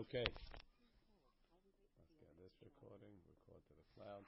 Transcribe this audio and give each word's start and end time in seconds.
Okay. 0.00 0.24
Let's 0.24 2.16
get 2.16 2.32
this 2.40 2.56
recording. 2.64 3.12
Record 3.20 3.60
to 3.68 3.74
the 3.76 3.84
cloud. 3.92 4.24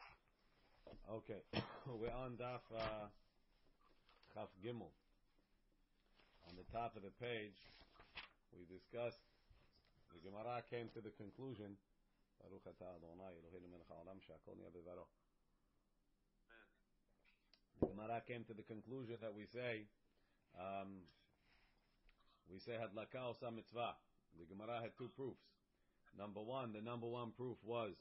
Okay. 1.17 1.41
We're 1.89 2.13
on 2.13 2.37
Daf 2.37 2.61
uh, 2.77 3.09
Chaf 4.37 4.53
Gimel. 4.61 4.93
On 6.45 6.53
the 6.61 6.69
top 6.77 6.93
of 6.93 7.01
the 7.01 7.15
page, 7.17 7.57
we 8.53 8.69
discussed, 8.69 9.25
the 10.13 10.21
Gemara 10.21 10.61
came 10.69 10.93
to 10.93 11.01
the 11.01 11.09
conclusion, 11.17 11.81
Baruch 12.37 12.69
atah 12.69 13.01
Adonai 13.01 13.33
Eloheinu 13.41 13.73
melech 13.73 13.89
haolam 13.89 14.21
she'akol 14.21 14.61
bevaro. 14.77 15.09
The 17.81 17.97
Gemara 17.97 18.21
came 18.29 18.45
to 18.45 18.53
the 18.53 18.69
conclusion 18.69 19.17
that 19.25 19.33
we 19.33 19.49
say, 19.49 19.89
um, 20.53 21.09
we 22.53 22.61
say 22.61 22.77
hadlaka 22.77 23.33
osa 23.33 23.49
mitzvah. 23.49 23.97
The 24.37 24.45
Gemara 24.53 24.85
had 24.85 24.93
two 25.01 25.09
proofs. 25.17 25.41
Number 26.19 26.41
one, 26.41 26.73
the 26.73 26.81
number 26.81 27.07
one 27.07 27.33
proof 27.37 27.57
was 27.65 27.95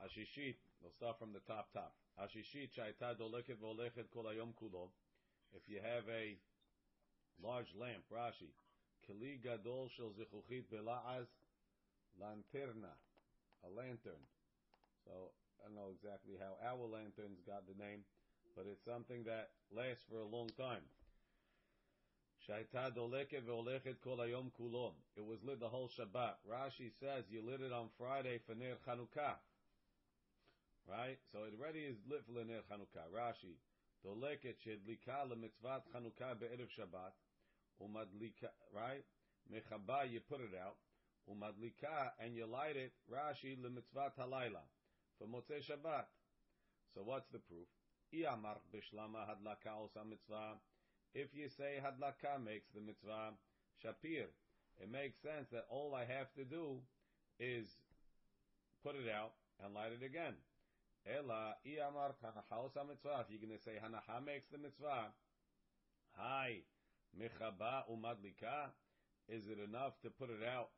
Ashishit. 0.00 0.56
We'll 0.82 0.92
start 0.96 1.18
from 1.18 1.32
the 1.32 1.40
top 1.46 1.72
top. 1.72 1.92
Ashishit 2.20 2.72
shaita 2.72 3.16
doleket 3.20 3.60
volechet 3.62 4.08
kol 4.12 4.24
hayom 4.24 4.54
kulo. 4.56 4.88
If 5.52 5.68
you 5.68 5.80
have 5.80 6.04
a 6.08 6.36
large 7.42 7.68
lamp, 7.78 8.04
Rashi, 8.12 8.52
keli 9.04 9.42
gadol 9.42 9.88
shel 9.96 10.12
zichuchit 10.16 10.64
bela'az 10.72 11.28
lanterna, 12.20 12.96
a 13.64 13.68
lantern. 13.68 14.24
So 15.04 15.32
I 15.60 15.68
don't 15.68 15.76
know 15.76 15.92
exactly 15.92 16.36
how 16.40 16.56
our 16.64 16.88
lanterns 16.88 17.40
got 17.46 17.68
the 17.68 17.76
name, 17.76 18.04
but 18.56 18.66
it's 18.66 18.84
something 18.84 19.24
that 19.24 19.50
lasts 19.70 20.04
for 20.08 20.20
a 20.20 20.26
long 20.26 20.48
time. 20.56 20.84
It 22.48 22.62
was 25.26 25.42
lit 25.42 25.58
the 25.58 25.68
whole 25.68 25.90
Shabbat. 25.98 26.34
Rashi 26.46 26.92
says 27.00 27.24
you 27.28 27.42
lit 27.42 27.60
it 27.60 27.72
on 27.72 27.88
Friday 27.98 28.38
for 28.46 28.54
Ner 28.54 28.76
Chanukah. 28.86 29.34
Right? 30.88 31.18
So 31.32 31.42
it 31.42 31.54
already 31.58 31.80
is 31.80 31.96
lit 32.08 32.22
for 32.24 32.44
Ner 32.44 32.62
Chanukah. 32.70 33.10
Rashi. 33.10 33.58
Doleket 34.06 34.56
shedlika 34.62 35.26
lemitzvat 35.26 35.82
Chanukah 35.92 36.38
be'erev 36.38 36.70
Shabbat. 36.78 37.14
Umadlika, 37.82 38.50
right? 38.72 39.04
Mechaba, 39.52 40.08
you 40.08 40.20
put 40.20 40.40
it 40.40 40.54
out. 40.54 40.76
Umadlika, 41.28 42.12
and 42.20 42.36
you 42.36 42.46
light 42.46 42.76
it, 42.76 42.92
Rashi, 43.12 43.56
lemitzvat 43.58 44.14
halayla. 44.20 44.62
For 45.18 45.26
Motzei 45.26 45.62
Shabbat. 45.68 46.06
So 46.94 47.02
what's 47.04 47.28
the 47.32 47.38
proof? 47.40 47.66
Iyamar 48.14 48.58
bishlama 48.72 49.26
hadlaka 49.26 49.74
osa 49.82 50.04
mitzvah. 50.08 50.60
If 51.16 51.32
you 51.32 51.48
say 51.48 51.80
hadlaka 51.80 52.36
makes 52.44 52.68
the 52.76 52.84
mitzvah 52.84 53.32
shapir, 53.80 54.28
it 54.76 54.92
makes 54.92 55.16
sense 55.24 55.48
that 55.48 55.64
all 55.72 55.96
I 55.96 56.04
have 56.04 56.28
to 56.36 56.44
do 56.44 56.84
is 57.40 57.64
put 58.84 59.00
it 59.00 59.08
out 59.08 59.32
and 59.64 59.72
light 59.72 59.96
it 59.96 60.04
again. 60.04 60.36
Ela 61.08 61.56
iyamar 61.64 62.12
hanaha 62.20 62.68
mitzvah. 62.84 63.24
If 63.24 63.32
you're 63.32 63.40
going 63.40 63.56
to 63.56 63.64
say 63.64 63.80
hanaha 63.80 64.20
makes 64.20 64.44
the 64.52 64.60
mitzvah, 64.60 65.08
hi 66.20 66.60
mechaba 67.16 67.88
umadlika. 67.88 68.76
Is 69.26 69.48
it 69.48 69.56
enough 69.56 69.96
to 70.04 70.10
put 70.10 70.28
it 70.28 70.44
out 70.44 70.68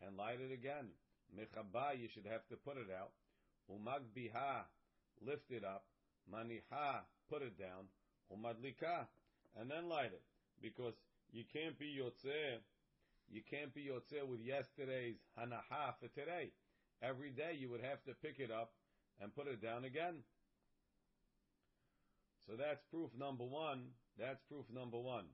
and 0.00 0.16
light 0.16 0.40
it 0.40 0.50
again? 0.50 0.96
Mechaba, 1.28 1.92
you 1.92 2.08
should 2.08 2.24
have 2.24 2.48
to 2.48 2.56
put 2.56 2.80
it 2.80 2.88
out. 2.88 3.12
Umagbiha, 3.68 4.64
lift 5.20 5.50
it 5.50 5.62
up. 5.62 5.84
Maniha, 6.24 7.04
put 7.28 7.42
it 7.42 7.58
down. 7.58 7.92
Umadlika, 8.32 9.08
and 9.59 9.69
then 9.69 9.89
light 9.89 10.11
it. 10.13 10.23
Because 10.61 10.93
you 11.31 11.43
can't 11.51 11.77
be 11.77 11.97
yotzeh, 11.99 12.59
you 13.29 13.41
can't 13.49 13.73
be 13.73 13.89
yotzeh 13.89 14.27
with 14.27 14.41
yesterday's 14.41 15.17
hanaha 15.37 15.93
for 15.99 16.07
today. 16.07 16.51
Every 17.01 17.29
day 17.31 17.55
you 17.57 17.69
would 17.69 17.81
have 17.81 18.03
to 18.05 18.13
pick 18.21 18.39
it 18.39 18.51
up 18.51 18.71
and 19.21 19.33
put 19.33 19.47
it 19.47 19.61
down 19.61 19.85
again. 19.85 20.23
So 22.47 22.53
that's 22.57 22.81
proof 22.89 23.11
number 23.17 23.45
one. 23.45 23.89
That's 24.17 24.41
proof 24.49 24.65
number 24.73 24.97
one. 24.97 25.25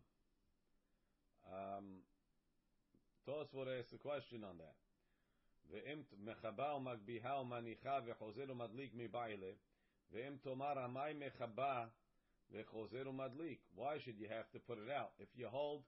Um, 1.47 2.03
Tosfot 3.27 3.79
asks 3.79 3.93
a 3.93 3.97
question 3.97 4.43
on 4.43 4.57
that. 4.57 4.75
ואם 5.69 6.01
מחבה 6.17 6.73
ומגביהה 6.73 7.41
ומניחה 7.41 7.99
וחוזר 8.05 8.51
ומדליק 8.51 8.91
מבעילה, 8.93 9.51
ואם 10.11 10.37
תאמר 10.41 10.79
המים 10.79 11.19
מחבה 11.19 11.87
why 12.50 13.98
should 14.04 14.18
you 14.18 14.28
have 14.28 14.50
to 14.52 14.58
put 14.58 14.78
it 14.78 14.90
out? 14.90 15.12
If 15.18 15.28
you 15.36 15.46
hold 15.48 15.82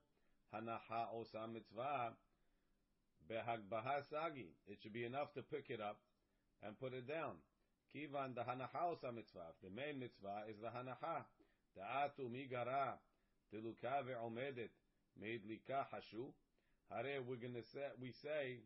hanacha 0.53 1.11
osa 1.13 1.47
mitzvah 1.51 2.13
behagbaha 3.29 4.03
sagi, 4.11 4.55
it 4.67 4.77
should 4.81 4.93
be 4.93 5.03
enough 5.03 5.33
to 5.33 5.41
pick 5.41 5.65
it 5.69 5.81
up 5.81 5.99
and 6.61 6.79
put 6.79 6.93
it 6.93 7.07
down. 7.07 7.35
Kivan 7.93 8.35
the 8.35 8.41
hanacha 8.41 8.91
osa 8.91 9.11
mitzvah. 9.11 9.53
The 9.61 9.69
main 9.69 9.99
mitzvah 9.99 10.43
is 10.49 10.55
the 10.61 10.67
hanacha. 10.67 11.25
Da'atu 11.77 12.29
migara 12.31 12.93
tiluka 13.53 14.03
ve'omedet 14.07 14.71
meidlika 15.21 15.85
hashu. 15.91 16.31
Hare, 16.89 17.21
we're 17.21 17.35
going 17.35 17.55
to 17.55 17.63
say, 17.73 17.87
we 17.99 18.11
say, 18.21 18.59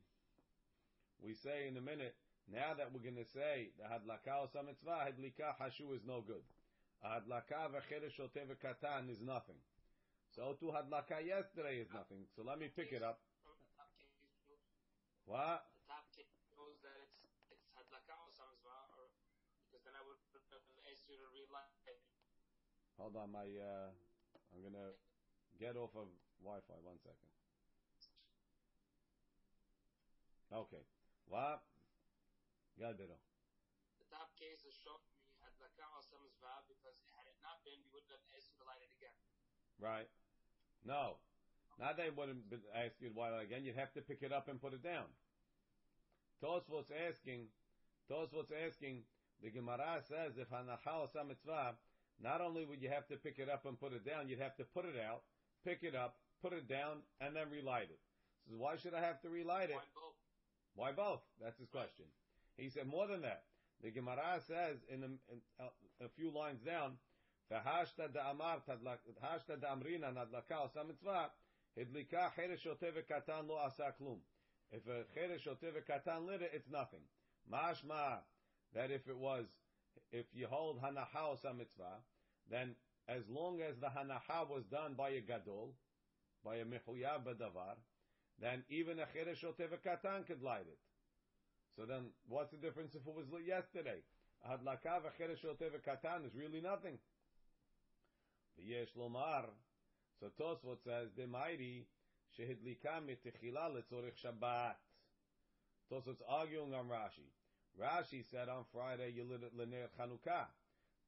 we 1.24 1.34
say 1.34 1.68
in 1.68 1.78
a 1.78 1.82
minute, 1.82 2.16
now 2.52 2.74
that 2.78 2.94
we're 2.94 3.02
going 3.04 3.16
to 3.16 3.30
say 3.34 3.70
the 3.78 3.86
hadlaka 3.86 4.44
osa 4.44 4.62
mitzvah, 4.64 5.08
hadlika 5.08 5.56
hashu 5.60 5.96
is 5.96 6.02
no 6.06 6.22
good. 6.22 6.44
Hadlaka 7.04 7.70
v'cheresh 7.70 8.20
katan 8.58 9.10
is 9.10 9.22
nothing. 9.22 9.60
So 10.30 10.54
to 10.60 10.66
hadlaka 10.74 11.24
yesterday 11.26 11.82
is 11.82 11.90
nothing. 11.94 12.26
So 12.36 12.44
let 12.44 12.60
me 12.60 12.70
pick 12.70 12.92
it 12.92 13.04
up. 13.04 13.22
What? 15.26 15.66
The 15.76 15.84
top 15.92 16.06
kid 16.16 16.26
knows 16.56 16.80
that 16.82 16.96
it's 17.04 17.20
it's 17.52 17.68
hadlaka 17.76 18.16
or 18.16 18.32
samizvah, 18.32 18.96
or 18.98 19.12
because 19.68 19.84
then 19.84 19.94
I 19.98 20.04
would 20.08 20.18
ask 20.88 21.04
you 21.10 21.18
to 21.20 21.28
relight. 21.34 21.74
Hold 22.98 23.14
on, 23.14 23.30
my 23.30 23.46
uh, 23.46 23.94
I'm 24.56 24.62
gonna 24.66 24.96
get 25.60 25.78
off 25.78 25.94
of 25.94 26.10
Wi-Fi. 26.42 26.78
One 26.82 26.98
second. 26.98 27.30
Okay. 30.54 30.84
What? 31.28 31.62
Gadero. 32.80 33.20
The 34.00 34.08
top 34.08 34.32
case 34.40 34.64
is 34.64 34.78
showing 34.80 35.04
me 35.12 35.28
hadlaka 35.44 35.86
or 35.92 36.02
samizvah 36.06 36.64
because 36.70 36.77
had 36.77 36.77
it 36.77 36.77
not 38.08 38.20
been, 38.20 38.24
have 38.24 38.36
asked 38.40 38.50
you 38.52 38.58
to 38.60 38.68
light 38.68 38.82
it 38.84 38.92
again. 38.96 39.18
Right. 39.80 40.10
No. 40.86 41.20
Not 41.80 41.98
that 41.98 42.16
wouldn't 42.18 42.48
ask 42.74 42.98
you 43.00 43.12
to 43.12 43.18
light 43.20 43.36
it 43.36 43.44
again. 43.44 43.62
You'd 43.64 43.78
have 43.78 43.94
to 43.94 44.02
pick 44.02 44.24
it 44.24 44.32
up 44.32 44.48
and 44.48 44.60
put 44.60 44.74
it 44.74 44.82
down. 44.82 45.06
Tosfot's 46.42 46.92
asking, 46.92 47.50
Tosfot's 48.10 48.52
asking, 48.54 49.04
the 49.44 49.52
Gemara 49.52 50.02
says 50.08 50.38
if 50.38 50.50
hanacha 50.50 51.06
or 51.14 51.24
mitzvah, 51.26 51.76
not 52.22 52.42
only 52.42 52.66
would 52.66 52.82
you 52.82 52.90
have 52.90 53.08
to 53.08 53.18
pick 53.18 53.38
it 53.38 53.50
up 53.50 53.66
and 53.66 53.80
put 53.80 53.94
it 53.94 54.06
down, 54.06 54.28
you'd 54.28 54.42
have 54.42 54.56
to 54.58 54.64
put 54.64 54.86
it 54.86 54.98
out, 54.98 55.22
pick 55.64 55.84
it 55.84 55.94
up, 55.94 56.18
put 56.42 56.54
it 56.54 56.68
down, 56.68 57.06
and 57.22 57.36
then 57.36 57.50
relight 57.52 57.90
it. 57.90 58.00
So 58.50 58.56
why 58.58 58.78
should 58.78 58.94
I 58.94 59.02
have 59.02 59.22
to 59.22 59.30
relight 59.30 59.70
it? 59.70 59.76
Why 59.76 59.94
both? 59.94 60.18
Why 60.76 60.92
both? 60.92 61.22
That's 61.42 61.60
his 61.60 61.70
question. 61.70 62.06
He 62.56 62.70
said 62.70 62.88
more 62.88 63.08
than 63.08 63.22
that. 63.22 63.44
The 63.84 63.92
Gemara 63.92 64.42
says 64.48 64.78
in 64.90 65.04
a, 65.04 65.12
in 65.30 65.42
uh, 65.60 65.70
a 66.02 66.10
few 66.18 66.32
lines 66.32 66.62
down, 66.62 66.98
"V'hashta 67.52 68.12
da'amar 68.12 68.62
hashta 69.24 69.58
da'amrina 69.58 70.14
nadlaka 70.14 70.66
osa 70.66 70.84
mitzvah 70.84 71.32
hidlika 71.78 72.34
cheresh 72.34 73.06
katan 73.08 73.48
lo 73.48 73.58
asa 73.58 73.94
klum." 74.00 74.20
If 74.72 74.86
a 74.88 75.06
cheresh 75.18 75.48
katan 75.88 76.26
lit 76.26 76.42
it, 76.42 76.52
it's 76.54 76.70
nothing. 76.70 77.04
Mashma 77.50 78.20
that 78.74 78.92
if 78.92 79.08
it 79.08 79.18
was, 79.18 79.46
if 80.12 80.26
you 80.34 80.48
hold 80.48 80.82
hanaha 80.82 81.34
osa 81.34 81.54
mitzvah, 81.54 82.04
then 82.50 82.76
as 83.08 83.24
long 83.30 83.62
as 83.62 83.78
the 83.80 83.88
hanaha 83.88 84.50
was 84.50 84.66
done 84.66 84.96
by 84.96 85.12
a 85.12 85.22
gadol, 85.22 85.74
by 86.44 86.58
a 86.58 86.66
mechuyav 86.66 87.24
b'davar, 87.24 87.78
then 88.40 88.64
even 88.70 89.00
a 89.00 89.06
cheresh 89.06 89.44
katan 89.86 90.28
could 90.28 90.42
light 90.42 90.68
it. 90.68 90.80
So 91.78 91.86
then, 91.86 92.10
what's 92.28 92.52
the 92.52 92.58
difference 92.58 92.96
if 92.96 93.08
it 93.08 93.16
was 93.16 93.30
lit 93.32 93.46
yesterday? 93.46 94.04
Hadlaka 94.46 95.02
v'cheresh 95.02 95.46
katan 95.86 96.26
is 96.26 96.36
really 96.36 96.60
nothing. 96.60 97.00
V'yesh 98.59 98.95
lomar. 98.97 99.47
So 100.21 100.29
Tosfot 100.39 100.83
says, 100.85 101.11
"Demairi 101.19 101.85
shehidlika 102.39 103.01
mitechila 103.01 103.71
letzorich 103.71 104.19
Shabbat." 104.25 104.77
Tosfot's 105.91 106.23
arguing 106.29 106.75
on 106.75 106.89
Rashi. 106.89 107.31
Rashi 107.81 108.25
said 108.31 108.49
on 108.49 108.65
Friday 108.73 109.11
you 109.11 109.25
lit 109.25 109.43
it 109.43 109.57
lener 109.57 109.89
Chanukah. 109.99 110.47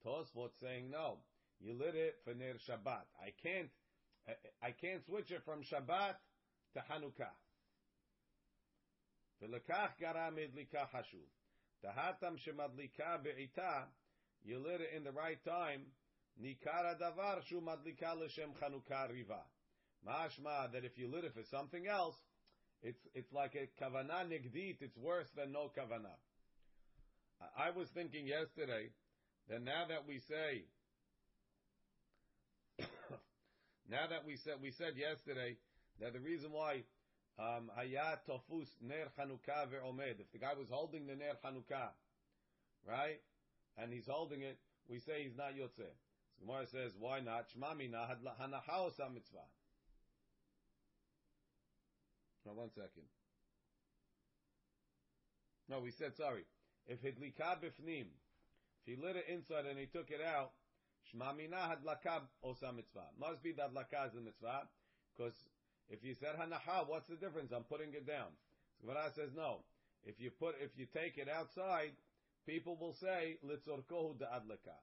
Tosfot 0.04 0.50
saying 0.60 0.90
no, 0.90 1.18
you 1.60 1.74
lit 1.74 1.94
it 1.94 2.16
for 2.24 2.34
ner 2.34 2.54
Shabbat. 2.54 3.04
I 3.20 3.32
can't, 3.42 3.70
I 4.62 4.72
can't 4.72 5.04
switch 5.04 5.30
it 5.30 5.42
from 5.44 5.62
Shabbat 5.62 6.16
to 6.74 6.80
Chanukah. 6.90 7.34
ולקח 9.40 9.90
גרם 9.98 10.34
מדליקה 10.34 10.86
חשוב. 10.86 11.28
דהתם 11.82 12.36
שמדליקה 12.36 13.16
בעיתה, 13.16 13.86
you 14.44 14.58
lit 14.58 14.80
it 14.80 14.92
in 14.96 15.04
the 15.04 15.12
right 15.12 15.42
time, 15.44 15.92
Nikara 16.41 16.97
davar 16.97 17.41
shu 17.47 17.59
madlika 17.61 18.15
l'shem 18.15 18.53
chanukah 18.61 19.11
riva. 19.11 19.41
Mashma 20.07 20.71
that 20.71 20.85
if 20.85 20.97
you 20.97 21.09
lit 21.09 21.25
it 21.25 21.33
for 21.33 21.43
something 21.51 21.87
else, 21.87 22.15
it's 22.81 22.99
it's 23.13 23.31
like 23.33 23.55
a 23.55 23.67
kavana 23.83 24.23
nigdit. 24.23 24.77
It's 24.81 24.97
worse 24.97 25.27
than 25.35 25.51
no 25.51 25.71
kavana. 25.77 26.15
I 27.57 27.71
was 27.71 27.89
thinking 27.93 28.27
yesterday 28.27 28.89
that 29.49 29.61
now 29.61 29.85
that 29.87 30.07
we 30.07 30.19
say, 30.19 30.63
now 33.89 34.07
that 34.09 34.25
we 34.25 34.37
said 34.37 34.55
we 34.61 34.71
said 34.71 34.95
yesterday 34.95 35.57
that 35.99 36.13
the 36.13 36.19
reason 36.19 36.51
why 36.53 36.83
um, 37.37 37.69
ayat 37.77 38.23
tofus 38.27 38.67
ner 38.81 39.11
chanukah 39.19 39.67
ve'omed, 39.67 40.19
if 40.19 40.31
the 40.31 40.39
guy 40.39 40.53
was 40.57 40.67
holding 40.69 41.05
the 41.05 41.15
ner 41.15 41.35
chanukah, 41.43 41.91
right, 42.87 43.19
and 43.77 43.91
he's 43.91 44.07
holding 44.07 44.41
it, 44.41 44.57
we 44.87 44.99
say 44.99 45.23
he's 45.23 45.35
not 45.35 45.51
yotzeh. 45.51 45.91
So 46.39 46.45
Gemara 46.45 46.67
says, 46.67 46.91
why 46.97 47.19
not? 47.19 47.47
Shmamina 47.51 48.07
had 48.07 48.17
hanachao 48.23 48.91
mitzvah. 49.13 49.47
Now, 52.45 52.53
one 52.53 52.69
second. 52.69 53.07
No, 55.67 55.79
we 55.79 55.91
said 55.91 56.15
sorry. 56.15 56.45
If 56.87 57.03
hidlika 57.03 57.59
bifnim, 57.61 58.07
if 58.81 58.85
he 58.85 58.95
lit 58.95 59.15
it 59.15 59.25
inside 59.29 59.65
and 59.65 59.77
he 59.77 59.85
took 59.85 60.09
it 60.09 60.21
out, 60.21 60.51
shmamina 61.13 61.69
hadlaka 61.69 62.21
osa 62.43 62.71
mitzvah. 62.73 63.11
Must 63.19 63.43
be 63.43 63.51
that 63.53 63.73
laka 63.73 64.07
is 64.07 64.15
a 64.15 64.21
mitzvah, 64.21 64.67
because 65.15 65.35
if 65.89 66.03
you 66.03 66.15
said 66.15 66.35
hanaha, 66.39 66.87
what's 66.87 67.07
the 67.07 67.15
difference? 67.15 67.51
I'm 67.51 67.63
putting 67.63 67.93
it 67.93 68.07
down. 68.07 68.31
So 68.81 68.87
Gemara 68.87 69.11
says 69.15 69.29
no. 69.35 69.59
If 70.03 70.19
you 70.19 70.31
put, 70.31 70.55
if 70.61 70.71
you 70.77 70.87
take 70.91 71.17
it 71.17 71.27
outside, 71.29 71.91
people 72.47 72.77
will 72.79 72.93
say 72.93 73.37
litzorkohu 73.45 74.17
adlaka. 74.17 74.79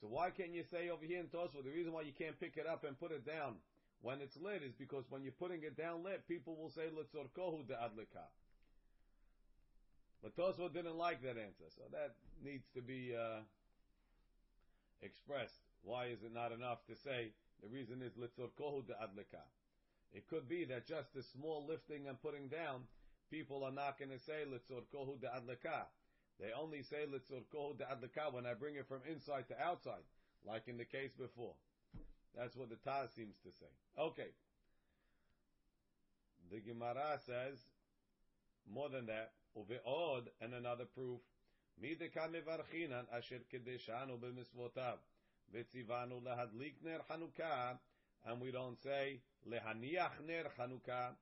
So 0.00 0.08
why 0.08 0.30
can't 0.30 0.52
you 0.52 0.62
say 0.70 0.90
over 0.90 1.04
here 1.04 1.20
in 1.20 1.26
Tosfot, 1.26 1.64
the 1.64 1.70
reason 1.70 1.92
why 1.92 2.02
you 2.02 2.12
can't 2.12 2.38
pick 2.38 2.56
it 2.56 2.66
up 2.66 2.84
and 2.84 2.98
put 2.98 3.12
it 3.12 3.24
down 3.24 3.56
when 4.02 4.20
it's 4.20 4.36
lit 4.36 4.62
is 4.62 4.74
because 4.78 5.04
when 5.08 5.22
you're 5.22 5.32
putting 5.32 5.62
it 5.62 5.76
down 5.76 6.04
lit, 6.04 6.28
people 6.28 6.54
will 6.54 6.70
say 6.70 6.88
litzorkohu 6.92 7.64
adlaka. 7.66 8.28
But 10.22 10.36
Tosfot 10.36 10.74
didn't 10.74 10.96
like 10.96 11.22
that 11.22 11.38
answer, 11.38 11.64
so 11.74 11.84
that 11.92 12.14
needs 12.44 12.66
to 12.74 12.82
be 12.82 13.14
uh, 13.16 13.40
expressed. 15.02 15.60
Why 15.82 16.06
is 16.06 16.22
it 16.22 16.34
not 16.34 16.52
enough 16.52 16.84
to 16.88 16.96
say 16.96 17.32
the 17.62 17.68
reason 17.68 18.02
is 18.02 18.12
litzorkohu 18.12 18.84
adlaka? 19.00 19.42
It 20.12 20.28
could 20.28 20.48
be 20.48 20.64
that 20.66 20.86
just 20.86 21.16
a 21.16 21.22
small 21.22 21.66
lifting 21.66 22.06
and 22.08 22.20
putting 22.20 22.48
down, 22.48 22.82
people 23.30 23.64
are 23.64 23.72
not 23.72 23.98
going 23.98 24.10
to 24.10 24.18
say 24.18 24.44
litzorkohu 24.46 25.18
adlaka. 25.20 25.86
They 26.39 26.51
only 26.59 26.83
say 26.83 27.05
litzorkohu 27.07 27.77
adlaka 27.77 28.33
when 28.33 28.45
I 28.45 28.53
bring 28.53 28.75
it 28.75 28.87
from 28.87 29.01
inside 29.09 29.47
to 29.49 29.61
outside, 29.61 30.03
like 30.45 30.67
in 30.67 30.77
the 30.77 30.85
case 30.85 31.11
before. 31.17 31.53
That's 32.37 32.55
what 32.55 32.69
the 32.69 32.77
Taz 32.77 33.13
seems 33.15 33.35
to 33.43 33.51
say. 33.51 33.71
Okay. 33.99 34.31
The 36.51 36.59
Gemara 36.59 37.19
says 37.25 37.59
more 38.71 38.89
than 38.89 39.05
that. 39.07 39.31
Uve'od, 39.57 40.27
and 40.41 40.53
another 40.53 40.85
proof. 40.85 41.19
מדקה 41.77 42.27
מברחינן 42.27 43.05
אשר 43.09 43.37
קדשנו 43.49 44.17
במצוותיו 44.17 44.97
וציוונו 45.51 46.21
להדליק 46.21 46.75
נר 46.83 47.01
חנוכה 47.07 47.73
and 48.25 48.39
we 48.39 48.51
don't 48.51 48.77
say 48.81 49.19
lehaniach 49.49 50.21
ner 50.25 50.45
Chanukah, 50.57 51.15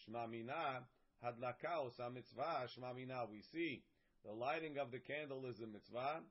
Shma 0.00 0.28
Mina, 0.28 0.82
hadlaka 1.22 1.84
osa 1.84 2.10
mitzvah, 2.10 2.66
Shma 2.66 2.94
Mina. 2.94 3.26
We 3.30 3.42
see 3.42 3.82
the 4.25 4.31
lighting 4.31 4.77
of 4.77 4.91
the 4.91 4.99
candle 4.99 5.45
is 5.45 5.59
a 5.59 5.67
mitzvah, 5.67 6.21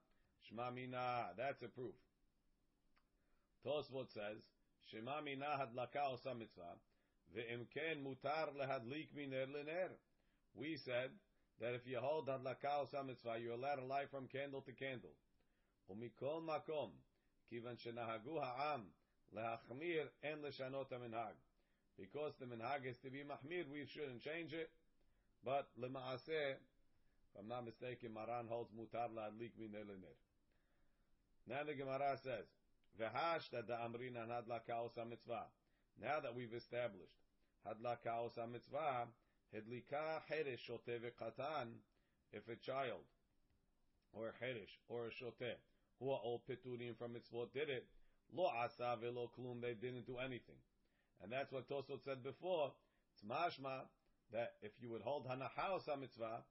Shma 0.46 0.74
Mina. 0.74 1.30
That's 1.36 1.62
a 1.62 1.68
proof. 1.68 1.94
Tosfot 3.66 4.12
says, 4.12 4.42
Shema 4.90 5.20
Mina 5.20 5.46
hadlaka 5.58 6.12
osa 6.12 6.34
mitzvah, 6.34 6.78
ve'im 7.36 7.66
ken 7.72 8.02
mutar 8.04 8.48
lehadlik 8.56 9.08
miner 9.14 9.46
lener. 9.46 9.90
We 10.54 10.76
said 10.76 11.10
that 11.60 11.74
if 11.74 11.86
you 11.86 11.98
hold 12.00 12.28
hadlaka 12.28 12.82
osa 12.82 13.04
mitzvah, 13.04 13.38
you're 13.42 13.54
allowed 13.54 13.76
to 13.76 13.84
light 13.84 14.10
from 14.10 14.28
candle 14.28 14.62
to 14.62 14.72
candle. 14.72 15.14
Umikol 15.90 16.42
makom, 16.42 16.90
kivan 17.52 17.76
shenahagu 17.76 18.40
ha'am, 18.40 18.86
Lehachmir 19.34 20.08
and 20.22 20.42
leshanot 20.42 20.90
minhag. 20.90 21.38
Because 21.98 22.32
the 22.40 22.46
minhag 22.46 22.86
is 22.86 22.96
to 23.04 23.10
be 23.10 23.22
mahmir, 23.22 23.68
we 23.70 23.86
shouldn't 23.86 24.22
change 24.22 24.52
it. 24.52 24.70
But 25.44 25.68
lemaaseh, 25.80 26.54
if 27.32 27.40
I'm 27.40 27.48
not 27.48 27.64
mistaken, 27.64 28.12
Maran 28.14 28.48
holds 28.48 28.70
mutar 28.72 29.08
la'adlik 29.10 29.52
min 29.58 29.74
eliner. 29.74 30.16
Now 31.46 31.64
the 31.64 31.74
Gemara 31.74 32.18
says, 32.22 32.46
"V'hash 32.98 33.50
that 33.50 33.66
the 33.66 33.74
amrin 33.74 34.16
an 34.16 34.28
hadlaka 34.28 34.84
osa 34.84 35.04
mitzvah." 35.04 35.46
Now 36.00 36.20
that 36.20 36.34
we've 36.34 36.52
established 36.54 37.18
hadlaka 37.66 38.24
osa 38.24 38.46
mitzvah, 38.46 39.08
hedlika 39.54 40.22
cheresh 40.30 40.68
shoteh 40.68 41.00
v'katan. 41.00 41.74
If 42.32 42.48
a 42.48 42.56
child 42.56 43.04
or 44.12 44.28
a 44.28 44.32
cheresh 44.32 44.78
or 44.88 45.06
a 45.06 45.10
shoteh 45.10 45.56
who 45.98 46.10
are 46.10 46.18
all 46.18 46.42
peturim 46.48 46.96
from 46.96 47.14
mitzvot 47.14 47.52
did 47.52 47.68
it, 47.68 47.86
Lo 48.32 48.46
asa 48.46 48.96
velo 49.00 49.30
klum, 49.36 49.60
they 49.60 49.74
didn't 49.74 50.06
do 50.06 50.18
anything. 50.18 50.58
And 51.22 51.32
that's 51.32 51.52
what 51.52 51.68
Tosfot 51.68 52.04
said 52.04 52.22
before. 52.22 52.72
It's 53.12 53.22
mashma 53.22 53.82
that 54.32 54.54
if 54.62 54.72
you 54.80 54.88
would 54.90 55.02
hold 55.02 55.26
hanaha 55.26 55.74
osa 55.74 55.96
mitzvah, 55.96 56.44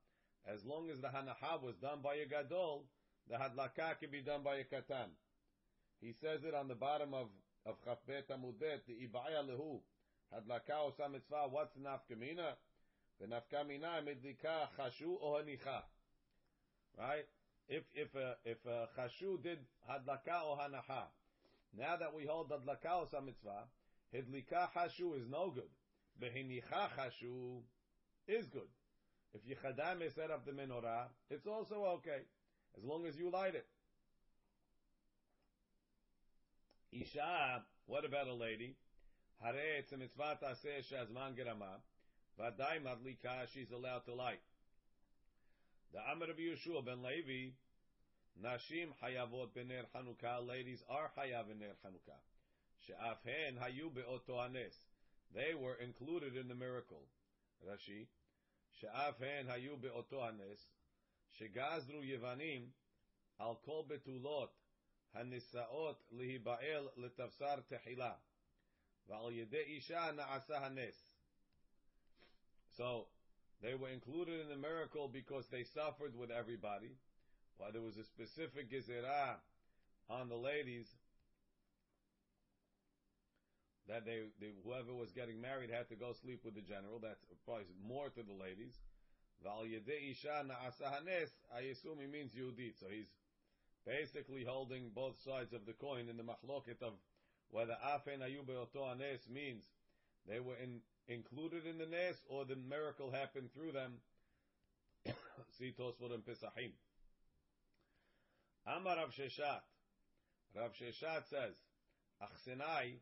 as 0.47 0.63
long 0.65 0.89
as 0.89 0.99
the 0.99 1.07
hanaha 1.07 1.61
was 1.61 1.75
done 1.81 1.99
by 2.03 2.15
a 2.15 2.25
gadol, 2.25 2.85
the 3.29 3.35
hadlaka 3.35 3.99
can 3.99 4.11
be 4.11 4.21
done 4.21 4.41
by 4.43 4.55
a 4.55 4.63
katan. 4.63 5.09
He 6.01 6.13
says 6.13 6.43
it 6.43 6.53
on 6.53 6.67
the 6.67 6.75
bottom 6.75 7.13
of 7.13 7.27
of 7.65 7.75
Chafbet 7.85 8.27
Amudet, 8.31 8.85
the 8.87 8.93
ibaya 8.93 9.43
lehu, 9.47 9.79
hadlaka 10.33 10.87
osa 10.87 11.09
mitzvah. 11.09 11.47
What's 11.49 11.75
nafkamina? 11.77 12.53
The 13.19 13.27
nafkamina 13.27 14.01
midlika 14.03 14.69
chashu 14.77 15.17
o 15.21 15.39
hanicha. 15.39 15.83
Right? 16.97 17.25
If 17.67 17.83
if 17.93 18.09
if 18.45 18.65
a 18.65 18.87
chashu 18.97 19.41
did 19.43 19.59
hadlaka 19.89 20.41
o 20.43 20.57
hanaha, 20.59 21.03
now 21.77 21.97
that 21.97 22.15
we 22.15 22.25
hold 22.25 22.49
that 22.49 22.65
lakaos 22.65 23.11
mitzvah, 23.23 23.67
hidlika 24.13 24.69
hashu 24.75 25.19
is 25.19 25.27
no 25.29 25.51
good. 25.51 25.69
Behinicha 26.21 26.89
hashu 26.97 27.61
is 28.27 28.47
good. 28.47 28.69
If 29.33 29.45
yichadam 29.45 30.01
is 30.01 30.15
set 30.15 30.31
up 30.31 30.45
the 30.45 30.51
menorah, 30.51 31.05
it's 31.29 31.45
also 31.45 31.85
okay, 31.97 32.21
as 32.77 32.83
long 32.83 33.05
as 33.05 33.15
you 33.15 33.29
light 33.29 33.55
it. 33.55 33.67
Isha, 36.91 37.63
what 37.85 38.05
about 38.05 38.27
a 38.27 38.33
lady? 38.33 38.75
Hare 39.41 39.77
it's 39.77 39.91
a 39.91 39.97
mitzvah 39.97 40.39
taseh 40.41 40.83
shazman 40.91 41.37
gerama. 41.37 41.79
Vadai 42.39 42.81
madlika, 42.81 43.47
she's 43.53 43.71
allowed 43.71 44.05
to 44.05 44.15
light. 44.15 44.41
The 45.93 45.99
Amr 46.11 46.31
of 46.31 46.37
Yeshua 46.37 46.85
ben 46.85 47.03
Levi, 47.03 47.51
Nashim 48.43 48.89
hayavot 49.03 49.49
bener 49.55 49.83
Chanukah. 49.93 50.47
Ladies 50.47 50.83
are 50.89 51.11
hayav 51.17 51.51
in 51.51 51.59
ner 51.59 51.75
Chanukah. 51.83 52.19
She'af 52.85 53.19
hen 53.25 53.57
hayu 53.61 53.93
be'oto 53.93 54.39
anes. 54.39 54.73
They 55.33 55.53
were 55.53 55.75
included 55.75 56.35
in 56.35 56.47
the 56.47 56.55
miracle. 56.55 57.03
Rashi. 57.67 58.07
She'af 58.80 59.18
hen 59.18 59.46
hayu 59.46 59.80
be'oto 59.80 60.20
anes. 60.22 60.60
Shegazru 61.38 62.02
yevanim 62.02 62.68
al 63.40 63.56
kol 63.64 63.84
betulot 63.84 64.50
הנישאות 65.14 66.02
להיבעל 66.10 66.88
לתבשר 66.96 67.60
תחילה, 67.60 68.14
ועל 69.06 69.32
ידי 69.32 69.60
אישה 69.60 70.10
נעשה 70.16 70.66
הנס. 70.66 71.10
So, 72.76 73.06
they 73.60 73.74
were 73.74 73.90
included 73.90 74.40
in 74.40 74.48
the 74.48 74.56
miracle 74.56 75.08
because 75.08 75.46
they 75.50 75.62
suffered 75.62 76.16
with 76.16 76.30
everybody, 76.30 76.98
why 77.56 77.70
there 77.70 77.80
was 77.80 77.96
a 77.96 78.04
specific 78.04 78.68
gezerah 78.68 79.36
on 80.08 80.28
the 80.28 80.36
ladies 80.36 80.88
that 83.89 84.05
they, 84.05 84.29
they, 84.39 84.53
whoever 84.63 84.93
was 84.93 85.11
getting 85.11 85.41
married 85.41 85.73
had 85.73 85.89
to 85.89 85.97
go 85.97 86.13
sleep 86.21 86.45
with 86.45 86.53
the 86.53 86.61
general. 86.61 87.01
That's 87.01 87.25
probably 87.43 87.65
more 87.81 88.09
to 88.09 88.21
the 88.21 88.37
ladies. 88.37 88.77
I 89.45 89.65
assume 91.73 91.97
he 91.99 92.07
means 92.07 92.31
Yehudit. 92.37 92.79
So 92.79 92.85
he's 92.87 93.09
basically 93.85 94.45
holding 94.45 94.91
both 94.93 95.17
sides 95.25 95.53
of 95.53 95.65
the 95.65 95.73
coin 95.73 96.07
in 96.07 96.17
the 96.17 96.23
machloket 96.23 96.81
of 96.81 96.93
whether 97.49 97.75
Afen 97.83 98.21
Ayube 98.21 98.53
Oto 98.53 98.85
Anes 98.85 99.25
means 99.27 99.63
they 100.27 100.39
were 100.39 100.55
in, 100.61 100.81
included 101.07 101.65
in 101.65 101.79
the 101.79 101.87
Nes 101.87 102.15
or 102.29 102.45
the 102.45 102.55
miracle 102.55 103.11
happened 103.11 103.49
through 103.53 103.71
them. 103.71 103.93
See 105.57 105.73
Tosfot 105.77 106.13
and 106.13 106.23
Pesachim. 106.23 106.73
Amar 108.67 108.97
Rav 108.97 109.09
Sheshet. 109.09 109.61
Rav 110.55 110.71
Sheshet 110.73 111.23
says, 111.29 111.55
Achsenai, 112.21 112.99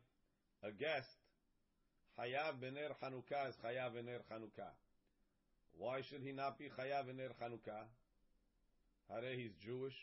a 0.62 0.70
guest, 0.70 1.08
Chayav 2.18 2.58
bener 2.60 2.92
Chanukah 3.02 3.48
is 3.48 3.56
Chayav 3.64 3.92
bener 3.94 4.20
Chanukah. 4.30 4.74
Why 5.78 6.00
should 6.02 6.22
he 6.22 6.32
not 6.32 6.58
be 6.58 6.66
Chayav 6.66 7.06
bener 7.06 7.30
Chanukah? 7.40 7.86
Hare 9.10 9.34
he's 9.36 9.52
Jewish. 9.64 9.96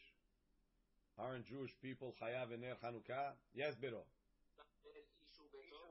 Aren't 1.18 1.46
Jewish 1.48 1.72
people 1.82 2.16
Chayav 2.22 2.52
bener 2.52 2.76
Chanukah? 2.84 3.34
Yes, 3.54 3.76
Biro. 3.76 4.04
Ishu 5.26 5.44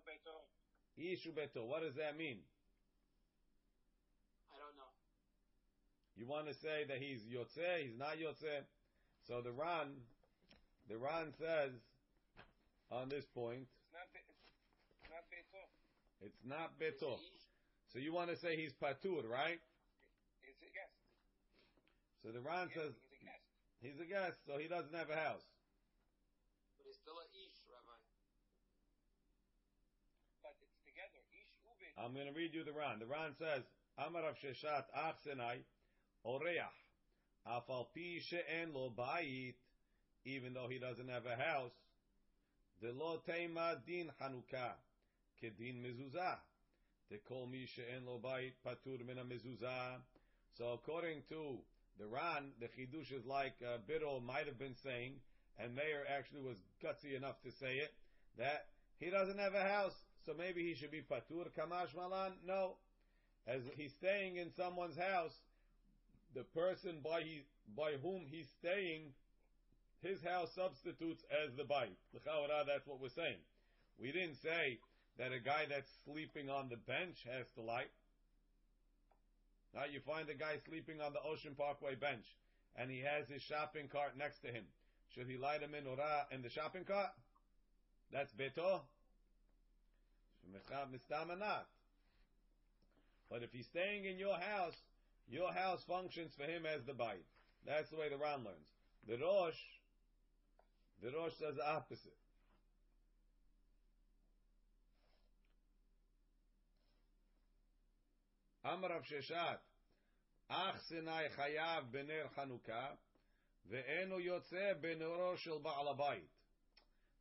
beto. 0.06 0.44
Ishu 0.98 1.34
Beto, 1.34 1.66
what 1.66 1.82
does 1.82 1.94
that 1.96 2.16
mean? 2.16 2.38
I 4.52 4.56
don't 4.62 4.76
know. 4.78 4.92
You 6.16 6.26
want 6.26 6.46
to 6.46 6.54
say 6.54 6.84
that 6.86 6.98
he's 6.98 7.22
yotze, 7.26 7.82
he's 7.82 7.98
not 7.98 8.16
yotze. 8.22 8.62
So 9.26 9.40
the 9.40 9.50
Ran, 9.50 9.98
the 10.88 10.96
Ran 10.96 11.32
says 11.38 11.72
on 12.92 13.08
this 13.08 13.24
point, 13.34 13.66
It's 13.66 13.90
not, 13.90 14.06
be- 14.14 14.22
it's 15.02 15.10
not 15.10 15.26
beto. 15.32 15.66
It's 16.20 16.38
not 16.44 16.72
It's 16.80 17.02
beto. 17.02 17.18
So 17.92 17.98
you 17.98 18.12
want 18.12 18.30
to 18.30 18.36
say 18.36 18.56
he's 18.56 18.72
patur, 18.74 19.22
right? 19.28 19.60
It's 20.42 20.62
a 20.62 20.70
guest. 20.74 20.94
So 22.22 22.32
the 22.32 22.40
Ran 22.40 22.68
Yes, 22.70 22.76
says 22.76 22.92
he's 22.94 23.12
a 23.12 23.24
guest. 23.24 23.44
he's 23.80 23.98
a 24.00 24.08
guest, 24.08 24.36
so 24.46 24.58
he 24.58 24.66
doesn't 24.68 24.94
have 24.94 25.10
a 25.10 25.16
house. 25.16 25.44
But 26.78 26.86
it's 26.88 26.98
still 26.98 27.18
a 27.20 27.26
ish, 27.30 27.60
Rabbi. 27.68 27.96
But 30.42 30.56
it's 30.64 30.78
together. 30.88 31.20
Ish 31.30 31.52
ube. 31.62 31.86
I'm 32.00 32.14
going 32.14 32.26
to 32.26 32.36
read 32.36 32.54
you 32.54 32.64
the 32.64 32.72
Ran. 32.72 32.98
The 32.98 33.06
Ran 33.06 33.34
says, 33.38 33.62
Amar 33.98 34.22
Rav 34.22 34.34
Sheshet 34.42 34.84
Ach 34.96 35.14
Sinai 35.22 35.58
Oreach 36.26 36.74
Afal 37.46 37.86
Pi 37.94 38.18
She'en 38.20 38.72
Lo 38.74 38.90
Bayit 38.96 39.54
even 40.24 40.54
though 40.54 40.66
he 40.68 40.78
doesn't 40.78 41.08
have 41.08 41.26
a 41.26 41.36
house 41.36 41.70
De 42.80 42.90
Lo 42.92 43.20
Tema 43.24 43.76
Din 43.86 44.10
Hanukkah 44.20 44.74
Kedin 45.44 45.82
Mezuzah 45.82 46.38
They 47.10 47.18
call 47.28 47.46
me 47.46 47.66
She'en 47.66 48.06
Lo 48.06 48.18
Bayit 48.24 48.54
Patur 48.64 49.04
Mezuzah 49.04 50.00
So 50.56 50.72
according 50.72 51.22
to 51.28 51.58
the 51.98 52.06
Ran, 52.06 52.50
the 52.60 52.66
Chidush 52.66 53.12
is 53.12 53.24
like 53.26 53.54
uh, 53.62 53.78
Biro 53.88 54.24
might 54.24 54.46
have 54.46 54.58
been 54.58 54.74
saying, 54.82 55.14
and 55.58 55.74
Meir 55.74 56.02
actually 56.10 56.42
was 56.42 56.56
gutsy 56.82 57.16
enough 57.16 57.40
to 57.42 57.52
say 57.52 57.76
it, 57.76 57.92
that 58.38 58.66
he 58.98 59.10
doesn't 59.10 59.38
have 59.38 59.54
a 59.54 59.62
house, 59.62 59.94
so 60.26 60.34
maybe 60.36 60.64
he 60.64 60.74
should 60.74 60.90
be 60.90 61.02
patur 61.02 61.46
kamash 61.56 61.94
malan. 61.94 62.32
No, 62.44 62.78
as 63.46 63.62
he's 63.76 63.92
staying 63.92 64.36
in 64.36 64.50
someone's 64.56 64.96
house, 64.96 65.38
the 66.34 66.42
person 66.50 66.98
by 67.04 67.20
he, 67.22 67.46
by 67.76 67.92
whom 68.02 68.26
he's 68.26 68.48
staying, 68.58 69.14
his 70.02 70.18
house 70.24 70.50
substitutes 70.56 71.22
as 71.30 71.54
the 71.54 71.62
bayit. 71.62 71.94
L'chaora, 72.12 72.66
that's 72.66 72.86
what 72.86 73.00
we're 73.00 73.14
saying. 73.14 73.38
We 74.00 74.10
didn't 74.10 74.42
say 74.42 74.80
that 75.18 75.32
a 75.32 75.38
guy 75.38 75.66
that's 75.68 75.90
sleeping 76.04 76.50
on 76.50 76.68
the 76.68 76.76
bench 76.76 77.16
has 77.30 77.46
to 77.54 77.62
light. 77.62 77.90
Now 79.74 79.84
you 79.90 80.00
find 80.00 80.28
a 80.28 80.34
guy 80.34 80.58
sleeping 80.68 81.00
on 81.00 81.12
the 81.12 81.22
Ocean 81.22 81.54
Parkway 81.56 81.94
bench, 81.94 82.24
and 82.76 82.90
he 82.90 83.00
has 83.00 83.28
his 83.28 83.42
shopping 83.42 83.88
cart 83.88 84.16
next 84.16 84.40
to 84.42 84.48
him. 84.48 84.64
Should 85.14 85.26
he 85.26 85.36
light 85.36 85.62
a 85.62 85.68
menorah 85.68 86.26
in 86.32 86.42
the 86.42 86.50
shopping 86.50 86.84
cart? 86.84 87.10
That's 88.12 88.32
beto. 88.32 88.80
But 93.30 93.42
if 93.42 93.52
he's 93.52 93.66
staying 93.66 94.04
in 94.04 94.18
your 94.18 94.36
house, 94.36 94.74
your 95.28 95.52
house 95.52 95.82
functions 95.88 96.32
for 96.36 96.44
him 96.44 96.66
as 96.66 96.84
the 96.86 96.92
bite. 96.92 97.24
That's 97.66 97.90
the 97.90 97.96
way 97.96 98.08
the 98.08 98.18
Ran 98.18 98.44
learns. 98.44 98.68
The 99.08 99.16
Rosh, 99.18 99.58
the 101.02 101.10
Rosh 101.10 101.32
says 101.38 101.56
the 101.56 101.66
opposite. 101.66 102.16
Amar 108.64 108.90
Rav 108.90 109.02
Sheshet, 109.02 109.58
Ach 110.48 110.74
Sinai 110.88 111.28
Chayav 111.36 111.84
Bener 111.92 112.32
Chanukah, 112.32 112.96
Ve'enu 113.70 114.16
Yotze 114.24 114.74
Benero 114.82 115.36
Shel 115.36 115.60
Ba'al 115.60 115.94
Habayit. 115.94 116.32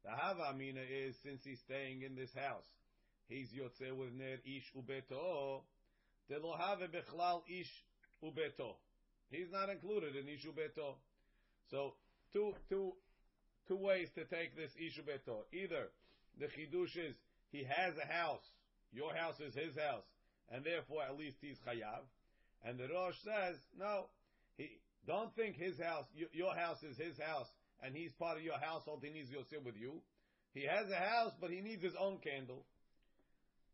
The 0.05 0.11
Hava 0.11 0.53
Amina 0.53 0.79
is, 0.79 1.15
since 1.21 1.41
he's 1.43 1.59
staying 1.59 2.03
in 2.03 2.15
this 2.15 2.31
house, 2.33 2.63
he's 3.27 3.49
Yotze 3.51 3.91
with 3.91 4.13
Ish 4.45 4.71
Ubeto, 4.77 5.63
De 6.29 6.39
Lo 6.39 6.55
Have 6.57 6.79
Bechlal 6.79 7.41
Ish 7.49 7.71
Ubeto. 8.23 8.75
He's 9.29 9.51
not 9.51 9.69
included 9.69 10.15
in 10.15 10.29
Ish 10.29 10.45
Ubeto. 10.45 10.95
So, 11.69 11.95
two, 12.31 12.53
two, 12.69 12.93
two 13.67 13.77
ways 13.77 14.07
to 14.15 14.23
take 14.23 14.55
this 14.55 14.71
Ish 14.79 14.97
Ubeto. 14.97 15.43
Either 15.51 15.89
the 16.39 16.45
Chidush 16.45 16.95
is, 16.97 17.15
he 17.51 17.65
has 17.65 17.95
a 17.97 18.13
house, 18.13 18.43
your 18.93 19.13
house 19.13 19.39
is 19.41 19.53
his 19.53 19.75
house, 19.75 20.03
and 20.53 20.63
therefore 20.63 21.01
at 21.03 21.17
least 21.17 21.37
he's 21.41 21.57
chayav. 21.65 22.05
And 22.63 22.77
the 22.77 22.87
Rosh 22.87 23.17
says, 23.25 23.57
no, 23.77 24.05
he 24.55 24.69
don't 25.07 25.35
think 25.35 25.57
his 25.57 25.81
house, 25.81 26.05
y- 26.15 26.29
your 26.31 26.55
house 26.55 26.81
is 26.83 26.95
his 26.95 27.17
house, 27.17 27.49
and 27.81 27.95
he's 27.95 28.13
part 28.13 28.37
of 28.37 28.43
your 28.43 28.59
household. 28.61 29.01
He 29.03 29.09
needs 29.09 29.31
to 29.31 29.43
sit 29.49 29.65
with 29.65 29.75
you. 29.75 29.99
He 30.53 30.63
has 30.69 30.89
a 30.91 31.01
house, 31.01 31.33
but 31.41 31.49
he 31.49 31.59
needs 31.59 31.83
his 31.83 31.95
own 31.99 32.19
candle. 32.23 32.63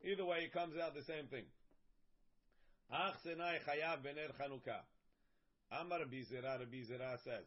Either 0.01 0.23
way, 0.23 0.47
it 0.47 0.53
comes 0.53 0.79
out 0.79 0.95
the 0.95 1.03
same 1.03 1.27
thing. 1.27 1.43
Ach 2.89 3.13
senai 3.27 3.59
chayav 3.67 3.99
bener 4.01 4.31
Chanukah. 4.39 4.81
Amar 5.71 5.99
Bizera, 6.09 6.57
Bizera 6.65 7.19
says, 7.23 7.45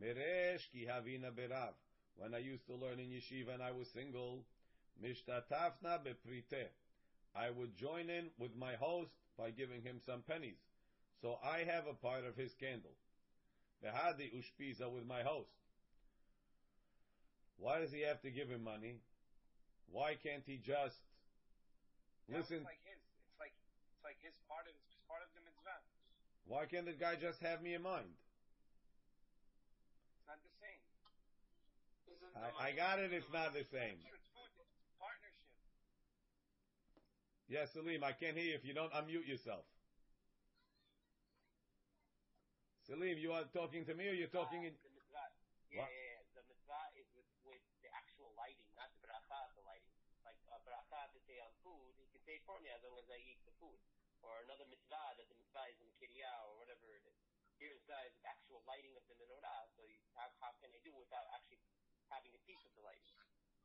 Meresh 0.00 0.62
ki 0.70 0.86
havina 0.86 1.32
berav. 1.32 1.72
When 2.16 2.34
I 2.34 2.38
used 2.38 2.66
to 2.66 2.74
learn 2.74 3.00
in 3.00 3.08
yeshiva 3.08 3.54
and 3.54 3.62
I 3.62 3.72
was 3.72 3.88
single, 3.94 4.44
mishtatafna 5.02 6.04
beprite. 6.04 6.68
I 7.38 7.50
would 7.54 7.76
join 7.78 8.10
in 8.10 8.34
with 8.38 8.56
my 8.58 8.74
host 8.74 9.14
by 9.38 9.50
giving 9.54 9.82
him 9.82 10.00
some 10.04 10.22
pennies. 10.26 10.58
So 11.22 11.38
I 11.38 11.62
have 11.62 11.86
a 11.86 11.94
part 11.94 12.26
of 12.26 12.34
his 12.34 12.50
candle. 12.58 12.98
Behadi 13.78 14.34
ushpiza 14.34 14.90
with 14.90 15.06
my 15.06 15.22
host. 15.22 15.54
Why 17.58 17.78
does 17.78 17.92
he 17.92 18.02
have 18.02 18.20
to 18.22 18.30
give 18.30 18.48
him 18.50 18.64
money? 18.64 18.98
Why 19.90 20.18
can't 20.18 20.42
he 20.46 20.58
just 20.58 20.98
Now 22.26 22.42
listen? 22.42 22.58
It's 22.58 22.66
like 22.66 22.82
his. 22.82 22.98
It's 22.98 23.38
like 23.38 23.54
it's 23.94 24.02
like 24.02 24.18
his 24.18 24.34
part 24.50 24.66
of 24.66 24.74
it's 24.74 24.98
part 25.06 25.22
of 25.22 25.30
the 25.38 25.42
mitzvah. 25.46 25.78
Why 26.50 26.66
can't 26.66 26.86
the 26.86 26.98
guy 26.98 27.14
just 27.14 27.38
have 27.42 27.62
me 27.62 27.74
in 27.74 27.82
mind? 27.82 28.10
It's 30.18 30.26
not 30.26 30.42
the 30.42 30.54
same. 30.58 30.82
I, 32.34 32.70
I 32.70 32.72
got 32.74 32.98
it. 32.98 33.14
It's 33.14 33.30
not 33.30 33.54
the 33.54 33.66
same. 33.70 33.98
Sure, 34.02 34.14
it's 34.14 34.30
food. 34.34 34.50
It's 34.58 34.94
partnership. 34.98 35.38
Yes, 37.48 37.72
Salim, 37.72 38.04
I 38.04 38.12
can't 38.12 38.36
hear 38.36 38.52
you 38.52 38.56
if 38.60 38.64
you 38.68 38.76
don't 38.76 38.92
unmute 38.92 39.24
yourself. 39.24 39.64
Salim, 42.84 43.16
you 43.16 43.32
are 43.32 43.48
talking 43.56 43.88
to 43.88 43.96
me 43.96 44.12
or 44.12 44.12
you're 44.12 44.28
talking 44.28 44.68
in. 44.68 44.76
Uh, 44.76 44.84
the 44.84 44.92
mitzvah. 44.92 45.28
Yeah, 45.72 45.80
What? 45.80 45.88
yeah, 45.88 46.12
yeah. 46.12 46.20
The 46.36 46.44
mitzvah 46.44 46.84
is 47.00 47.08
with, 47.16 47.24
with 47.48 47.64
the 47.80 47.88
actual 47.96 48.36
lighting, 48.36 48.68
not 48.76 48.92
the 48.92 49.00
bracha 49.00 49.48
of 49.48 49.56
the 49.56 49.64
lighting. 49.64 49.96
Like 50.28 50.36
a 50.52 50.60
bracha 50.60 51.08
to 51.08 51.18
say 51.24 51.40
on 51.40 51.48
food, 51.64 51.96
he 51.96 52.04
can 52.12 52.20
say 52.28 52.36
for 52.44 52.60
me 52.60 52.68
as 52.68 52.84
long 52.84 53.00
as 53.00 53.08
I 53.08 53.16
eat 53.16 53.40
the 53.48 53.56
food. 53.56 53.80
Or 54.20 54.44
another 54.44 54.68
mitzvah 54.68 55.16
that 55.16 55.24
the 55.32 55.36
mitzvah 55.40 55.72
is 55.72 55.80
in 55.80 55.88
Kiryah 55.96 56.52
or 56.52 56.60
whatever 56.60 56.84
it 56.92 57.00
is. 57.08 57.16
Here 57.56 57.72
is 57.72 57.80
the 57.88 57.96
the 58.20 58.28
actual 58.28 58.60
lighting 58.68 58.92
of 58.92 59.08
the 59.08 59.16
menorah. 59.16 59.72
So 59.72 59.88
you, 59.88 59.96
how, 60.12 60.28
how 60.44 60.52
can 60.60 60.68
I 60.68 60.80
do 60.84 60.92
without 60.92 61.24
actually 61.32 61.64
having 62.12 62.36
a 62.36 62.42
piece 62.44 62.60
of 62.68 62.76
the 62.76 62.84
lighting? 62.84 63.16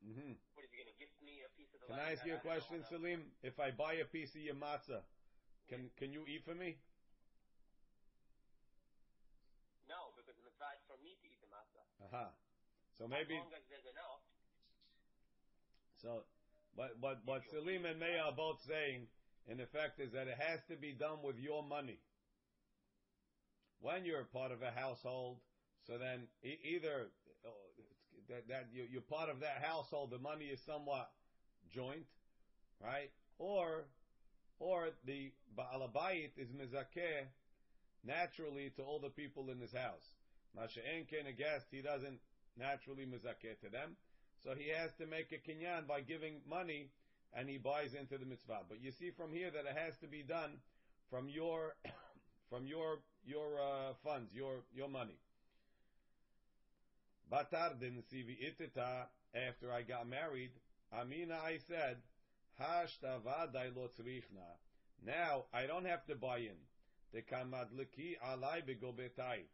Hmm 0.03 0.35
What 0.53 0.67
is 0.67 0.71
he 0.71 0.77
going 0.77 0.91
to 0.91 0.99
gift 0.99 1.15
me 1.23 1.39
a 1.47 1.49
piece 1.55 1.71
of 1.73 1.79
the 1.79 1.87
Can 1.87 1.99
I 1.99 2.11
ask 2.11 2.25
you 2.27 2.35
a 2.35 2.43
question, 2.43 2.83
Salim? 2.91 3.31
If 3.41 3.59
I 3.59 3.71
buy 3.71 4.03
a 4.03 4.05
piece 4.05 4.35
of 4.35 4.41
your 4.43 4.55
matzah, 4.55 5.03
can 5.71 5.89
can 5.95 6.11
you 6.11 6.27
eat 6.27 6.43
for 6.43 6.53
me? 6.55 6.75
No, 9.87 10.11
because 10.15 10.35
mitzvah 10.43 10.75
is 10.75 10.83
for 10.87 10.97
me 10.99 11.15
to 11.15 11.25
eat 11.27 11.39
the 11.39 11.47
matzah. 11.47 11.83
Aha. 12.11 12.27
So 12.99 13.07
maybe 13.07 13.35
As 13.35 13.43
long 13.47 13.53
as 13.55 13.65
there's 13.71 13.85
enough. 13.87 14.21
so. 16.03 16.25
But 16.75 16.99
but 16.99 17.21
what 17.25 17.43
Salim 17.51 17.85
and 17.85 17.99
May 17.99 18.17
are 18.17 18.33
both 18.33 18.59
saying, 18.65 19.07
in 19.47 19.61
effect, 19.61 19.99
is 19.99 20.11
that 20.13 20.27
it 20.27 20.37
has 20.37 20.59
to 20.69 20.75
be 20.75 20.91
done 20.93 21.21
with 21.21 21.37
your 21.37 21.61
money. 21.63 21.99
When 23.79 24.05
you're 24.05 24.25
part 24.25 24.51
of 24.51 24.61
a 24.63 24.71
household, 24.71 25.37
so 25.85 25.97
then 25.99 26.27
e- 26.41 26.57
either 26.75 27.11
that, 28.29 28.47
that 28.47 28.67
you, 28.73 28.85
you're 28.91 29.01
part 29.01 29.29
of 29.29 29.39
that 29.41 29.63
household, 29.63 30.11
the 30.11 30.19
money 30.19 30.45
is 30.45 30.59
somewhat 30.65 31.09
joint, 31.73 32.05
right? 32.81 33.11
Or 33.39 33.85
or 34.59 34.89
the 35.05 35.31
ba'alabayit 35.57 36.37
is 36.37 36.47
mizakeh 36.51 37.27
naturally 38.03 38.71
to 38.75 38.83
all 38.83 38.99
the 38.99 39.09
people 39.09 39.49
in 39.49 39.59
his 39.59 39.73
house. 39.73 40.05
Masha'en 40.55 41.09
ken 41.09 41.27
a 41.27 41.33
guest, 41.33 41.65
he 41.71 41.81
doesn't 41.81 42.19
naturally 42.57 43.05
mizakeh 43.05 43.59
to 43.61 43.69
them. 43.69 43.97
So 44.43 44.53
he 44.55 44.69
has 44.69 44.91
to 44.99 45.07
make 45.07 45.31
a 45.31 45.39
kinyan 45.39 45.87
by 45.87 46.01
giving 46.01 46.41
money 46.47 46.91
and 47.35 47.49
he 47.49 47.57
buys 47.57 47.93
into 47.93 48.17
the 48.17 48.25
mitzvah. 48.25 48.67
But 48.69 48.81
you 48.81 48.91
see 48.91 49.11
from 49.17 49.33
here 49.33 49.49
that 49.51 49.65
it 49.65 49.75
has 49.75 49.97
to 50.01 50.07
be 50.07 50.21
done 50.21 50.59
from 51.09 51.27
your 51.29 51.75
from 52.49 52.67
your 52.67 52.99
your 53.25 53.59
uh, 53.59 53.93
funds, 54.03 54.31
your 54.33 54.63
your 54.73 54.89
money. 54.89 55.17
Batar 57.33 57.81
itita, 57.81 59.07
after 59.33 59.71
I 59.73 59.81
got 59.81 60.07
married, 60.07 60.51
Amina, 60.93 61.33
I 61.33 61.57
said, 61.67 61.97
Hashtava 62.61 63.51
dailotzrichna. 63.51 64.45
Now 65.03 65.45
I 65.51 65.65
don't 65.65 65.85
have 65.85 66.05
to 66.05 66.15
buy 66.15 66.37
in. 66.37 66.61
The 67.11 67.23
kamadliki 67.23 68.17
alai 68.23 68.61
begobetai. 68.61 69.45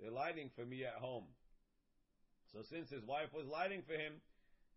They're 0.00 0.10
lighting 0.10 0.50
for 0.56 0.64
me 0.64 0.84
at 0.84 0.94
home. 0.94 1.26
So 2.52 2.62
since 2.68 2.90
his 2.90 3.04
wife 3.04 3.32
was 3.32 3.46
lighting 3.46 3.82
for 3.86 3.92
him, 3.92 4.14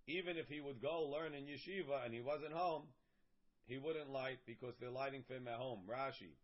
even 0.06 0.38
if 0.38 0.48
he 0.48 0.62
would 0.62 0.84
go 0.84 1.10
learn 1.10 1.34
in 1.34 1.46
yeshiva 1.46 2.06
and 2.06 2.14
he 2.14 2.22
wasn't 2.22 2.54
home, 2.54 2.84
he 3.66 3.80
wouldn't 3.80 4.12
light 4.12 4.40
because 4.46 4.76
they're 4.80 4.92
lighting 4.92 5.24
for 5.28 5.34
him 5.34 5.48
at 5.48 5.56
home. 5.58 5.82
Rashi, 5.90 6.38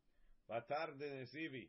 batar 0.49 0.89
denesivi, 0.97 1.67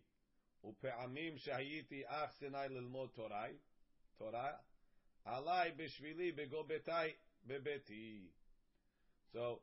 upe'amim 0.65 1.37
shahiti 1.37 2.05
ach 2.11 2.31
sinai 2.41 2.69
lilmod 2.69 3.11
torai. 3.19 3.53
Torah. 4.19 4.57
Alai 5.27 5.73
b'shvili. 5.77 6.33
So 9.33 9.61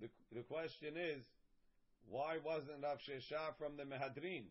the, 0.00 0.08
the 0.32 0.42
question 0.42 0.96
is, 0.96 1.22
why 2.08 2.38
wasn't 2.44 2.82
Rav 2.82 3.56
from 3.58 3.76
the 3.76 3.84
Mehadrin? 3.84 4.44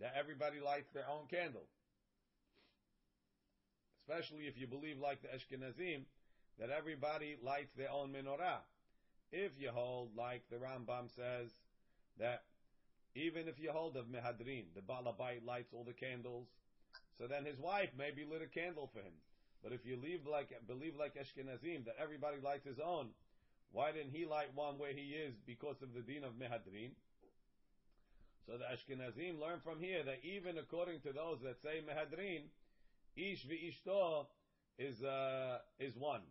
That 0.00 0.14
everybody 0.18 0.60
lights 0.60 0.90
their 0.92 1.08
own 1.08 1.26
candle. 1.28 1.66
Especially 4.00 4.46
if 4.46 4.58
you 4.58 4.66
believe 4.66 4.98
like 4.98 5.22
the 5.22 5.28
Ashkenazim, 5.28 6.02
that 6.58 6.70
everybody 6.70 7.36
lights 7.42 7.70
their 7.76 7.90
own 7.90 8.12
menorah. 8.12 8.58
If 9.30 9.52
you 9.58 9.70
hold, 9.72 10.10
like 10.16 10.42
the 10.50 10.56
Rambam 10.56 11.08
says, 11.14 11.50
that 12.18 12.42
even 13.14 13.48
if 13.48 13.60
you 13.60 13.70
hold 13.72 13.96
of 13.96 14.06
Mehadrin, 14.06 14.64
the 14.74 14.80
Balabait 14.80 15.44
lights 15.44 15.72
all 15.72 15.84
the 15.84 15.92
candles, 15.92 16.48
so 17.18 17.26
then 17.26 17.44
his 17.44 17.58
wife 17.58 17.90
maybe 17.96 18.24
lit 18.24 18.42
a 18.42 18.46
candle 18.46 18.90
for 18.92 19.00
him. 19.00 19.12
But 19.62 19.72
if 19.72 19.86
you 19.86 19.96
leave 19.96 20.26
like 20.26 20.50
believe 20.66 20.94
like 20.98 21.14
Ashkenazim 21.14 21.84
that 21.84 21.96
everybody 22.02 22.38
lights 22.42 22.66
his 22.66 22.80
own, 22.80 23.08
why 23.70 23.92
didn't 23.92 24.12
he 24.12 24.26
light 24.26 24.54
one 24.54 24.78
where 24.78 24.92
he 24.92 25.14
is 25.14 25.34
because 25.46 25.76
of 25.82 25.94
the 25.94 26.00
din 26.00 26.24
of 26.24 26.32
Mehadrin? 26.32 26.90
So 28.46 28.58
the 28.58 28.64
Ashkenazim 28.64 29.38
learn 29.40 29.60
from 29.62 29.78
here 29.78 30.02
that 30.04 30.18
even 30.24 30.58
according 30.58 31.00
to 31.02 31.12
those 31.12 31.38
that 31.44 31.62
say 31.62 31.80
Mehadrin, 31.86 32.50
Ish 33.14 33.46
v'ishto 33.46 34.26
is 34.78 35.02
uh, 35.02 35.58
is 35.78 35.94
one. 35.96 36.22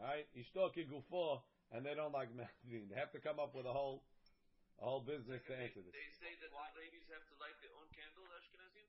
Right? 0.00 0.26
Ishto 0.36 0.70
kigufo, 0.74 1.40
and 1.72 1.86
they 1.86 1.94
don't 1.94 2.12
like 2.12 2.28
Mehadrin. 2.34 2.90
They 2.90 2.98
have 2.98 3.12
to 3.12 3.20
come 3.20 3.38
up 3.38 3.54
with 3.54 3.66
a 3.66 3.72
whole 3.72 4.02
a 4.80 4.84
whole 4.84 5.00
business 5.00 5.40
to 5.48 5.54
answer. 5.56 5.80
They 5.80 6.10
say 6.20 6.32
that 6.40 6.50
the 6.52 6.62
ladies 6.76 7.06
have 7.08 7.24
to 7.24 7.34
light 7.40 7.56
their 7.64 7.72
own 7.76 7.88
candle, 7.96 8.24
Ashkenazim? 8.36 8.88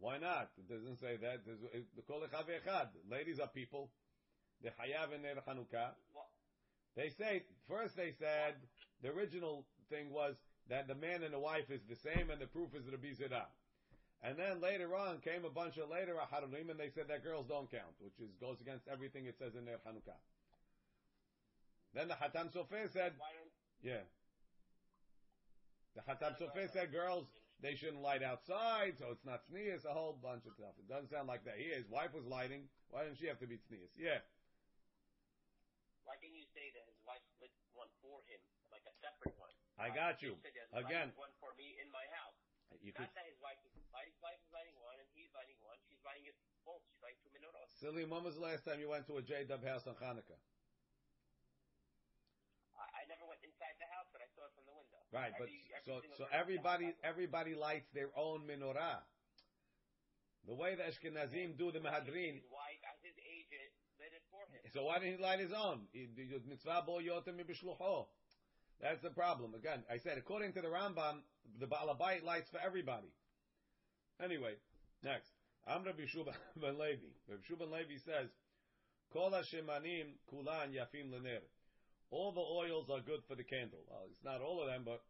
Why 0.00 0.18
not? 0.18 0.50
It 0.58 0.68
doesn't 0.68 0.98
say 0.98 1.16
that. 1.16 1.44
There's- 1.44 1.62
it-. 1.72 1.86
Ladies 3.08 3.38
are 3.40 3.48
people. 3.48 3.92
They 4.62 4.70
hayav 4.70 5.12
in 5.12 5.22
their 5.22 5.36
Chanukah. 5.36 5.94
Well, 6.14 6.30
They 6.94 7.10
say 7.10 7.44
first 7.68 7.96
they 7.96 8.12
said 8.12 8.56
the 9.02 9.10
original 9.10 9.66
thing 9.88 10.10
was 10.10 10.36
that 10.68 10.86
the 10.86 10.94
man 10.94 11.22
and 11.22 11.34
the 11.34 11.38
wife 11.38 11.70
is 11.70 11.82
the 11.88 11.96
same, 11.96 12.30
and 12.30 12.40
the 12.40 12.46
proof 12.46 12.74
is 12.74 12.86
Rabbi 12.86 13.12
Zera. 13.12 13.46
And 14.22 14.38
then 14.38 14.60
later 14.60 14.94
on 14.94 15.18
came 15.20 15.44
a 15.44 15.50
bunch 15.50 15.78
of 15.78 15.90
later 15.90 16.14
Aharonim, 16.14 16.70
and 16.70 16.78
they 16.78 16.90
said 16.90 17.08
that 17.08 17.24
girls 17.24 17.46
don't 17.48 17.70
count, 17.70 17.98
which 17.98 18.14
is 18.20 18.30
goes 18.40 18.60
against 18.60 18.86
everything 18.86 19.26
it 19.26 19.36
says 19.38 19.54
in 19.56 19.64
their 19.64 19.78
Hanukkah. 19.78 20.18
Then 21.92 22.08
the 22.08 22.14
Hatam 22.14 22.52
Sofer 22.54 22.90
said, 22.92 23.14
why 23.18 23.34
yeah. 23.82 24.06
The 25.94 26.02
Hatam 26.08 26.38
Sofer 26.40 26.70
said 26.72 26.92
girls 26.92 27.28
they 27.62 27.78
shouldn't 27.78 28.02
light 28.02 28.26
outside, 28.26 28.98
so 28.98 29.14
it's 29.14 29.22
not 29.22 29.46
sneeze. 29.46 29.86
A 29.86 29.94
whole 29.94 30.18
bunch 30.18 30.42
of 30.50 30.52
stuff. 30.58 30.74
It 30.82 30.90
doesn't 30.90 31.14
sound 31.14 31.30
like 31.30 31.46
that. 31.46 31.62
Here, 31.62 31.78
his 31.78 31.86
wife 31.86 32.10
was 32.10 32.26
lighting. 32.26 32.66
Why 32.90 33.06
didn't 33.06 33.22
she 33.22 33.30
have 33.30 33.38
to 33.38 33.46
be 33.46 33.54
sneeze? 33.70 33.94
Yeah. 33.94 34.18
why 36.02 36.18
didn't 36.18 36.34
you 36.34 36.48
say 36.50 36.74
that 36.74 36.82
his 36.90 36.98
wife 37.06 37.22
lit 37.38 37.54
one 37.78 37.88
for 38.02 38.18
him, 38.26 38.42
like 38.74 38.82
a 38.90 38.94
separate 38.98 39.38
one? 39.38 39.54
I 39.78 39.94
got 39.94 40.18
you. 40.26 40.34
Again. 40.74 41.14
one 41.14 41.30
for 41.38 41.54
me 41.54 41.78
in 41.78 41.86
my 41.94 42.02
house. 42.18 42.34
Uh, 42.74 42.82
you 42.82 42.90
could, 42.90 43.06
Not 43.06 43.14
that 43.14 43.30
his 43.30 43.38
wife 43.38 43.62
is 43.62 43.72
lighting, 43.94 44.18
wife 44.18 44.42
is 44.42 44.50
lighting 44.50 44.74
one 44.82 44.98
and 44.98 45.06
he's 45.14 45.30
lighting 45.30 45.56
one. 45.62 45.78
She's 45.86 46.02
lighting 46.02 46.26
it 46.26 46.36
both. 46.66 46.82
She's 46.90 46.98
lighting 46.98 47.22
two 47.22 47.30
menorahs. 47.30 47.70
silly. 47.78 48.02
When 48.02 48.26
was 48.26 48.42
the 48.42 48.44
last 48.44 48.66
time 48.66 48.82
you 48.82 48.90
went 48.90 49.06
to 49.06 49.20
a 49.20 49.22
J 49.22 49.46
Dub 49.46 49.62
house 49.62 49.86
on 49.86 49.94
Hanukkah? 50.02 50.40
I, 53.02 53.10
never 53.10 53.26
went 53.26 53.42
inside 53.42 53.74
the 53.82 53.90
house, 53.90 54.06
but 54.14 54.22
I 54.22 54.30
saw 54.38 54.46
it 54.46 54.54
from 54.54 54.62
the 54.70 54.76
window. 54.78 55.02
Right, 55.10 55.34
but 55.34 55.50
Every- 55.50 55.66
every 55.74 56.06
so 56.14 56.22
so 56.22 56.24
everybody 56.30 56.94
everybody 57.02 57.54
lights 57.58 57.90
their 57.90 58.14
own 58.14 58.46
menorah. 58.46 59.02
The 60.46 60.54
way 60.54 60.74
the 60.74 60.86
Ashkenazim 60.86 61.58
do 61.58 61.70
the 61.70 61.78
Mahadrin. 61.78 62.38
His 62.38 62.50
wife, 62.50 62.82
his 63.02 63.14
age, 63.18 63.50
it 63.50 63.74
lit 63.98 64.12
it 64.14 64.22
for 64.30 64.42
him. 64.50 64.62
So 64.74 64.86
why 64.86 64.98
didn't 64.98 65.18
he 65.18 65.22
light 65.22 65.38
his 65.38 65.52
own? 65.52 65.86
Mitzvah 65.94 66.82
bo 66.86 66.98
yotem. 66.98 67.38
That's 68.80 69.00
the 69.02 69.10
problem. 69.10 69.54
Again, 69.54 69.84
I 69.90 69.98
said 69.98 70.18
according 70.18 70.52
to 70.54 70.60
the 70.60 70.68
Rambam, 70.68 71.22
the 71.60 71.66
Baalabait 71.66 72.24
lights 72.24 72.50
for 72.50 72.58
everybody. 72.58 73.12
Anyway, 74.22 74.54
next. 75.02 75.30
I'm 75.66 75.84
Rabbi 75.84 76.02
Shuban 76.10 76.34
ben 76.56 76.78
Levi. 76.78 77.06
Rabbi 77.28 77.42
Shuban 77.48 77.70
Levi 77.70 77.98
says, 78.04 78.28
Kol 79.12 79.30
hashemanim 79.30 80.18
kulan 80.28 80.72
yafim 80.72 81.10
lener. 81.10 81.42
All 82.12 82.30
the 82.30 82.44
oils 82.44 82.90
are 82.92 83.00
good 83.00 83.24
for 83.26 83.34
the 83.34 83.42
candle. 83.42 83.80
Well, 83.88 84.04
it's 84.12 84.22
not 84.22 84.42
all 84.42 84.60
of 84.60 84.68
them, 84.68 84.82
but 84.84 85.00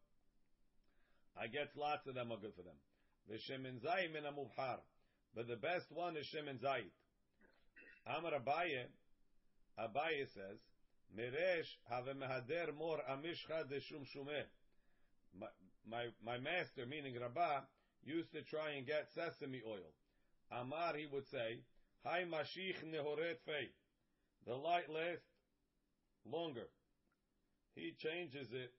I 1.37 1.49
guess 1.49 1.67
lots 1.77 2.07
of 2.07 2.15
them 2.15 2.31
are 2.31 2.39
good 2.39 2.55
for 2.55 2.63
them. 2.63 2.79
The 3.29 3.43
shemen 3.43 3.83
zayim 3.83 4.13
min 4.13 4.23
mubhar. 4.23 4.79
But 5.35 5.49
the 5.49 5.57
best 5.57 5.91
one 5.91 6.17
is 6.17 6.27
shemen 6.31 6.63
zayit. 6.63 6.95
Amar 8.07 8.39
Abaye, 8.39 8.87
Abaye 9.81 10.27
says, 10.33 10.59
Meresh 11.19 11.67
have 11.91 12.05
mehader 12.05 12.73
mor 12.79 13.01
amishcha 13.11 13.69
de 13.69 13.81
shum 13.81 14.07
shumeh. 14.15 14.47
My, 15.37 15.49
my, 15.89 16.07
my 16.25 16.39
master, 16.39 16.87
meaning 16.87 17.19
Rabbah, 17.21 17.63
used 18.05 18.33
to 18.33 18.43
try 18.43 18.75
and 18.77 18.87
get 18.87 19.09
sesame 19.13 19.61
oil. 19.69 19.91
Amar, 20.53 20.95
he 20.97 21.07
would 21.13 21.27
say, 21.27 21.63
Hai 22.05 22.27
mashich 22.31 22.85
nehoret 22.85 23.39
fei. 23.45 23.71
The 24.47 24.55
light 24.55 24.89
lasts 24.89 25.27
longer. 26.25 26.69
He 27.75 27.95
changes 27.99 28.49
it. 28.53 28.73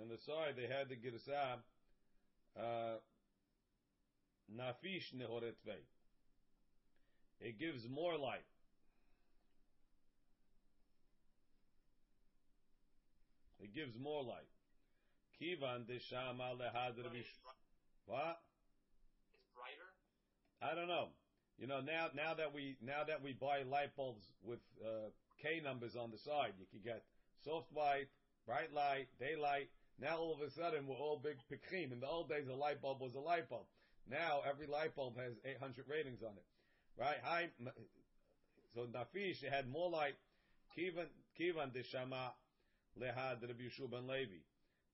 And 0.00 0.10
the 0.10 0.18
side 0.18 0.54
they 0.56 0.66
had 0.66 0.88
the 0.88 0.96
girsah, 0.96 1.58
uh, 2.58 2.98
nafish 4.54 5.12
nehoret 5.14 5.56
fei. 5.64 5.82
It 7.40 7.58
gives 7.58 7.88
more 7.88 8.16
light. 8.16 8.46
It 13.60 13.74
gives 13.74 13.98
more 13.98 14.22
light. 14.22 14.48
Kivan 15.40 15.86
de 15.86 15.98
shama 16.00 16.54
lehad 16.58 16.96
Rabbi 17.02 17.22
Sh- 17.22 17.38
What? 18.06 18.40
It's 19.34 19.46
brighter. 19.54 19.92
I 20.62 20.74
don't 20.74 20.88
know. 20.88 21.08
You 21.58 21.66
know 21.66 21.80
now 21.80 22.08
now 22.14 22.34
that 22.34 22.54
we 22.54 22.76
now 22.80 23.02
that 23.06 23.22
we 23.22 23.32
buy 23.32 23.62
light 23.62 23.94
bulbs 23.96 24.24
with 24.42 24.60
uh, 24.82 25.10
K 25.42 25.60
numbers 25.62 25.96
on 25.96 26.10
the 26.10 26.18
side, 26.18 26.54
you 26.58 26.66
can 26.70 26.80
get 26.84 27.02
soft 27.44 27.72
white, 27.72 28.08
bright 28.46 28.72
light, 28.72 29.08
daylight. 29.20 29.68
Now 30.00 30.18
all 30.18 30.34
of 30.34 30.40
a 30.40 30.50
sudden 30.50 30.86
we're 30.86 30.96
all 30.96 31.20
big 31.22 31.38
pikrim. 31.50 31.92
In 31.92 32.00
the 32.00 32.08
old 32.08 32.28
days, 32.28 32.46
a 32.48 32.54
light 32.54 32.80
bulb 32.80 33.00
was 33.00 33.14
a 33.14 33.20
light 33.20 33.48
bulb. 33.48 33.66
Now 34.10 34.40
every 34.48 34.66
light 34.66 34.94
bulb 34.96 35.16
has 35.18 35.34
800 35.44 35.84
ratings 35.88 36.22
on 36.22 36.32
it, 36.32 36.46
right? 36.96 37.18
High, 37.22 37.50
so 38.74 38.86
Nafish 38.86 39.42
had 39.48 39.68
more 39.68 39.90
light. 39.90 40.14
Kivan 40.76 41.06
Kivan 41.38 41.72
de 41.72 41.82
Shama 41.82 42.32
lehad 43.00 43.42
Rabbi 43.42 43.64
Yeshua 43.64 43.90
ben 43.90 44.06
Levi. 44.06 44.40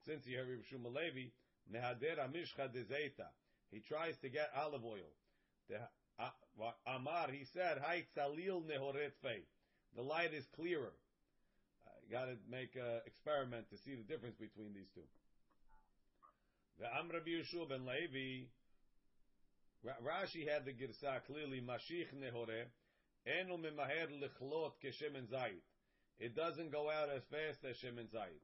Since 0.06 0.26
you 0.26 0.38
have 0.38 0.46
Rabbi 0.48 0.62
Yeshua 0.62 0.82
ben 0.82 0.94
Levi, 0.94 1.30
nehader 1.72 2.18
amishcha 2.18 2.72
de 2.72 2.84
zeta. 2.84 3.28
He 3.70 3.80
tries 3.80 4.16
to 4.18 4.28
get 4.28 4.50
olive 4.56 4.84
oil. 4.84 5.10
The, 5.68 5.76
uh, 6.18 6.70
Amar, 6.86 7.30
he 7.30 7.44
said, 7.44 7.78
Hai 7.78 8.04
tzalil 8.16 8.62
nehoret 8.64 9.12
fei. 9.22 9.42
The 9.96 10.02
light 10.02 10.34
is 10.34 10.44
clearer. 10.56 10.92
I 11.86 12.12
got 12.12 12.26
to 12.26 12.36
make 12.50 12.74
an 12.74 13.00
experiment 13.06 13.70
to 13.70 13.78
see 13.78 13.94
the 13.94 14.02
difference 14.02 14.36
between 14.36 14.74
these 14.74 14.90
two. 14.94 15.06
The 16.80 16.86
Am 16.86 17.08
Rabbi 17.08 17.30
Yeshua 17.30 17.68
ben 17.68 17.86
Levi, 17.86 18.46
Rashi 20.02 20.48
had 20.48 20.64
the 20.64 20.72
girsa 20.72 21.24
clearly, 21.26 21.60
Mashich 21.60 22.10
nehore, 22.12 22.66
enu 23.26 23.56
memaher 23.56 24.10
lichlot 24.10 24.72
keshemen 24.82 25.30
zayit. 25.30 25.62
It 26.18 26.34
doesn't 26.34 26.72
go 26.72 26.90
out 26.90 27.10
as 27.14 27.22
fast 27.30 27.64
as 27.68 27.76
shemen 27.76 28.08
zayit. 28.12 28.42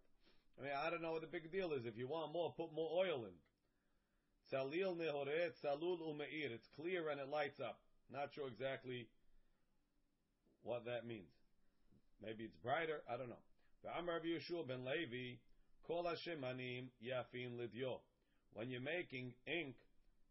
I 0.58 0.62
mean, 0.62 0.72
I 0.76 0.90
don't 0.90 1.02
know 1.02 1.12
what 1.12 1.22
the 1.22 1.26
big 1.26 1.50
deal 1.50 1.72
is. 1.72 1.86
If 1.86 1.96
you 1.96 2.06
want 2.06 2.32
more, 2.32 2.52
put 2.56 2.72
more 2.72 2.90
oil 2.92 3.24
in. 3.24 3.34
Tzalil 4.52 4.96
nehoret, 4.96 5.52
tzalul 5.64 6.00
umeir. 6.00 6.52
It's 6.52 6.68
clear 6.76 7.08
and 7.08 7.20
it 7.20 7.28
lights 7.28 7.60
up. 7.60 7.80
Not 8.12 8.32
sure 8.34 8.48
exactly 8.48 9.08
what 10.62 10.84
that 10.84 11.06
means. 11.06 11.39
Maybe 12.22 12.44
it's 12.44 12.56
brighter. 12.62 13.00
I 13.08 13.16
don't 13.16 13.28
know. 13.28 13.44
Yeshua 13.84 14.66
ben 14.68 14.84
Levi, 14.84 15.38
kol 15.86 16.04
lidyo. 16.04 18.00
When 18.52 18.70
you're 18.70 18.80
making 18.80 19.32
ink, 19.46 19.76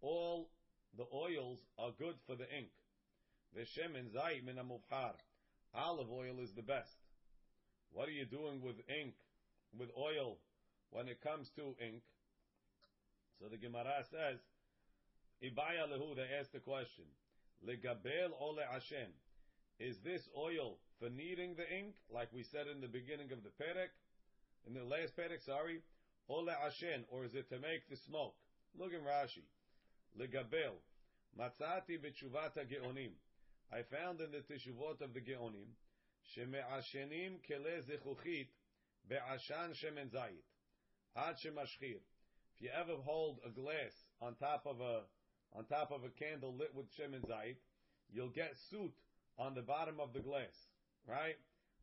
all 0.01 0.49
the 0.97 1.05
oils 1.13 1.59
are 1.77 1.91
good 1.97 2.15
for 2.27 2.35
the 2.35 2.45
ink. 2.55 2.69
The 3.55 3.61
shemen 3.61 4.13
zayit 4.13 4.45
min. 4.45 4.57
Olive 5.73 6.11
oil 6.11 6.39
is 6.41 6.51
the 6.55 6.61
best. 6.61 6.95
What 7.91 8.07
are 8.07 8.11
you 8.11 8.25
doing 8.25 8.61
with 8.61 8.75
ink, 8.89 9.15
with 9.77 9.89
oil, 9.97 10.37
when 10.91 11.07
it 11.07 11.21
comes 11.21 11.49
to 11.55 11.75
ink? 11.83 12.03
So 13.39 13.47
the 13.49 13.57
Gemara 13.57 14.03
says, 14.11 14.39
Ibaya 15.43 15.87
lehu, 15.89 16.15
they 16.15 16.27
asked 16.39 16.53
the 16.53 16.59
question, 16.59 17.05
Legabel 17.65 18.31
ole 18.39 18.59
Hashem, 18.71 19.09
is 19.79 19.95
this 20.03 20.21
oil 20.37 20.77
for 20.99 21.09
kneading 21.09 21.55
the 21.55 21.67
ink, 21.71 21.95
like 22.13 22.27
we 22.33 22.43
said 22.43 22.67
in 22.67 22.81
the 22.81 22.87
beginning 22.87 23.31
of 23.31 23.43
the 23.43 23.55
perek, 23.55 23.95
in 24.67 24.73
the 24.73 24.83
last 24.83 25.15
perek, 25.15 25.43
sorry, 25.45 25.81
or 26.27 26.43
le'ashen, 26.43 27.07
or 27.09 27.23
is 27.23 27.33
it 27.33 27.49
to 27.49 27.59
make 27.59 27.87
the 27.89 27.95
smoke? 27.95 28.35
Look 28.77 28.91
in 28.93 29.01
Rashi. 29.01 29.47
Legabel. 30.19 30.75
Matzati 31.39 31.97
b'tshuvat 31.97 32.59
geonim. 32.67 33.15
I 33.71 33.83
found 33.83 34.19
in 34.19 34.31
the 34.31 34.39
teshuvot 34.39 35.01
of 35.01 35.13
the 35.13 35.21
geonim, 35.21 35.71
sheme'ashenim 36.35 37.41
kele 37.47 37.81
zechuchit 37.87 38.47
be'ashan 39.07 39.71
shemen 39.73 40.11
zayit. 40.11 40.43
Ad 41.15 41.35
shemashchir. 41.43 42.01
If 42.55 42.61
you 42.61 42.69
ever 42.77 42.95
hold 43.05 43.39
a 43.45 43.49
glass 43.49 43.93
on 44.21 44.35
top 44.35 44.63
of 44.65 44.81
a 44.81 45.01
on 45.55 45.65
top 45.65 45.91
of 45.91 46.03
a 46.03 46.09
candle 46.09 46.55
lit 46.55 46.75
with 46.75 46.87
shemen 46.97 47.25
zayit, 47.25 47.57
you'll 48.11 48.29
get 48.29 48.53
soot 48.69 48.93
on 49.37 49.55
the 49.55 49.61
bottom 49.61 49.99
of 49.99 50.13
the 50.13 50.19
glass, 50.19 50.68
right? 51.09 51.35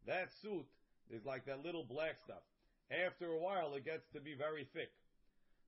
That 0.06 0.28
suit 0.40 0.66
is 1.10 1.24
like 1.24 1.46
that 1.46 1.64
little 1.64 1.84
black 1.84 2.16
stuff. 2.24 2.42
After 2.90 3.26
a 3.26 3.38
while, 3.38 3.74
it 3.74 3.84
gets 3.84 4.06
to 4.14 4.20
be 4.20 4.34
very 4.38 4.68
thick. 4.72 4.90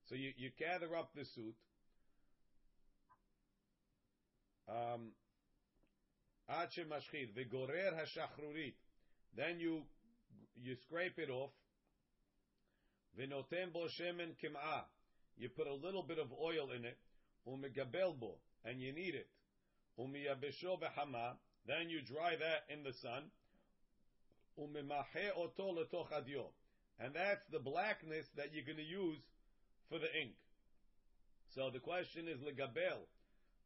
So 0.07 0.15
you, 0.15 0.31
you 0.37 0.51
gather 0.57 0.95
up 0.95 1.11
the 1.13 1.25
suit. 1.35 1.55
Um. 4.69 5.11
Then 9.35 9.59
you 9.59 9.83
you 10.55 10.75
scrape 10.87 11.19
it 11.19 11.29
off. 11.29 11.51
Shemen 13.17 14.35
kim'ah. 14.41 14.85
You 15.37 15.49
put 15.49 15.67
a 15.67 15.73
little 15.73 16.03
bit 16.03 16.17
of 16.17 16.27
oil 16.41 16.71
in 16.75 16.85
it. 16.85 16.97
Umegabel 17.47 18.19
bo. 18.19 18.39
And 18.65 18.81
you 18.81 18.91
knead 18.93 19.15
it. 19.15 19.27
B'hama. 19.99 21.37
Then 21.67 21.89
you 21.89 22.01
dry 22.01 22.35
that 22.35 22.73
in 22.73 22.83
the 22.83 22.93
sun. 22.93 23.31
And 26.99 27.15
that's 27.15 27.45
the 27.51 27.59
blackness 27.59 28.25
that 28.35 28.53
you're 28.53 28.65
going 28.65 28.77
to 28.77 28.83
use 28.83 29.19
for 29.89 29.99
the 29.99 30.11
ink. 30.21 30.35
So 31.55 31.69
the 31.71 31.79
question 31.79 32.27
is, 32.27 32.39
legabel, 32.41 33.07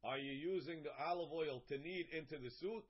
are 0.03 0.17
you 0.17 0.31
using 0.31 0.83
the 0.83 0.91
olive 1.03 1.31
oil 1.31 1.63
to 1.67 1.77
knead 1.77 2.07
into 2.15 2.37
the 2.37 2.49
suit, 2.59 2.83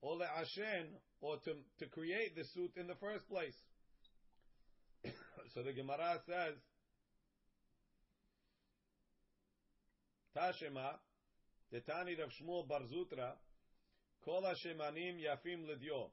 or 0.00 0.16
le'ashen, 0.16 0.86
or 1.20 1.36
to, 1.38 1.54
to 1.78 1.86
create 1.86 2.36
the 2.36 2.44
suit 2.54 2.72
in 2.76 2.86
the 2.86 2.94
first 2.94 3.28
place? 3.28 3.56
so 5.54 5.62
the 5.62 5.72
Gemara 5.72 6.20
says, 6.26 6.54
Tashema, 10.36 10.96
Tetani 11.72 12.18
Rav 12.18 12.30
Shmuel 12.30 12.68
Barzutra, 12.68 13.32
Kol 14.24 14.42
Hashemanim 14.42 15.16
Yafim 15.18 15.66
Lidyo. 15.66 16.10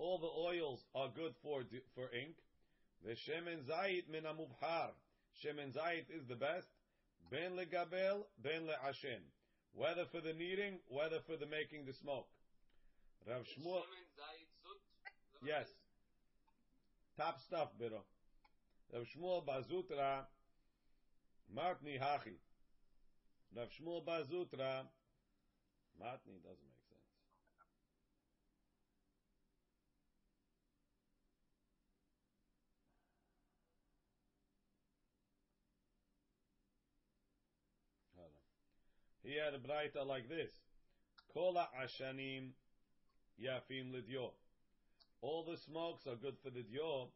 All 0.00 0.18
the 0.18 0.32
oils 0.32 0.80
are 0.94 1.10
good 1.14 1.34
for 1.42 1.60
for 1.94 2.08
ink. 2.16 2.36
The 3.04 3.12
shemen 3.12 3.68
zayit 3.68 4.08
min 4.10 4.24
amubhar. 4.24 4.96
Shemen 5.44 5.76
zayit 5.76 6.08
is 6.08 6.26
the 6.26 6.36
best. 6.36 6.68
Ben 7.30 7.52
legabel, 7.52 8.24
ben 8.42 8.62
le'ashen. 8.66 9.20
Whether 9.74 10.06
for 10.10 10.20
the 10.20 10.32
kneading, 10.32 10.78
whether 10.88 11.20
for 11.26 11.36
the 11.36 11.46
making 11.46 11.84
the 11.84 11.92
smoke. 11.92 12.26
Rav 13.28 13.42
Shmuel. 13.42 13.82
Yes. 15.44 15.66
Top 17.16 17.38
stuff, 17.46 17.68
biro. 17.80 18.00
Rav 18.92 19.04
Shmuel 19.14 19.44
Bazutra, 19.44 20.24
Matni 21.54 22.00
Hachi. 22.00 22.38
Rav 23.54 23.68
Shmuel 23.68 24.04
Bazutra, 24.04 24.86
Matni 26.00 26.40
doesn't 26.42 26.66
make 26.66 26.84
sense. 26.88 27.10
Hold 38.16 38.32
on. 38.34 38.42
He 39.22 39.36
had 39.36 39.54
a 39.54 39.58
braita 39.58 40.06
like 40.06 40.28
this. 40.28 40.50
Kola 41.32 41.68
ashanim 41.76 42.50
yafim 43.40 43.92
lidyo. 43.92 44.30
All 45.20 45.44
the 45.44 45.58
smokes 45.58 46.06
are 46.06 46.16
good 46.16 46.36
for 46.42 46.50
the 46.50 46.62
dio. 46.62 47.10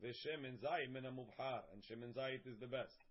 The 0.00 0.08
shemen 0.08 0.58
zayit 0.62 0.92
min 0.92 1.02
mubhar, 1.02 1.62
and 1.72 1.82
shemen 1.82 2.14
zayit 2.14 2.46
is 2.46 2.58
the 2.60 2.66
best. 2.66 3.04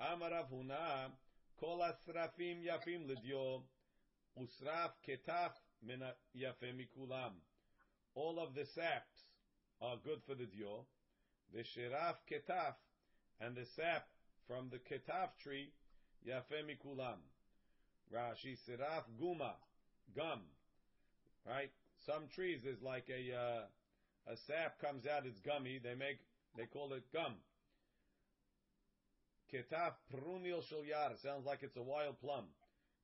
Amarav 0.00 0.48
huna 0.52 1.10
kol 1.58 1.80
asrafim 1.80 2.64
yafim 2.64 3.06
lidyo. 3.06 3.62
Usraf 4.38 4.92
ketaf 5.06 5.52
min 5.82 6.00
yafim 6.36 6.78
mikulam. 6.80 7.32
All 8.14 8.38
of 8.38 8.54
the 8.54 8.64
saps 8.64 9.26
are 9.82 9.96
good 10.04 10.22
for 10.24 10.34
the 10.34 10.46
dio. 10.46 10.86
The 11.52 11.64
shiraf 11.64 12.16
ketaf 12.30 12.76
and 13.40 13.56
the 13.56 13.66
sap 13.66 14.06
from 14.46 14.70
the 14.70 14.78
ketaf 14.78 15.36
tree 15.42 15.72
yafim 16.26 16.70
mikulam. 16.70 17.18
Rashi 18.14 18.56
siraf 18.68 19.04
guma 19.20 19.52
gum. 20.14 20.40
Right? 21.46 21.70
Some 22.06 22.28
trees 22.34 22.64
is 22.64 22.82
like 22.82 23.08
a 23.10 23.34
uh, 23.34 24.32
a 24.32 24.36
sap 24.46 24.80
comes 24.80 25.06
out, 25.06 25.26
it's 25.26 25.40
gummy. 25.40 25.78
They 25.82 25.94
make 25.94 26.18
they 26.56 26.66
call 26.66 26.92
it 26.92 27.04
gum. 27.12 27.34
Ketaf 29.52 29.94
prunil 30.12 30.62
shel 30.68 30.84
yar 30.84 31.12
sounds 31.22 31.46
like 31.46 31.62
it's 31.62 31.76
a 31.76 31.82
wild 31.82 32.20
plum. 32.20 32.46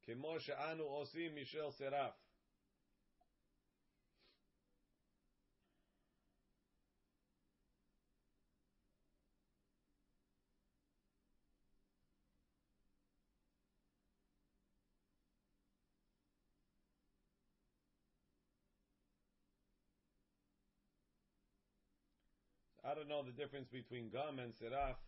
Kemo 0.09 0.39
anu 0.71 0.85
osim 0.85 1.35
mishel 1.35 1.73
seraf. 1.81 2.13
I 22.93 22.95
don't 22.95 23.09
know 23.09 23.23
the 23.25 23.33
difference 23.33 23.69
between 23.73 24.11
gum 24.11 24.39
and 24.39 24.53
seraf. 24.53 25.01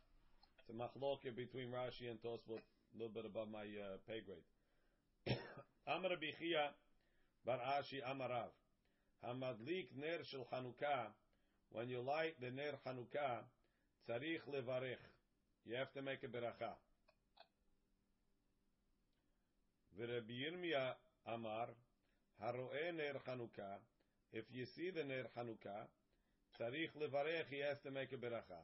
It's 0.56 0.70
a 0.70 0.72
machloke 0.72 1.36
between 1.36 1.68
Rashi 1.68 2.08
and 2.08 2.16
Tosfot, 2.22 2.64
a 2.64 2.96
little 2.96 3.12
bit 3.12 3.26
above 3.26 3.48
my 3.52 3.60
uh, 3.60 4.00
pay 4.08 4.22
grade. 4.24 5.36
Amar 5.86 6.16
Bichia 6.16 6.72
Bar 7.44 7.58
Ashi 7.76 8.00
Amarav. 8.00 8.48
Hamadlik 9.22 9.88
ner 10.00 10.24
shel 10.24 10.46
Chanukah. 10.50 11.12
When 11.72 11.90
you 11.90 12.00
light 12.00 12.40
the 12.40 12.52
ner 12.52 12.72
Chanukah, 12.86 13.44
tzarich 14.08 14.48
levarich. 14.48 15.04
You 15.66 15.76
have 15.76 15.92
to 15.92 16.00
make 16.00 16.22
a 16.22 16.28
beracha. 16.28 16.72
V'Rabbi 20.00 20.40
Yirmiyah 20.40 21.34
Amar, 21.34 21.68
Haroe 22.42 22.94
ner 22.96 23.20
Chanukah. 23.28 23.76
If 24.32 24.44
you 24.50 24.64
see 24.64 24.88
the 24.88 25.04
ner 25.04 25.24
Chanukah, 25.36 25.84
He 26.56 27.58
has 27.66 27.78
to 27.82 27.90
make 27.90 28.12
a 28.12 28.16
beracha. 28.16 28.62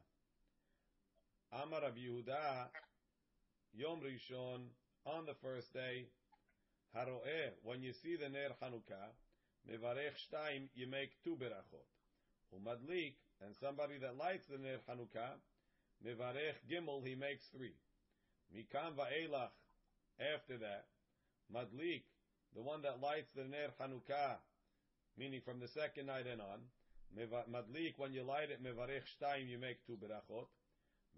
Amar 1.52 1.82
Rav 1.82 1.94
Yehuda, 1.94 2.68
Yom 3.74 4.00
Rishon, 4.00 4.70
on 5.06 5.26
the 5.26 5.34
first 5.42 5.72
day, 5.72 6.06
Haroeh, 6.96 7.50
when 7.64 7.82
you 7.82 7.92
see 7.92 8.14
the 8.14 8.28
Ner 8.28 8.50
Chanukah, 8.62 9.10
Mevarech 9.68 10.14
Shtaim, 10.22 10.68
you 10.76 10.86
make 10.86 11.10
two 11.24 11.34
berachot. 11.34 11.82
Umadlik, 12.54 13.14
and 13.44 13.56
somebody 13.60 13.98
that 13.98 14.16
lights 14.16 14.46
the 14.48 14.58
Ner 14.58 14.78
Chanukah, 14.88 15.34
Mevarech 16.06 16.62
Gimel, 16.70 17.04
he 17.04 17.16
makes 17.16 17.44
three. 17.56 17.74
Mikam 18.54 18.94
va'elach, 18.94 19.50
after 20.34 20.58
that, 20.58 20.86
Madlik, 21.52 22.02
the 22.54 22.62
one 22.62 22.82
that 22.82 23.00
lights 23.00 23.30
the 23.34 23.42
Ner 23.42 23.70
Chanukah, 23.80 24.36
meaning 25.18 25.40
from 25.44 25.58
the 25.58 25.68
second 25.68 26.06
night 26.06 26.26
and 26.30 26.40
on, 26.40 26.60
Madlik, 27.16 27.94
when 27.96 28.12
you 28.12 28.22
light 28.22 28.50
it, 28.50 28.62
mevarech 28.62 29.02
shtaim, 29.18 29.48
you 29.48 29.58
make 29.58 29.84
two 29.86 29.96
berachot. 29.96 30.46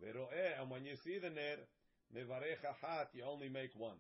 Veroeh, 0.03 0.61
and 0.61 0.71
when 0.71 0.85
you 0.85 0.97
see 0.97 1.19
the 1.19 1.31
ner, 1.31 1.59
mevarech 2.17 2.65
achat, 2.65 3.09
you 3.13 3.25
only 3.25 3.49
make 3.49 3.73
one. 3.77 3.99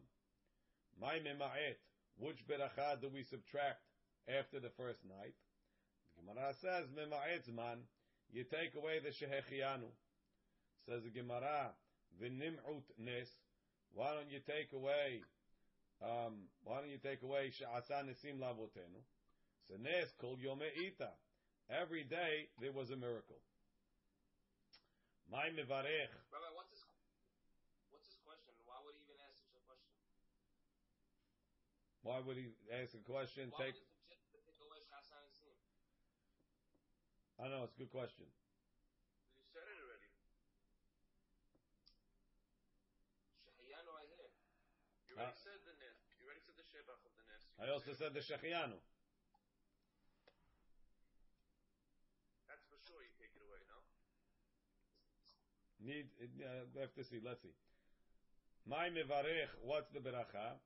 My 1.00 1.18
mema'et, 1.18 1.76
which 2.18 2.46
beracha 2.46 3.00
do 3.00 3.08
we 3.08 3.22
subtract 3.22 3.82
after 4.28 4.60
the 4.60 4.70
first 4.70 5.04
night? 5.04 5.34
The 6.16 6.32
Gemara 6.32 6.54
says, 6.60 6.86
mema'et 6.88 7.48
zman, 7.48 7.78
you 8.32 8.44
take 8.44 8.74
away 8.74 9.00
the 9.00 9.10
shehechianu. 9.10 9.90
Says 10.88 11.02
the 11.04 11.10
Gemara, 11.10 11.72
v'nim'ut 12.20 12.84
nes, 12.98 13.28
why 13.92 14.14
don't 14.14 14.30
you 14.30 14.40
take 14.40 14.72
away, 14.72 15.20
um, 16.02 16.48
why 16.64 16.80
don't 16.80 16.90
you 16.90 16.98
take 16.98 17.22
away 17.22 17.50
she'asa 17.50 18.02
nesim 18.02 18.38
lavotenu? 18.38 19.04
So 19.68 19.76
nes 19.78 20.12
kol 20.18 20.36
yome 20.38 20.68
ita. 20.86 21.10
Every 21.72 22.04
day 22.04 22.52
there 22.60 22.72
was 22.72 22.92
a 22.92 22.98
miracle. 23.00 23.40
My 25.32 25.48
mevarech. 25.48 26.12
Rabbi, 26.28 26.50
what's 26.52 26.68
his 26.68 26.84
what's 27.88 28.04
his 28.04 28.20
question? 28.20 28.52
Why 28.68 28.76
would 28.84 28.92
he 28.92 29.00
even 29.08 29.16
ask 29.24 29.40
such 29.40 29.56
a 29.56 29.64
question? 29.64 29.96
Why 32.04 32.20
would 32.20 32.36
he 32.36 32.52
ask 32.76 32.92
a 32.92 33.00
question? 33.00 33.48
Why 33.56 33.72
Take 33.72 33.80
would 33.80 33.88
he 34.04 34.44
take 34.44 34.60
away 34.60 34.84
Shasan 34.84 35.16
and 35.24 35.32
Sim? 35.32 35.56
I 37.40 37.48
know. 37.48 37.64
It's 37.64 37.72
a 37.72 37.80
good 37.80 37.94
question. 37.94 38.28
You 38.28 39.48
said 39.48 39.64
it 39.64 39.78
already. 39.80 40.12
Shehiyanu 43.48 43.90
I 43.96 44.04
hear. 44.12 44.28
You 45.08 45.16
already 45.16 45.32
Uh, 45.32 45.40
said 45.40 45.56
the 45.64 45.72
nes. 45.80 45.96
You 46.20 46.28
already 46.28 46.44
said 46.44 46.56
the 46.60 46.68
shebach 46.68 47.00
of 47.00 47.12
the 47.16 47.24
nes. 47.32 47.42
I 47.56 47.72
also 47.72 47.96
said 47.96 48.12
the 48.12 48.20
shechianu. 48.20 48.76
That's 52.52 52.68
for 52.68 52.76
sure. 52.84 53.00
You 53.00 53.12
take 53.16 53.32
it 53.32 53.40
away, 53.40 53.64
no? 53.64 53.80
Need 55.84 56.06
uh, 56.22 56.64
we 56.74 56.80
have 56.80 56.94
to 56.94 57.04
see. 57.04 57.18
Let's 57.24 57.42
see. 57.42 57.54
My 58.66 58.88
mevarech. 58.88 59.50
What's 59.64 59.90
the 59.90 60.00
beracha? 60.00 60.58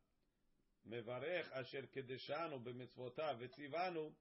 Mevarech 0.91 1.49
asher 1.57 1.89
kedeshanu 1.95 2.61
b'mitzvotav 2.61 3.41
v'tzivanu 3.41 4.13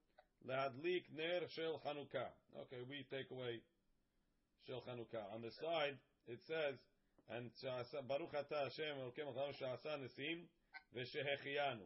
lehadlik 0.47 1.03
ner 1.15 1.47
shel 1.49 1.81
Chanukah. 1.85 2.31
Okay, 2.61 2.81
we 2.89 3.05
take 3.11 3.29
away 3.31 3.59
shel 4.65 4.81
Chanukah. 4.87 5.33
On 5.33 5.41
the 5.41 5.51
side 5.51 5.97
it 6.27 6.39
says, 6.47 6.75
and 7.29 7.51
Baruch 8.07 8.33
Ata 8.33 8.69
Hashem 8.69 8.97
Elokeinu 8.97 9.35
Melech 9.35 9.59
Haolam 9.59 9.77
sha'asa 9.79 9.99
nesim 9.99 10.47
v'shehechianu. 10.95 11.85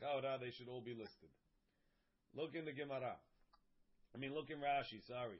Chaura 0.00 0.40
they 0.40 0.50
should 0.50 0.68
all 0.68 0.80
be 0.80 0.94
listed. 0.94 1.28
Look 2.32 2.54
in 2.54 2.64
the 2.64 2.72
Gemara. 2.72 3.18
I 4.14 4.16
mean, 4.16 4.32
look 4.32 4.48
in 4.48 4.58
Rashi. 4.64 5.02
Sorry. 5.04 5.36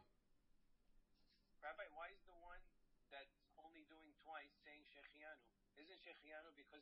Rabbi, 1.64 1.86
why 1.96 2.12
is 2.12 2.20
the 2.28 2.36
one 2.44 2.60
that's 3.08 3.40
only 3.56 3.88
doing 3.88 4.12
twice 4.20 4.52
saying 4.66 4.84
Shechianu? 4.92 5.48
Isn't 5.80 6.02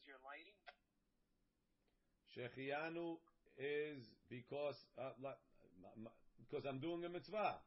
Shechianu 0.09 0.25
lighting? 0.25 0.57
Shechianu 2.33 3.19
is 3.61 4.09
because 4.33 4.77
uh, 4.97 5.13
la- 5.21 5.37
ma- 5.83 6.09
ma- 6.09 6.17
because 6.41 6.65
I'm 6.65 6.81
doing 6.81 7.05
a 7.05 7.09
mitzvah. 7.13 7.61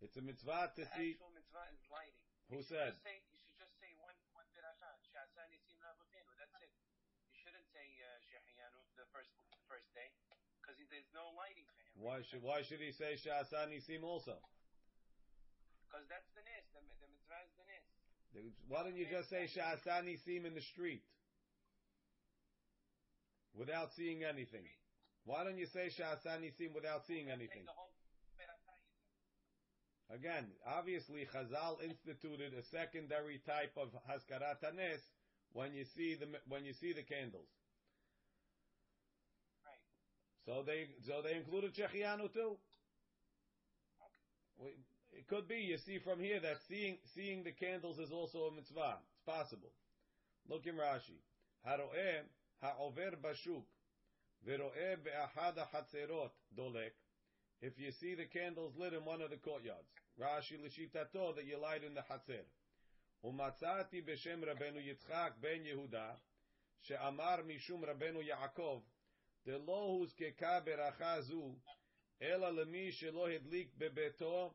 It's 0.00 0.16
a 0.16 0.22
mitzvah 0.22 0.72
to 0.78 0.80
The 0.80 0.88
see. 0.96 1.10
actual 1.18 1.34
mitzvah 1.34 1.66
is 1.74 1.82
lighting. 1.90 2.22
Who 2.54 2.62
You 2.62 2.70
said? 2.70 2.94
say, 3.02 3.18
you 3.30 3.36
should 3.36 3.56
just 3.58 3.74
say 3.82 3.90
one 4.00 4.14
one 4.32 4.46
beracha. 4.54 4.90
She'asa 5.10 5.42
nisim 5.50 5.76
la'avotenu. 5.82 6.30
That's 6.38 6.54
it. 6.62 6.72
You 7.34 7.36
shouldn't 7.42 7.66
say 7.74 7.84
uh, 8.00 8.18
Shechianu 8.30 8.78
the 8.96 9.06
first 9.10 9.30
the 9.50 9.58
first 9.66 9.90
day 9.94 10.08
because 10.62 10.78
there's 10.88 11.10
no 11.12 11.34
lighting 11.34 11.66
for 11.74 11.82
him. 11.82 11.92
Why 11.98 12.22
should 12.22 12.42
Why 12.46 12.62
should 12.62 12.80
he 12.80 12.92
say 12.94 13.18
Sha'asa 13.18 13.66
Nisim 13.68 14.02
also? 14.06 14.38
Because 15.84 16.06
that's 16.06 16.30
the 16.38 16.42
nes. 16.46 16.64
The, 16.74 16.80
the 17.02 17.08
mitzvah 17.10 17.42
is 17.44 17.52
the 17.58 17.66
nes. 17.66 17.86
Why 18.68 18.82
don't 18.84 18.96
you 18.96 19.06
just 19.10 19.28
say 19.28 19.48
Sha'asa 19.50 20.04
Nisim 20.06 20.46
in 20.46 20.54
the 20.54 20.62
street 20.62 21.02
without 23.54 23.90
seeing 23.96 24.22
anything? 24.22 24.64
Why 25.24 25.44
don't 25.44 25.58
you 25.58 25.66
say 25.66 25.90
Sha'asa 25.90 26.38
Nisim 26.38 26.74
without 26.74 27.06
seeing 27.06 27.30
anything? 27.30 27.66
the 27.66 27.74
whole 27.74 27.90
beracha 28.38 28.70
you 28.78 30.14
do. 30.14 30.14
Again, 30.14 30.46
obviously 30.66 31.26
Chazal 31.34 31.82
instituted 31.82 32.54
a 32.54 32.62
secondary 32.70 33.40
type 33.46 33.74
of 33.76 33.90
Haskarat 34.06 34.62
Hanes 34.62 35.02
when 35.52 35.74
you 35.74 35.84
see 35.96 36.14
the 36.14 36.26
when 36.48 36.64
you 36.64 36.72
see 36.72 36.92
the 36.92 37.02
candles. 37.02 37.50
Right. 39.66 39.82
So 40.46 40.62
they 40.62 40.86
so 41.06 41.22
they 41.22 41.34
included 41.36 41.74
Shechianu 41.74 42.32
too. 42.32 42.56
We- 44.58 44.78
It 45.11 45.27
could 45.27 45.47
be 45.47 45.55
you 45.55 45.77
see 45.77 45.99
from 45.99 46.19
here 46.19 46.39
that 46.39 46.57
seeing 46.67 46.97
seeing 47.15 47.43
the 47.43 47.51
candles 47.51 47.99
is 47.99 48.11
also 48.11 48.45
a 48.45 48.51
mitzvah. 48.51 48.97
It's 48.99 49.25
possible. 49.25 49.71
Look 50.49 50.65
in 50.67 50.75
Rashi. 50.75 51.19
Haroeh 51.65 52.23
ha'over 52.61 53.17
bashuk 53.23 53.63
veroeh 54.47 54.97
be'achad 55.03 55.57
ha'chatzerot 55.57 56.31
dolek. 56.57 56.91
If 57.61 57.79
you 57.79 57.91
see 57.91 58.15
the 58.15 58.25
candles 58.25 58.73
lit 58.77 58.93
in 58.93 59.05
one 59.05 59.21
of 59.21 59.29
the 59.29 59.37
courtyards, 59.37 59.89
Rashi 60.19 60.61
l'shitato 60.61 61.35
that 61.35 61.45
you 61.45 61.59
light 61.61 61.83
in 61.83 61.93
the 61.93 62.01
hatzer. 62.01 62.43
Umatzati 63.23 64.03
b'shem 64.03 64.43
Rabbeinu 64.43 64.83
Yitzchak 64.83 65.41
ben 65.41 65.63
Yehuda 65.63 66.17
she'amar 66.81 67.39
mishum 67.43 67.81
Rabbeinu 67.83 68.21
Yaakov 68.21 68.81
דלא 69.45 69.79
הוזקקה 69.79 70.59
ברכה 70.59 71.21
זו, 71.21 71.55
אלא 72.21 72.49
למי 72.49 72.91
שלא 72.91 73.29
הדליק 73.29 73.73
בביתו 73.77 74.53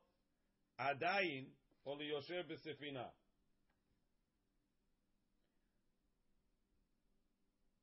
עדיין, 0.78 1.50
או 1.86 1.96
ליושב 1.96 2.44
בספינה. 2.48 3.08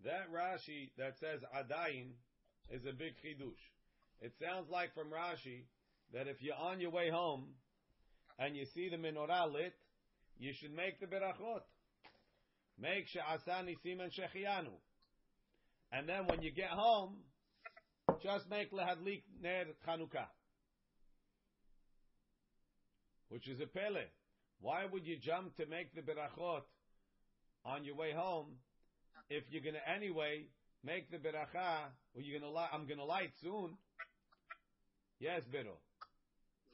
That 0.03 0.31
Rashi 0.31 0.91
that 0.97 1.17
says 1.19 1.41
Adayin 1.53 2.11
is 2.69 2.85
a 2.85 2.93
big 2.93 3.15
chidush. 3.17 3.63
It 4.21 4.33
sounds 4.39 4.69
like 4.69 4.93
from 4.93 5.09
Rashi 5.09 5.65
that 6.13 6.27
if 6.27 6.41
you're 6.41 6.55
on 6.55 6.79
your 6.79 6.91
way 6.91 7.09
home 7.09 7.55
and 8.39 8.55
you 8.55 8.65
see 8.65 8.89
the 8.89 8.95
menorah 8.95 9.51
lit, 9.51 9.73
you 10.37 10.53
should 10.53 10.73
make 10.73 10.99
the 10.99 11.07
berachot. 11.07 11.61
Make 12.79 13.07
she'asa 13.07 13.63
nisim 13.65 13.99
and 13.99 14.11
shechianu. 14.11 14.75
And 15.91 16.07
then 16.07 16.27
when 16.27 16.41
you 16.41 16.51
get 16.51 16.69
home, 16.69 17.17
just 18.21 18.49
make 18.49 18.71
lehadlik 18.71 19.23
ner 19.41 19.65
Chanukah. 19.85 20.27
Which 23.32 23.48
is 23.48 23.60
a 23.60 23.66
pele. 23.66 24.04
Why 24.60 24.84
would 24.84 25.06
you 25.06 25.16
jump 25.16 25.56
to 25.56 25.64
make 25.64 25.94
the 25.94 26.02
berachot 26.02 26.60
on 27.64 27.82
your 27.82 27.96
way 27.96 28.12
home 28.12 28.58
if 29.30 29.44
you're 29.48 29.62
going 29.62 29.74
to 29.74 29.88
anyway 29.88 30.48
make 30.84 31.10
the 31.10 31.16
beracha? 31.16 31.88
Well, 32.12 32.22
you're 32.22 32.38
going 32.38 32.52
to 32.52 32.54
light. 32.54 32.68
I'm 32.74 32.86
going 32.86 32.98
to 32.98 33.06
light 33.06 33.32
soon. 33.40 33.78
Yes, 35.18 35.40
Biro. 35.50 35.80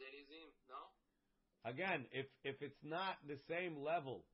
Zerizim, 0.03 0.51
no? 0.69 1.71
Again, 1.71 2.07
if 2.11 2.27
if 2.43 2.61
it's 2.61 2.83
not 2.83 3.19
the 3.29 3.39
same 3.49 3.77
level, 3.85 4.25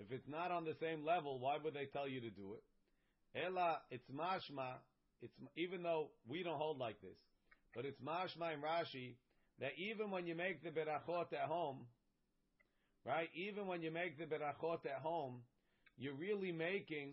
if 0.00 0.10
it's 0.10 0.26
not 0.26 0.50
on 0.50 0.64
the 0.64 0.74
same 0.80 1.04
level, 1.04 1.38
why 1.38 1.58
would 1.62 1.74
they 1.74 1.86
tell 1.86 2.08
you 2.08 2.22
to 2.22 2.30
do 2.30 2.54
it? 2.54 3.40
Ella, 3.46 3.78
it's 3.88 4.10
mashma. 4.10 4.78
It's 5.22 5.34
even 5.54 5.84
though 5.84 6.08
we 6.26 6.42
don't 6.42 6.58
hold 6.58 6.78
like 6.78 7.00
this, 7.00 7.18
but 7.72 7.84
it's 7.84 8.00
mashma 8.00 8.54
and 8.54 8.64
Rashi 8.64 9.14
that 9.60 9.72
even 9.78 10.10
when 10.10 10.26
you 10.26 10.34
make 10.34 10.62
the 10.62 10.70
berachot 10.70 11.32
at 11.32 11.48
home, 11.48 11.86
right? 13.04 13.28
Even 13.34 13.66
when 13.66 13.82
you 13.82 13.90
make 13.90 14.18
the 14.18 14.24
berachot 14.24 14.84
at 14.86 15.02
home, 15.02 15.42
you're 15.96 16.14
really 16.14 16.52
making, 16.52 17.12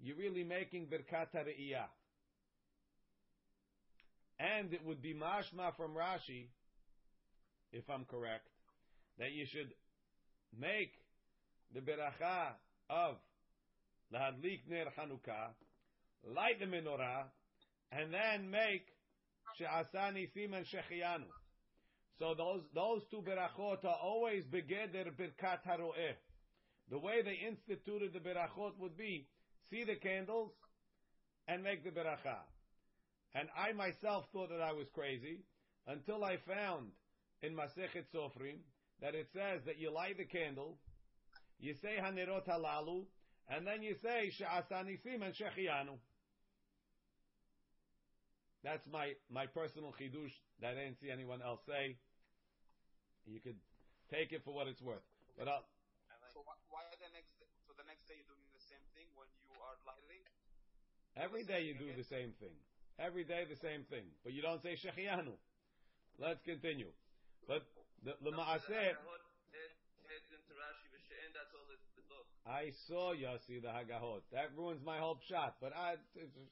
you're 0.00 0.16
really 0.16 0.44
making 0.44 0.86
birkat 0.86 1.28
hariyah. 1.34 1.88
And 4.38 4.72
it 4.72 4.80
would 4.84 5.02
be 5.02 5.14
mashma 5.14 5.76
from 5.76 5.94
Rashi, 5.94 6.48
if 7.72 7.84
I'm 7.90 8.06
correct, 8.06 8.48
that 9.18 9.32
you 9.32 9.44
should 9.52 9.70
make 10.58 10.92
the 11.74 11.80
beracha 11.80 12.52
of 12.88 13.16
lahadlik 14.12 14.60
ner 14.68 14.86
Hanukkah, 14.98 15.52
light 16.24 16.58
the 16.58 16.66
menorah, 16.66 17.24
and 17.92 18.14
then 18.14 18.50
make 18.50 18.86
she'asa 19.58 20.12
nisim 20.12 20.54
and 20.56 20.66
shechianu. 20.66 21.26
So 22.20 22.34
those 22.36 22.60
those 22.74 23.00
two 23.10 23.22
berachot 23.22 23.82
are 23.84 23.98
always 24.02 24.44
begeder 24.44 25.10
birkat 25.16 25.64
haroeh. 25.66 26.14
The 26.90 26.98
way 26.98 27.22
they 27.22 27.38
instituted 27.48 28.12
the 28.12 28.20
berachot 28.20 28.78
would 28.78 28.96
be 28.96 29.26
see 29.70 29.84
the 29.84 29.96
candles 29.96 30.52
and 31.48 31.62
make 31.64 31.82
the 31.82 31.90
beracha. 31.90 32.36
And 33.34 33.48
I 33.56 33.72
myself 33.72 34.26
thought 34.34 34.50
that 34.50 34.60
I 34.60 34.72
was 34.72 34.86
crazy 34.92 35.38
until 35.86 36.22
I 36.22 36.36
found 36.46 36.88
in 37.42 37.56
Masechet 37.56 38.04
Sofrim 38.14 38.58
that 39.00 39.14
it 39.14 39.28
says 39.32 39.62
that 39.64 39.78
you 39.78 39.90
light 39.90 40.18
the 40.18 40.26
candle, 40.26 40.76
you 41.58 41.74
say 41.80 41.96
Hanerot 41.98 42.46
Halalu, 42.46 43.04
and 43.48 43.66
then 43.66 43.82
you 43.82 43.94
say 44.02 44.30
She'asa 44.30 44.84
Nisim 44.84 45.24
and 45.24 45.34
Shechianu. 45.34 45.96
That's 48.62 48.86
my, 48.92 49.12
my 49.32 49.46
personal 49.46 49.94
chidush 49.98 50.34
that 50.60 50.72
I 50.72 50.84
didn't 50.84 51.00
see 51.00 51.10
anyone 51.10 51.40
else 51.40 51.60
say 51.66 51.96
you 53.26 53.40
could 53.40 53.58
take 54.08 54.32
it 54.32 54.44
for 54.44 54.52
what 54.54 54.68
it's 54.68 54.80
worth. 54.80 55.04
But 55.36 55.48
uh, 55.48 55.60
I'll, 55.60 55.64
like, 56.20 56.32
so 56.32 56.44
why 56.44 56.84
the 56.96 57.10
next? 57.12 57.32
Day, 57.40 57.48
so 57.66 57.72
the 57.76 57.86
next 57.88 58.06
day 58.08 58.20
you're 58.20 58.30
doing 58.30 58.44
the 58.52 58.64
same 58.68 58.84
thing 58.96 59.08
when 59.16 59.28
you 59.48 59.56
are 59.60 59.76
lighting. 59.88 60.24
Every 61.16 61.44
day 61.44 61.66
you 61.66 61.74
do 61.74 61.90
the 61.92 62.06
same 62.06 62.32
thing. 62.38 62.54
Every 63.00 63.24
day 63.24 63.48
the 63.48 63.56
same 63.58 63.88
thing, 63.88 64.04
but 64.22 64.36
you 64.36 64.42
don't 64.44 64.60
say 64.60 64.76
shechianu. 64.76 65.34
Let's 66.20 66.44
continue. 66.44 66.92
But 67.48 67.64
the 68.04 68.16
lemaaseh. 68.20 68.96
I 72.46 72.72
saw 72.88 73.14
Yossi 73.14 73.62
the 73.62 73.70
Hagahot. 73.70 74.26
That 74.32 74.50
ruins 74.56 74.82
my 74.82 74.98
whole 74.98 75.20
shot. 75.28 75.56
But 75.60 75.70
I, 75.76 75.96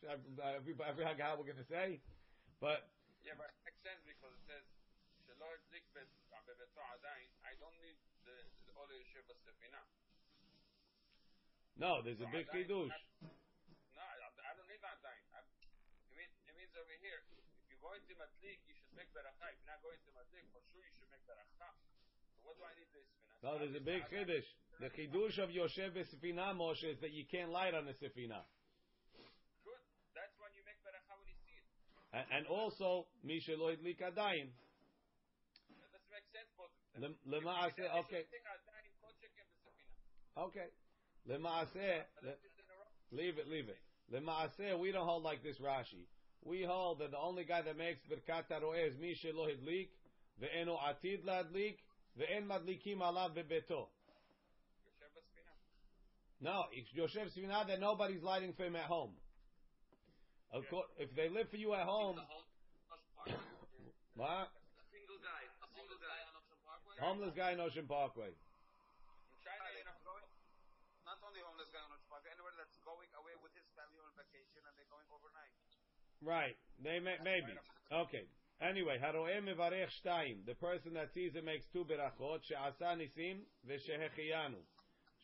every, 0.07 0.77
every 0.79 1.05
Hagahot 1.05 1.41
we're 1.41 1.51
going 1.51 1.59
to 1.59 1.67
say. 1.67 1.99
But 2.61 2.87
yeah, 3.27 3.35
but 3.35 3.51
it 3.51 3.59
makes 3.67 3.81
sense 3.83 4.01
because 4.07 4.31
it 4.31 4.45
says 4.47 4.65
the 5.27 5.37
Lord. 5.43 5.59
I 6.79 7.53
don't 7.59 7.75
need 7.83 7.99
the, 8.23 8.37
the 8.69 8.73
Ole 8.79 8.99
Sefina. 9.43 9.83
No, 11.79 12.03
there's 12.03 12.23
a 12.23 12.31
big 12.31 12.47
Kiddush. 12.51 12.91
No, 12.91 14.03
I, 14.03 14.51
don't 14.55 14.67
need 14.67 14.83
Azayin. 14.83 15.27
I, 15.35 15.43
it, 15.43 16.15
mean, 16.19 16.31
it 16.47 16.55
means 16.59 16.75
over 16.75 16.95
here, 17.03 17.23
if 17.59 17.71
you're 17.71 17.83
going 17.83 18.03
to 18.03 18.15
Matlik, 18.19 18.59
you 18.67 18.75
should 18.75 18.95
make 18.99 19.11
Beracha. 19.15 19.47
If 19.55 19.63
you're 19.63 19.75
not 19.75 19.83
going 19.83 19.99
to 20.03 20.11
Matlik, 20.15 20.47
for 20.51 20.63
sure 20.71 20.83
you 20.83 20.95
should 20.99 21.11
make 21.11 21.23
Beracha. 21.27 21.71
So 22.35 22.47
what 22.47 22.59
do 22.59 22.63
I 22.67 22.75
need 22.79 22.91
this 22.95 23.07
Sefina? 23.11 23.43
No, 23.43 23.51
there's 23.59 23.79
a 23.79 23.83
big 23.83 24.03
Kiddush. 24.11 24.47
The 24.79 24.91
Kiddush 24.91 25.39
of 25.39 25.51
Yosef 25.51 25.95
Sefina, 25.95 26.55
Moshe, 26.55 26.87
is 26.87 26.99
that 27.03 27.11
you 27.11 27.27
can't 27.27 27.51
light 27.51 27.75
on 27.75 27.87
the 27.87 27.95
Sefina. 27.99 28.43
Good. 29.67 29.83
That's 30.15 30.35
when 30.39 30.51
you 30.55 30.63
make 30.67 30.79
Beracha 30.83 31.15
when 31.15 31.27
you 31.27 31.39
see 31.43 31.59
it. 31.59 31.67
And, 32.15 32.27
and 32.43 32.45
also, 32.47 33.07
Misha 33.23 33.55
Loid 33.59 33.83
Likadayim 33.83 34.51
the 37.01 37.09
sefina. 37.29 37.95
okay. 40.39 40.69
Lema'aseh, 41.29 42.03
le- 42.23 42.39
leave 43.13 43.39
it, 43.39 43.49
leave 43.49 43.69
it. 43.69 43.79
Lema'aseh, 44.13 44.79
we 44.79 44.93
don't 44.93 45.07
hold 45.07 45.23
like 45.23 45.43
this 45.43 45.59
Rashi. 45.59 46.07
We 46.45 46.63
hold 46.63 47.01
that 47.01 47.11
the 47.11 47.19
only 47.19 47.45
guy 47.45 47.63
that 47.63 47.77
makes 47.77 48.01
Birkat 48.09 48.45
HaRoeh 48.51 48.89
is 48.89 48.95
Misha 48.99 49.29
lo 49.35 49.47
idlik, 49.47 49.89
ve'eno 50.41 50.79
atid 50.79 51.25
ladlik, 51.25 51.77
ve'en 52.19 52.47
madlikim 52.47 52.99
alav 52.99 53.35
bebeto. 53.37 53.89
Yosef. 55.01 55.25
No, 56.41 56.65
it's 56.73 56.89
Yoshev 56.97 57.29
Sefina 57.37 57.67
that 57.67 57.81
nobody's 57.81 58.23
lighting 58.23 58.53
for 58.57 58.65
him 58.65 58.77
at 58.77 58.85
home. 58.85 59.11
Of 60.53 60.65
course, 60.71 60.87
if 60.97 61.15
they 61.15 61.29
live 61.29 61.51
for 61.51 61.57
you 61.59 61.75
at 61.75 61.85
home, 61.85 62.17
The 62.17 62.23
home- 62.23 62.45
Ocean 62.89 63.11
Parkway. 63.19 63.37
what? 64.15 64.49
A 64.49 64.85
single 64.89 65.19
guy. 65.19 65.43
A 65.45 65.69
single 65.77 65.99
guy. 65.99 66.19
on 66.25 66.41
Ocean 66.41 66.57
Parkway. 66.65 66.88
Homeless 66.99 67.31
guy 67.39 67.55
in 67.55 67.63
Ocean 67.63 67.87
Parkway. 67.87 68.35
In 68.35 69.39
China, 69.47 69.67
you 69.79 69.87
know, 69.87 69.95
going, 70.03 70.27
not 71.07 71.23
only 71.23 71.39
homeless 71.47 71.71
guy 71.71 71.79
on 71.79 71.95
a 71.95 72.01
park, 72.11 72.27
anywhere 72.27 72.55
that's 72.59 72.75
going 72.83 73.07
away 73.15 73.39
with 73.39 73.55
his 73.55 73.67
family 73.79 74.03
on 74.03 74.11
vacation 74.19 74.67
and 74.67 74.75
they're 74.75 74.91
going 74.91 75.07
overnight. 75.15 75.55
Right. 76.19 76.59
They 76.83 76.99
may, 76.99 77.15
maybe. 77.23 77.55
Okay. 77.91 78.27
Anyway, 78.59 78.99
haroeh 78.99 79.39
mevarech 79.39 79.87
shtayim. 80.03 80.43
The 80.43 80.59
person 80.59 80.95
that 80.95 81.15
sees 81.15 81.39
it 81.39 81.45
makes 81.47 81.65
two 81.71 81.87
berachot. 81.87 82.43
She'asa 82.43 82.99
nisim 82.99 83.47
v'shehechiyanu. 83.63 84.59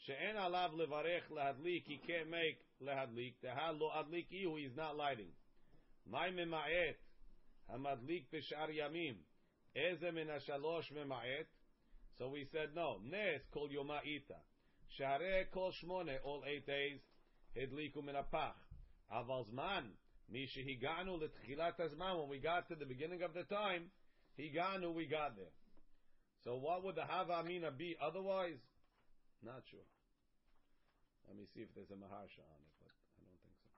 She'en 0.07 0.39
alav 0.39 0.79
levarech 0.79 1.27
lehadlik. 1.35 1.83
He 1.91 1.99
can't 2.07 2.31
make 2.31 2.63
lehadlik. 2.79 3.35
Tehal 3.43 3.83
lo 3.83 3.91
adlik 3.91 4.31
ihu. 4.31 4.55
He's 4.57 4.77
not 4.77 4.97
lighting. 4.97 5.35
May 6.07 6.31
mema'et. 6.31 7.03
Hamadlik 7.67 8.31
b'shar 8.31 8.71
yamim. 8.71 9.19
Eze 9.75 10.15
min 10.15 10.29
hashalosh 10.31 10.93
mema'et. 10.95 11.51
So 12.19 12.29
we 12.29 12.47
said 12.53 12.71
no. 12.75 12.99
Nes 13.05 13.43
kol 13.53 13.69
yoma'ita. 13.69 14.39
Share 14.97 15.47
kol 15.53 15.73
shmone. 15.73 16.17
All 16.25 16.43
eight 16.47 16.67
days. 16.67 17.01
Hedliku 17.57 18.05
min 18.05 18.15
apach. 18.15 18.55
Aval 19.13 19.45
zman. 19.51 19.85
Mishihiganu 20.33 21.19
letchilat 21.21 21.77
hazman. 21.79 22.19
When 22.21 22.29
we 22.29 22.39
got 22.39 22.69
to 22.69 22.75
the 22.77 22.87
beginning 22.87 23.23
of 23.23 23.35
the 23.35 23.45
time, 23.45 23.91
higanu, 24.39 24.95
we 24.95 25.07
got 25.07 25.37
there. 25.37 25.53
So 26.45 26.57
what 26.57 26.85
would 26.85 26.97
the 26.97 27.05
hava 27.05 27.41
amina 27.41 27.71
be 27.71 27.97
otherwise? 28.01 28.61
Not 29.43 29.63
sure. 29.71 29.81
Let 31.29 31.37
me 31.37 31.45
see 31.55 31.61
if 31.63 31.75
there's 31.75 31.91
a 31.91 31.95
maharsha 31.95 32.45
on 32.45 32.61
it, 32.61 32.75
but 32.81 32.91
I 32.91 33.25
don't 33.25 33.41
think 33.43 33.57
so. 33.63 33.69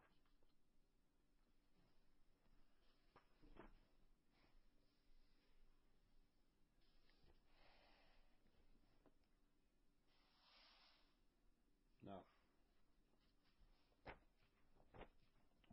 No. 12.06 12.18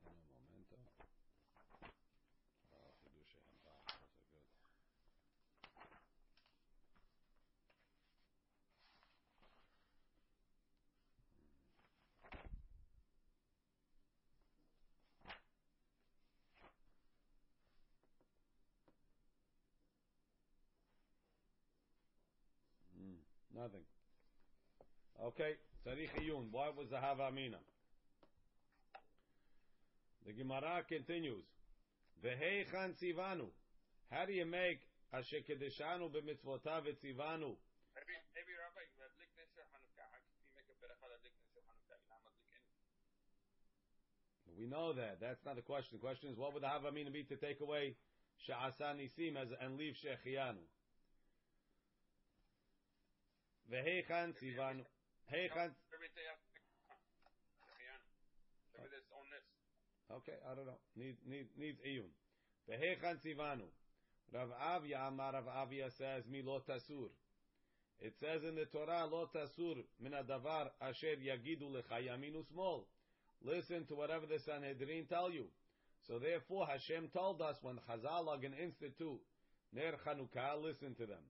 Un 0.06 0.18
momento. 0.30 0.78
Oh, 2.70 2.94
Chidush 3.02 3.34
Hamba. 3.38 3.76
Those 3.90 4.38
are 4.38 4.46
good. 4.46 4.64
Mm, 22.98 23.20
nothing. 23.56 23.86
Okay, 25.24 25.56
Tzarich 25.86 26.12
Iyun. 26.22 26.52
What 26.52 26.78
was 26.78 26.90
the 26.90 26.98
Hava 26.98 27.24
Amina? 27.24 27.60
The 30.26 30.34
Gemara 30.34 30.84
continues. 30.88 31.46
V'heichan 32.24 32.96
tzivanu. 32.96 33.52
How 34.10 34.26
do 34.26 34.34
you 34.34 34.46
make 34.46 34.80
asher 35.12 35.44
kedeshanu 35.44 36.08
b'mitzvotav 36.08 36.88
etzivanu? 36.88 37.60
maybe, 37.94 38.16
maybe 38.32 38.54
Rabbi, 38.56 38.84
Madlik 38.96 39.30
Nesher 39.36 39.68
Hanukkah. 39.76 40.08
How 40.08 40.18
can 40.24 40.32
you 40.40 40.48
make 40.56 40.68
a 40.72 40.76
beracha 40.80 41.04
Hanukkah? 41.12 41.44
You're 41.52 41.68
not 41.68 41.76
anything. 42.48 42.64
We 44.58 44.66
know 44.68 44.94
that. 44.94 45.20
That's 45.20 45.44
not 45.46 45.56
the 45.56 45.62
question. 45.62 46.00
The 46.00 46.04
question 46.04 46.30
is, 46.32 46.38
what 46.38 46.54
would 46.54 46.64
the 46.64 46.70
Hava 46.72 46.88
Amina 46.88 47.12
be 47.12 47.24
to 47.28 47.36
take 47.36 47.60
away 47.60 47.96
Sha'asa 48.48 48.96
Nisim 48.96 49.36
as, 49.36 49.50
and 49.60 49.76
leave 49.78 49.96
Shechianu? 50.00 50.16
V'heichan 50.16 50.24
tzivanu. 50.24 50.64
Heichan. 50.64 50.72
Every 52.16 52.42
day 52.42 52.42
after 52.42 52.42
Shechianu. 52.90 53.02
Maybe 53.44 53.53
there's 58.90 59.10
own 59.16 59.28
this. 59.32 59.46
Okay, 60.12 60.38
I 60.46 60.56
don't 60.56 60.66
know. 60.66 60.80
Need, 60.96 61.18
need, 61.26 61.48
needs 61.58 61.80
iyun. 61.82 62.12
V'heichan 62.70 63.18
tzivanu. 63.24 63.68
Rav 64.34 64.50
Avia 64.76 65.00
Amar 65.08 65.34
Rav 65.34 65.48
Avia 65.48 65.90
says, 65.98 66.24
Mi 66.30 66.42
lo 66.42 66.62
tasur. 66.68 67.10
It 68.00 68.14
says 68.20 68.44
in 68.44 68.56
the 68.56 68.66
Torah, 68.66 69.06
lo 69.06 69.30
tasur 69.34 69.78
min 70.02 70.14
adavar 70.14 70.70
asher 70.82 71.18
yagidu 71.18 71.70
lecha 71.72 72.02
yamin 72.02 72.36
usmol. 72.36 72.86
Listen 73.44 73.86
to 73.86 73.96
whatever 73.96 74.26
the 74.26 74.40
Sanhedrin 74.40 75.06
tell 75.08 75.32
you. 75.32 75.46
So 76.08 76.20
therefore, 76.20 76.68
Hashem 76.68 77.10
told 77.14 77.42
us 77.42 77.58
when 77.62 77.80
Chazal 77.90 78.28
are 78.28 78.38
going 78.38 78.54
to 78.54 78.62
institute 78.64 79.20
Ner 79.74 79.94
Chanukah, 80.06 80.62
listen 80.62 80.96
to 80.96 81.06
them. 81.06 81.24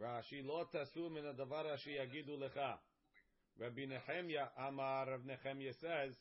Rashi 0.00 0.44
lo 0.44 0.64
tasu 0.72 1.10
min 1.10 1.24
adavar 1.24 1.64
yagidu 1.86 2.36
lecha. 2.38 2.78
Rabbi 3.60 3.86
Nehemiah 3.86 4.48
Amar 4.58 5.06
Rav 5.06 5.24
Nehemiah 5.24 5.72
says 5.80 6.14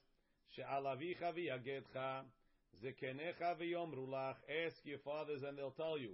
she'alavicha 0.56 1.34
v'yagedcha 1.34 2.24
zekenecha 2.84 3.58
v'yomru 3.60 4.08
lach. 4.08 4.36
Ask 4.66 4.86
your 4.86 5.00
fathers 5.00 5.42
and 5.42 5.58
they'll 5.58 5.72
tell 5.72 5.98
you. 5.98 6.12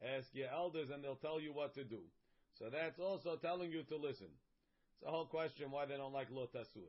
Ask 0.00 0.28
your 0.32 0.48
elders 0.50 0.90
and 0.90 1.02
they'll 1.02 1.16
tell 1.16 1.40
you 1.40 1.52
what 1.52 1.74
to 1.74 1.84
do. 1.84 2.00
So 2.58 2.70
that's 2.70 3.00
also 3.00 3.36
telling 3.36 3.72
you 3.72 3.82
to 3.84 3.96
listen. 3.96 4.30
It's 4.94 5.08
a 5.08 5.10
whole 5.10 5.26
question 5.26 5.70
why 5.70 5.86
they 5.86 5.96
don't 5.96 6.12
like 6.12 6.28
lo 6.30 6.46
tasur. 6.54 6.86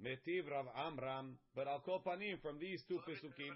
Metiv 0.00 0.50
Rav 0.50 0.66
Amram, 0.76 1.38
but 1.56 1.66
Al 1.66 1.82
Kopanim 1.86 2.40
from 2.40 2.58
these 2.60 2.82
two 2.86 3.00
pesukim. 3.08 3.50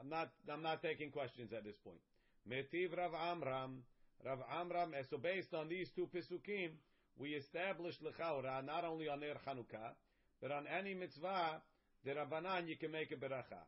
I'm 0.00 0.08
not. 0.08 0.30
I'm 0.48 0.62
not 0.62 0.82
taking 0.82 1.10
questions 1.10 1.52
at 1.52 1.64
this 1.64 1.76
point. 1.84 2.00
Metiv 2.48 2.96
Rav 2.96 3.14
Amram, 3.14 3.82
Rav 4.24 4.38
Amram, 4.60 4.94
so 5.08 5.18
based 5.18 5.54
on 5.54 5.68
these 5.68 5.90
two 5.90 6.08
Pesukim, 6.14 6.70
we 7.16 7.30
established 7.30 8.02
Lechaura 8.02 8.64
not 8.64 8.84
only 8.84 9.08
on 9.08 9.20
Ner 9.20 9.36
Chanukah, 9.46 9.92
but 10.40 10.50
on 10.50 10.64
any 10.66 10.94
mitzvah, 10.94 11.60
the 12.04 12.12
Rabbanan, 12.12 12.66
you 12.66 12.76
can 12.76 12.90
make 12.90 13.12
a 13.12 13.16
beracha. 13.16 13.60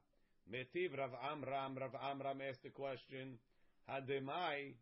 Metiv 0.51 0.97
Rav 0.97 1.11
Amram, 1.31 1.77
Rav 1.79 1.95
Amram 2.11 2.41
asked 2.49 2.63
the 2.63 2.71
question, 2.71 3.39
Hademai, 3.91 4.75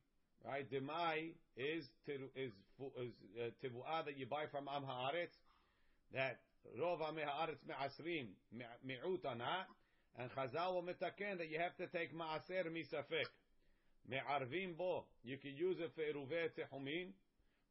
right? 0.46 0.70
Demai 0.70 1.32
is 1.56 1.88
is 2.06 2.20
is 2.36 2.52
uh, 2.80 3.50
tivuah 3.62 4.04
that 4.04 4.16
you 4.16 4.26
buy 4.26 4.46
from 4.50 4.68
Am 4.68 4.82
Haaretz, 4.82 5.36
that 6.14 6.38
Rov 6.78 7.00
Am 7.06 7.16
Haaretz 7.16 7.66
me'asrim 7.66 8.28
mi'ut 8.86 9.24
ana, 9.24 9.66
and 10.18 10.30
Chazal 10.30 10.74
will 10.74 10.82
metaken 10.82 11.38
that 11.38 11.50
you 11.50 11.58
have 11.58 11.76
to 11.76 11.86
take 11.86 12.14
ma'aser 12.14 12.66
misafek. 12.66 13.26
Me'arvim 14.08 14.76
bo, 14.76 15.04
you 15.22 15.36
can 15.38 15.54
use 15.56 15.76
it 15.80 15.92
for 15.94 16.02
eruveh 16.02 16.50
tehumin, 16.56 17.12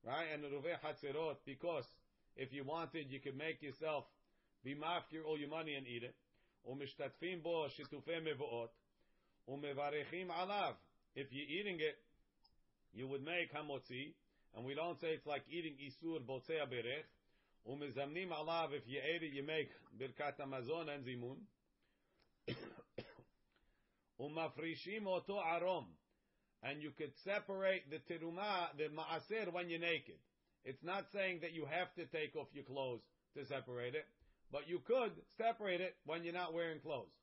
right? 0.06 0.28
And 0.34 0.44
eruveh 0.44 0.80
hatzerot, 0.84 1.38
because 1.46 1.86
if 2.36 2.54
you 2.54 2.64
wanted, 2.64 3.08
you 3.10 3.20
could 3.20 3.38
make 3.38 3.62
yourself 3.62 4.06
be 4.64 4.76
mafkir 4.76 5.26
all 5.26 5.38
your 5.38 5.50
money 5.50 5.76
and 5.76 5.88
eat 5.88 6.04
it. 6.04 6.16
Umishtatfim 6.70 7.44
bo 7.44 7.68
shitufei 7.68 8.22
mevoot. 8.22 8.70
Umevarechim 9.50 10.28
alav. 10.28 10.74
If 11.16 11.28
you're 11.32 11.60
eating 11.60 11.80
it, 11.80 11.98
you 12.94 13.08
would 13.08 13.24
make 13.24 13.54
hamotzi, 13.54 14.14
and 14.56 14.66
we 14.66 14.74
don't 14.76 15.00
say 15.00 15.10
it's 15.10 15.26
like 15.26 15.44
eating 15.50 15.76
isur 15.82 16.20
botzei 16.22 16.62
berech. 16.70 17.06
Umezamnim 17.68 18.30
alav. 18.30 18.74
If 18.74 18.84
you 18.88 19.00
ate 19.00 19.24
it, 19.24 19.34
you 19.34 19.44
make 19.44 19.70
birkat 20.00 20.40
hamazon 20.40 20.90
and 20.94 21.06
zimun. 21.06 21.38
Umafrishim 24.22 25.08
oto 25.08 25.36
arom. 25.36 25.86
And 26.64 26.82
you 26.82 26.92
could 26.92 27.12
separate 27.24 27.90
the 27.90 28.00
terumah, 28.12 28.76
the 28.78 28.90
ma'aser, 28.92 29.54
when 29.54 29.70
you're 29.70 29.80
naked. 29.80 30.20
It's 30.66 30.84
not 30.84 31.06
saying 31.14 31.40
that 31.42 31.54
you 31.54 31.66
have 31.66 31.94
to 31.96 32.06
take 32.06 32.36
off 32.36 32.48
your 32.54 32.66
clothes 32.66 33.02
to 33.36 33.46
separate 33.46 33.96
it, 33.96 34.06
but 34.52 34.68
you 34.68 34.80
could 34.86 35.12
separate 35.38 35.80
it 35.80 35.96
when 36.06 36.24
you're 36.24 36.34
not 36.34 36.54
wearing 36.54 36.80
clothes. 36.80 37.16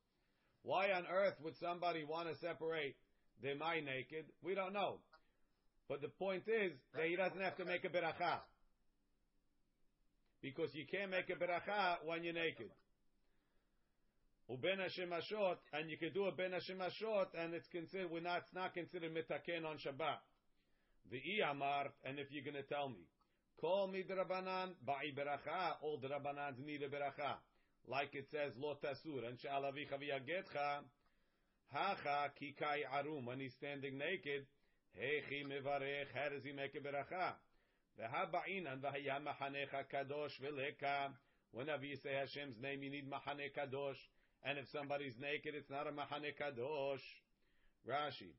Why 0.63 0.91
on 0.93 1.05
earth 1.07 1.35
would 1.45 1.55
somebody 1.61 2.05
want 2.05 2.29
to 2.29 2.35
separate 2.37 2.97
the 3.43 3.55
my 3.55 3.81
naked? 3.81 4.25
We 4.43 4.55
don't 4.55 4.73
know. 4.73 4.99
But 5.89 6.01
the 6.01 6.09
point 6.09 6.45
is 6.49 6.73
that 6.95 7.07
he 7.07 7.15
doesn't 7.15 7.41
have 7.41 7.57
to 7.59 7.65
make 7.65 7.85
a 7.85 7.89
beracha. 7.89 8.41
Because 10.43 10.75
you 10.75 10.85
can't 10.91 11.11
make 11.11 11.31
a 11.31 11.35
beracha 11.35 11.99
when 12.05 12.25
you're 12.25 12.35
naked. 12.35 12.71
Uben 14.49 14.79
hashemashot, 14.79 15.57
and 15.73 15.91
you 15.91 15.97
can 15.99 16.13
do 16.13 16.27
a 16.27 16.33
ben 16.33 16.53
hashemashot, 16.53 17.35
and 17.37 17.53
it's 17.53 17.67
considered, 17.69 18.11
we're 18.11 18.21
not, 18.21 18.39
it's 18.39 18.55
not 18.55 18.73
considered 18.75 19.13
mitaken 19.13 19.67
on 19.67 19.77
Shabbat. 19.79 20.23
The 21.11 21.21
amar, 21.51 21.87
and 22.05 22.19
if 22.19 22.31
you're 22.31 22.45
going 22.45 22.55
to 22.55 22.63
tell 22.63 22.89
me, 22.89 23.09
call 23.61 23.89
me 23.89 24.05
drabanan 24.09 24.75
ba'i 24.87 25.11
beracha, 25.17 25.83
all 25.83 25.99
drabanans 25.99 26.65
need 26.65 26.83
a 26.83 26.89
beracha. 26.89 27.35
Like 27.89 28.15
it 28.15 28.27
says, 28.31 28.53
lo 28.57 28.77
tasur, 28.83 29.27
and 29.27 29.37
sha'alavicha 29.39 29.99
v'yagetcha, 29.99 30.83
hacha 31.73 32.31
kikai 32.41 32.87
arum, 32.93 33.27
when 33.27 33.41
he's 33.41 33.55
standing 33.55 33.99
naked, 33.99 34.47
hechi 34.97 35.43
mevarech, 35.45 36.07
how 36.15 36.29
does 36.29 36.45
he 36.45 36.53
make 36.53 36.75
a 36.77 36.79
beracha? 36.79 37.35
V'haba'inan 37.99 38.79
v'haya 38.79 39.19
mahanecha 39.19 39.87
kadosh 39.93 40.39
v'leka, 40.41 41.11
whenever 41.51 41.85
you 41.85 41.97
say 41.97 42.11
Hashem's 42.15 42.61
name, 42.61 42.83
you 42.83 42.91
need 42.91 43.11
mahane 43.11 43.51
kadosh, 43.57 43.99
and 44.46 44.58
if 44.58 44.68
somebody's 44.70 45.18
naked, 45.20 45.54
it's 45.56 45.70
not 45.70 45.88
a 45.88 45.92
mahane 45.92 46.34
kadosh. 46.40 47.06
Rashi. 47.88 48.34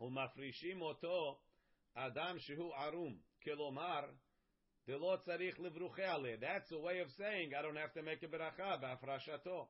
ומפרישים 0.00 0.82
אותו 0.82 1.40
אדם 1.94 2.38
שהוא 2.38 2.74
ערום, 2.74 3.18
כלומר, 3.42 4.00
דלא 4.86 5.16
צריך 5.24 5.60
לברוכה 5.60 6.14
עליה. 6.14 6.36
That's 6.36 6.72
a 6.72 6.78
way 6.78 7.00
of 7.00 7.10
saying, 7.10 7.54
I 7.54 7.62
don't 7.62 7.76
have 7.76 7.92
to 7.94 8.02
make 8.02 8.22
a 8.22 8.28
ברכה 8.28 8.76
בהפרשתו. 8.76 9.68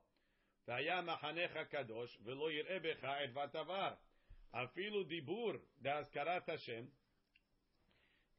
והיה 0.67 1.01
מחנך 1.01 1.57
קדוש, 1.69 2.17
ולא 2.23 2.51
יראה 2.51 2.79
בך 2.79 3.03
ערוות 3.03 3.55
עבר. 3.55 3.93
אפילו 4.51 5.03
דיבור 5.03 5.51
בהזכרת 5.77 6.49
השם, 6.49 6.85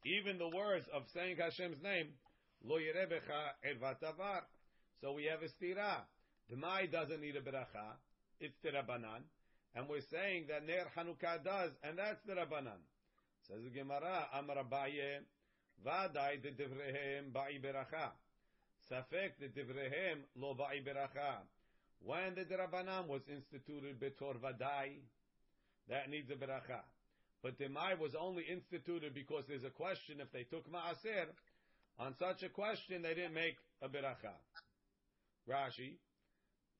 even 0.05 0.37
the 0.37 0.49
words 0.49 0.87
of 0.87 1.07
saying 1.13 1.37
Hashem's 1.37 1.81
name, 1.81 2.11
לא 2.61 2.81
יראה 2.81 3.05
בך 3.05 3.29
ערוות 3.63 4.03
עבר. 4.03 4.39
So 5.01 5.13
we 5.13 5.25
have 5.25 5.43
a 5.43 5.49
stira. 5.49 6.05
The 6.48 6.56
doesn't 6.92 7.20
need 7.20 7.36
a 7.36 7.40
beracha. 7.40 7.96
It's 8.40 8.56
the 8.62 8.70
Rabbanan. 8.70 9.22
And 9.74 9.88
we're 9.88 10.00
saying 10.10 10.46
that 10.48 10.64
Ner 10.66 10.86
Hanukkah 10.96 11.42
does, 11.44 11.72
and 11.82 11.98
that's 11.98 12.22
the 12.26 12.34
Rabbanan. 12.34 12.80
Says 13.48 13.62
the 13.64 13.70
Gemara, 13.70 14.28
Amar 14.32 14.56
Abaye, 14.56 15.20
Vadai 15.84 16.42
de 16.42 16.52
Divrehem 16.52 17.32
ba'i 17.32 17.58
beracha. 17.60 18.10
Safek 18.90 19.38
de 19.40 19.48
Divrehem 19.48 20.22
lo 20.36 20.54
ba'i 20.54 20.82
beracha. 20.84 21.42
When 22.00 22.34
the 22.34 22.44
Rabbanan 22.44 23.08
was 23.08 23.22
instituted 23.28 23.98
betor 24.00 24.36
Vadai, 24.36 25.00
that 25.88 26.10
needs 26.10 26.30
a 26.30 26.34
beracha. 26.34 26.80
But 27.42 27.58
the 27.58 27.68
Mai 27.68 27.94
was 27.94 28.14
only 28.14 28.44
instituted 28.44 29.14
because 29.14 29.44
there's 29.48 29.64
a 29.64 29.70
question 29.70 30.20
if 30.20 30.32
they 30.32 30.44
took 30.44 30.70
Ma'aser. 30.70 31.26
On 31.98 32.14
such 32.18 32.42
a 32.42 32.48
question, 32.48 33.02
they 33.02 33.14
didn't 33.14 33.34
make 33.34 33.56
a 33.82 33.88
beracha. 33.88 34.34
Rashi, 35.48 35.96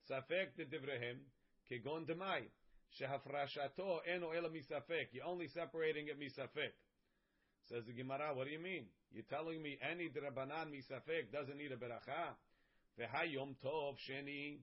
Safek 0.09 0.55
de 0.55 0.65
Divrehem, 0.65 1.19
Kegon 1.69 2.07
Demai. 2.07 2.47
Shehafrashato 2.95 3.99
eno 4.07 4.31
ela 4.31 4.49
misafek. 4.49 5.11
You're 5.11 5.25
only 5.25 5.47
separating 5.49 6.07
it 6.07 6.19
misafek. 6.19 6.71
Says 7.67 7.83
the 7.85 7.91
Gemara, 7.91 8.33
what 8.33 8.45
do 8.45 8.51
you 8.51 8.59
mean? 8.59 8.85
You're 9.11 9.27
telling 9.29 9.61
me 9.61 9.77
any 9.83 10.07
drabanan 10.07 10.71
misafek 10.71 11.31
doesn't 11.31 11.57
need 11.57 11.71
a 11.73 11.75
beracha? 11.75 12.35
Veha 12.97 13.31
yom 13.31 13.55
tov 13.63 13.95
sheni. 14.09 14.59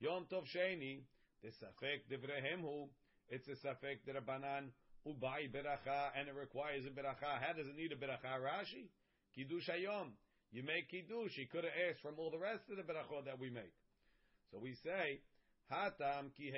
Yom 0.00 0.24
tov 0.32 0.44
sheni. 0.48 1.02
The 1.42 1.48
safek 1.48 2.08
divrehem 2.10 2.62
hu. 2.62 2.88
It's 3.28 3.46
a 3.48 3.56
safek 3.66 4.00
drabanan 4.08 4.72
ubai 5.06 5.52
beracha 5.52 6.16
and 6.18 6.28
it 6.28 6.34
requires 6.34 6.84
a 6.86 6.90
beracha. 6.90 7.38
How 7.38 7.52
does 7.52 7.66
it 7.66 7.76
need 7.76 7.92
a 7.92 7.96
beracha? 7.96 8.40
Rashi. 8.40 8.88
Kiddush 9.34 9.68
hayom. 9.68 10.12
You 10.50 10.62
make 10.62 10.88
kiddush. 10.88 11.34
He 11.36 11.44
could 11.44 11.64
have 11.64 11.74
asked 11.90 12.00
from 12.00 12.14
all 12.18 12.30
the 12.30 12.38
rest 12.38 12.64
of 12.70 12.78
the 12.78 12.82
berachot 12.82 13.26
that 13.26 13.38
we 13.38 13.50
make. 13.50 13.74
So 14.50 14.58
we 14.58 14.74
say, 14.74 15.20
Hatam 15.70 16.34
ki. 16.36 16.52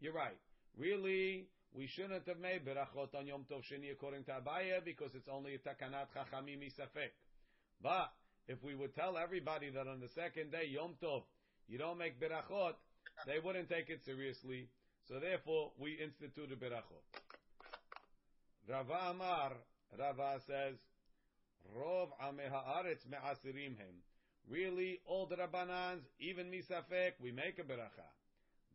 You're 0.00 0.12
right. 0.12 0.38
Really, 0.76 1.46
we 1.72 1.86
shouldn't 1.86 2.26
have 2.26 2.38
made 2.38 2.64
berachot 2.64 3.14
on 3.18 3.26
Yom 3.26 3.44
Tov 3.50 3.62
Sheni 3.62 3.92
according 3.92 4.24
to 4.24 4.32
Abaya 4.32 4.84
because 4.84 5.14
it's 5.14 5.28
only 5.28 5.54
a 5.54 5.58
takanat 5.58 6.06
chachamim 6.14 6.62
isafek. 6.62 7.14
But 7.82 8.12
if 8.48 8.62
we 8.62 8.74
would 8.74 8.94
tell 8.94 9.16
everybody 9.16 9.70
that 9.70 9.86
on 9.86 10.00
the 10.00 10.08
second 10.08 10.50
day 10.50 10.66
Yom 10.70 10.94
Tov 11.02 11.22
you 11.68 11.78
don't 11.78 11.98
make 11.98 12.20
berachot, 12.20 12.74
they 13.26 13.38
wouldn't 13.42 13.68
take 13.68 13.88
it 13.90 14.04
seriously. 14.04 14.68
So 15.08 15.20
therefore, 15.20 15.72
we 15.78 15.92
instituted 15.92 16.60
berachot. 16.60 17.04
Rava 18.68 19.10
Amar, 19.10 19.52
Rava 19.98 20.40
says, 20.46 20.76
Rov 21.76 22.08
ameh 22.22 22.50
haaretz 22.50 23.06
me'asirim 23.08 23.76
hem. 23.78 24.02
Really, 24.48 25.00
all 25.06 25.26
the 25.26 25.36
Rabbanans, 25.36 26.02
even 26.20 26.50
Misafek, 26.50 27.12
we 27.20 27.32
make 27.32 27.58
a 27.58 27.62
beracha. 27.62 28.08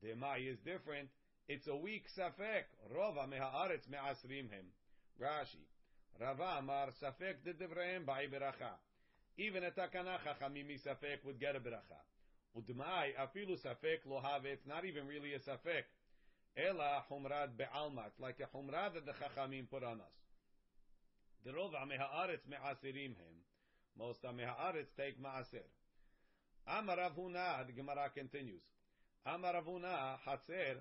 The 0.01 0.15
Mai 0.15 0.39
is 0.39 0.57
different. 0.65 1.09
It's 1.47 1.67
a 1.67 1.75
weak 1.75 2.05
Safek. 2.17 2.65
Rova 2.95 3.27
meha'aretz 3.27 3.89
me'asrim 3.89 4.49
him. 4.49 4.65
Rashi. 5.21 5.65
Rava 6.19 6.57
Amar 6.59 6.89
Safek 7.01 7.43
de 7.43 7.53
Devreim 7.53 8.05
ba'i 8.05 8.27
beracha. 8.27 8.77
Even 9.37 9.63
a 9.63 9.71
takana 9.71 10.17
chachamim 10.25 10.65
Misafek 10.65 11.23
would 11.25 11.39
get 11.39 11.55
a 11.55 11.59
beracha. 11.59 12.01
Udmai 12.57 13.13
afilu 13.19 13.59
Safek 13.59 14.05
lo 14.07 14.21
have. 14.23 14.45
It's 14.45 14.65
not 14.65 14.85
even 14.85 15.05
really 15.07 15.33
a 15.33 15.39
Safek. 15.39 15.85
Ela 16.57 17.03
humrad 17.11 17.57
be'alma. 17.57 18.07
It's 18.07 18.19
like 18.19 18.39
a 18.39 18.57
humrad 18.57 18.95
that 18.95 19.05
the 19.05 19.13
chachamim 19.13 19.69
put 19.69 19.83
on 19.83 20.01
us. 20.01 20.17
The 21.45 21.51
Rova 21.51 21.85
meha'aretz 21.85 22.47
me'asirim 22.49 23.15
him. 23.15 23.48
Most 23.99 24.23
Haaretz 24.23 24.95
take 24.95 25.21
Maaser. 25.21 25.67
Amaravuna, 26.65 27.67
the 27.67 27.73
Gemara 27.73 28.09
continues. 28.15 28.63
Amaravuna 29.27 30.15
Hatzer 30.25 30.77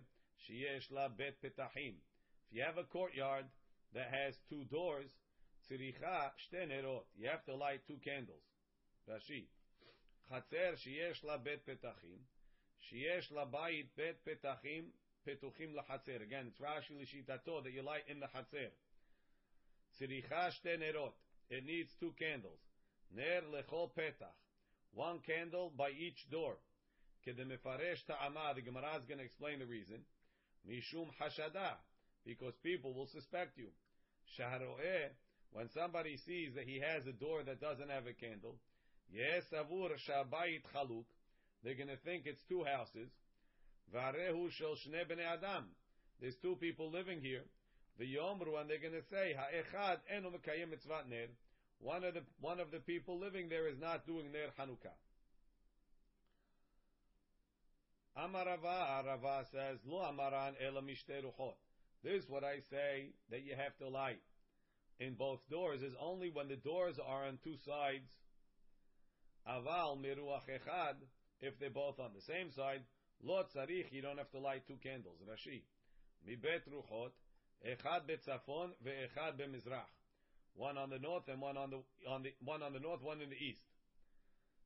Sheyesh 0.47 0.93
La 0.93 1.09
Bet 1.09 1.43
Petachim. 1.43 1.95
If 2.49 2.53
you 2.53 2.63
have 2.63 2.79
a 2.79 2.85
courtyard 2.85 3.47
that 3.93 4.09
has 4.13 4.39
two 4.49 4.65
doors, 4.71 5.11
Tziricha 5.69 6.31
Shte 6.39 7.03
You 7.17 7.29
have 7.29 7.45
to 7.47 7.57
light 7.57 7.81
two 7.89 7.99
candles. 8.05 8.45
Rashi. 9.11 9.47
Hatzer 10.33 10.79
Sheyesh 10.79 11.25
La 11.25 11.39
Bet 11.39 11.67
Petachim. 11.67 12.23
Sheyesh 12.87 13.33
La 13.35 13.47
Bayit 13.47 13.89
Bet 13.97 14.25
Petachim. 14.25 14.95
Petuchim 15.27 15.75
LaHatzer. 15.75 16.23
Again, 16.23 16.47
it's 16.47 16.61
Rashi 16.61 16.95
Lishitato 16.95 17.65
that 17.65 17.73
you 17.73 17.83
light 17.83 18.05
in 18.07 18.21
the 18.21 18.27
Hatzer. 18.27 18.71
Tziricha 20.01 20.53
Shte. 20.53 21.11
It 21.51 21.67
needs 21.67 21.91
two 21.99 22.13
candles. 22.17 22.61
Ner 23.15 23.43
lechol 23.53 23.91
petach. 23.97 24.37
One 24.93 25.21
candle 25.27 25.73
by 25.77 25.91
each 25.91 26.29
door. 26.31 26.57
Kedemefaresh 27.27 28.07
ta'ama. 28.07 28.55
The 28.55 28.63
Gemara 28.63 28.97
is 28.99 29.07
going 29.07 29.19
to 29.19 29.25
explain 29.25 29.59
the 29.61 29.67
reason. 29.67 30.01
Mishum 30.69 31.09
hashada. 31.21 31.77
Because 32.25 32.55
people 32.63 32.95
will 32.95 33.09
suspect 33.09 33.57
you. 33.57 33.69
Shaharo'eh. 34.39 35.11
When 35.53 35.69
somebody 35.75 36.17
sees 36.27 36.55
that 36.55 36.65
he 36.65 36.81
has 36.81 37.07
a 37.07 37.13
door 37.13 37.43
that 37.45 37.61
doesn't 37.61 37.89
have 37.89 38.07
a 38.07 38.13
candle. 38.13 38.57
Yes, 39.11 39.45
avur 39.53 39.97
shabayit 39.97 40.63
chaluk. 40.75 41.09
They're 41.65 41.75
going 41.75 41.89
to 41.89 41.97
think 42.05 42.25
it's 42.27 42.43
two 42.49 42.65
houses. 42.65 43.09
Varehu 43.95 44.51
shel 44.53 44.77
shne 44.77 45.09
bnei 45.09 45.25
adam. 45.25 45.65
There's 46.21 46.37
two 46.43 46.57
people 46.61 46.91
living 46.91 47.21
here. 47.21 47.45
The 47.99 48.05
yomru, 48.05 48.61
and 48.61 48.69
they're 48.69 48.79
going 48.79 48.93
to 48.93 49.09
say, 49.11 49.35
ha'echad 49.35 49.99
enu 50.15 50.31
mekayim 50.31 50.69
mitzvat 50.69 51.09
ner 51.09 51.29
one 51.81 52.05
of 52.05 52.15
the 52.15 52.23
one 52.41 52.61
of 52.61 52.71
the 52.71 52.81
people 52.81 53.19
living 53.19 53.49
there 53.49 53.69
is 53.69 53.79
not 53.79 54.07
doing 54.07 54.33
Ner 54.33 54.51
Hanukkah. 54.59 54.97
Amarava, 58.19 59.05
Rava 59.07 59.45
says, 59.53 59.79
Lo 59.87 60.03
amaran. 60.03 60.55
This 62.03 62.23
is 62.25 62.29
what 62.29 62.43
I 62.43 62.59
say 62.69 63.11
that 63.31 63.45
you 63.45 63.55
have 63.57 63.77
to 63.79 63.89
light 63.89 64.21
in 64.99 65.15
both 65.15 65.39
doors 65.49 65.83
is 65.83 65.95
only 66.01 66.31
when 66.31 66.49
the 66.49 66.57
doors 66.57 66.99
are 66.99 67.27
on 67.27 67.39
two 67.45 67.57
sides. 67.65 68.11
Aval 69.49 70.03
miruach 70.03 70.51
echad, 70.51 70.97
if 71.41 71.59
they're 71.61 71.71
both 71.71 72.01
on 72.01 72.11
the 72.15 72.21
same 72.21 72.51
side, 72.51 72.83
lo 73.23 73.45
tzarich, 73.55 73.93
you 73.93 74.03
don't 74.03 74.19
have 74.19 74.31
to 74.33 74.41
light 74.41 74.67
two 74.67 74.79
candles. 74.83 75.19
Rashi, 75.23 75.63
mi 76.27 76.35
bet 76.35 76.67
ruchot, 76.67 77.13
echad 77.65 78.03
betzafon 78.11 78.71
ve'echad 78.85 79.39
bemizrach 79.39 79.98
one 80.59 80.75
on 80.75 80.91
the 80.91 80.99
north 80.99 81.31
and 81.31 81.39
one 81.39 81.55
on 81.55 81.71
the 81.71 81.79
on 82.11 82.27
the 82.27 82.35
one 82.43 82.67
on 82.67 82.75
the 82.75 82.83
north, 82.83 82.99
one 83.01 83.23
in 83.23 83.31
the 83.31 83.39
east. 83.39 83.63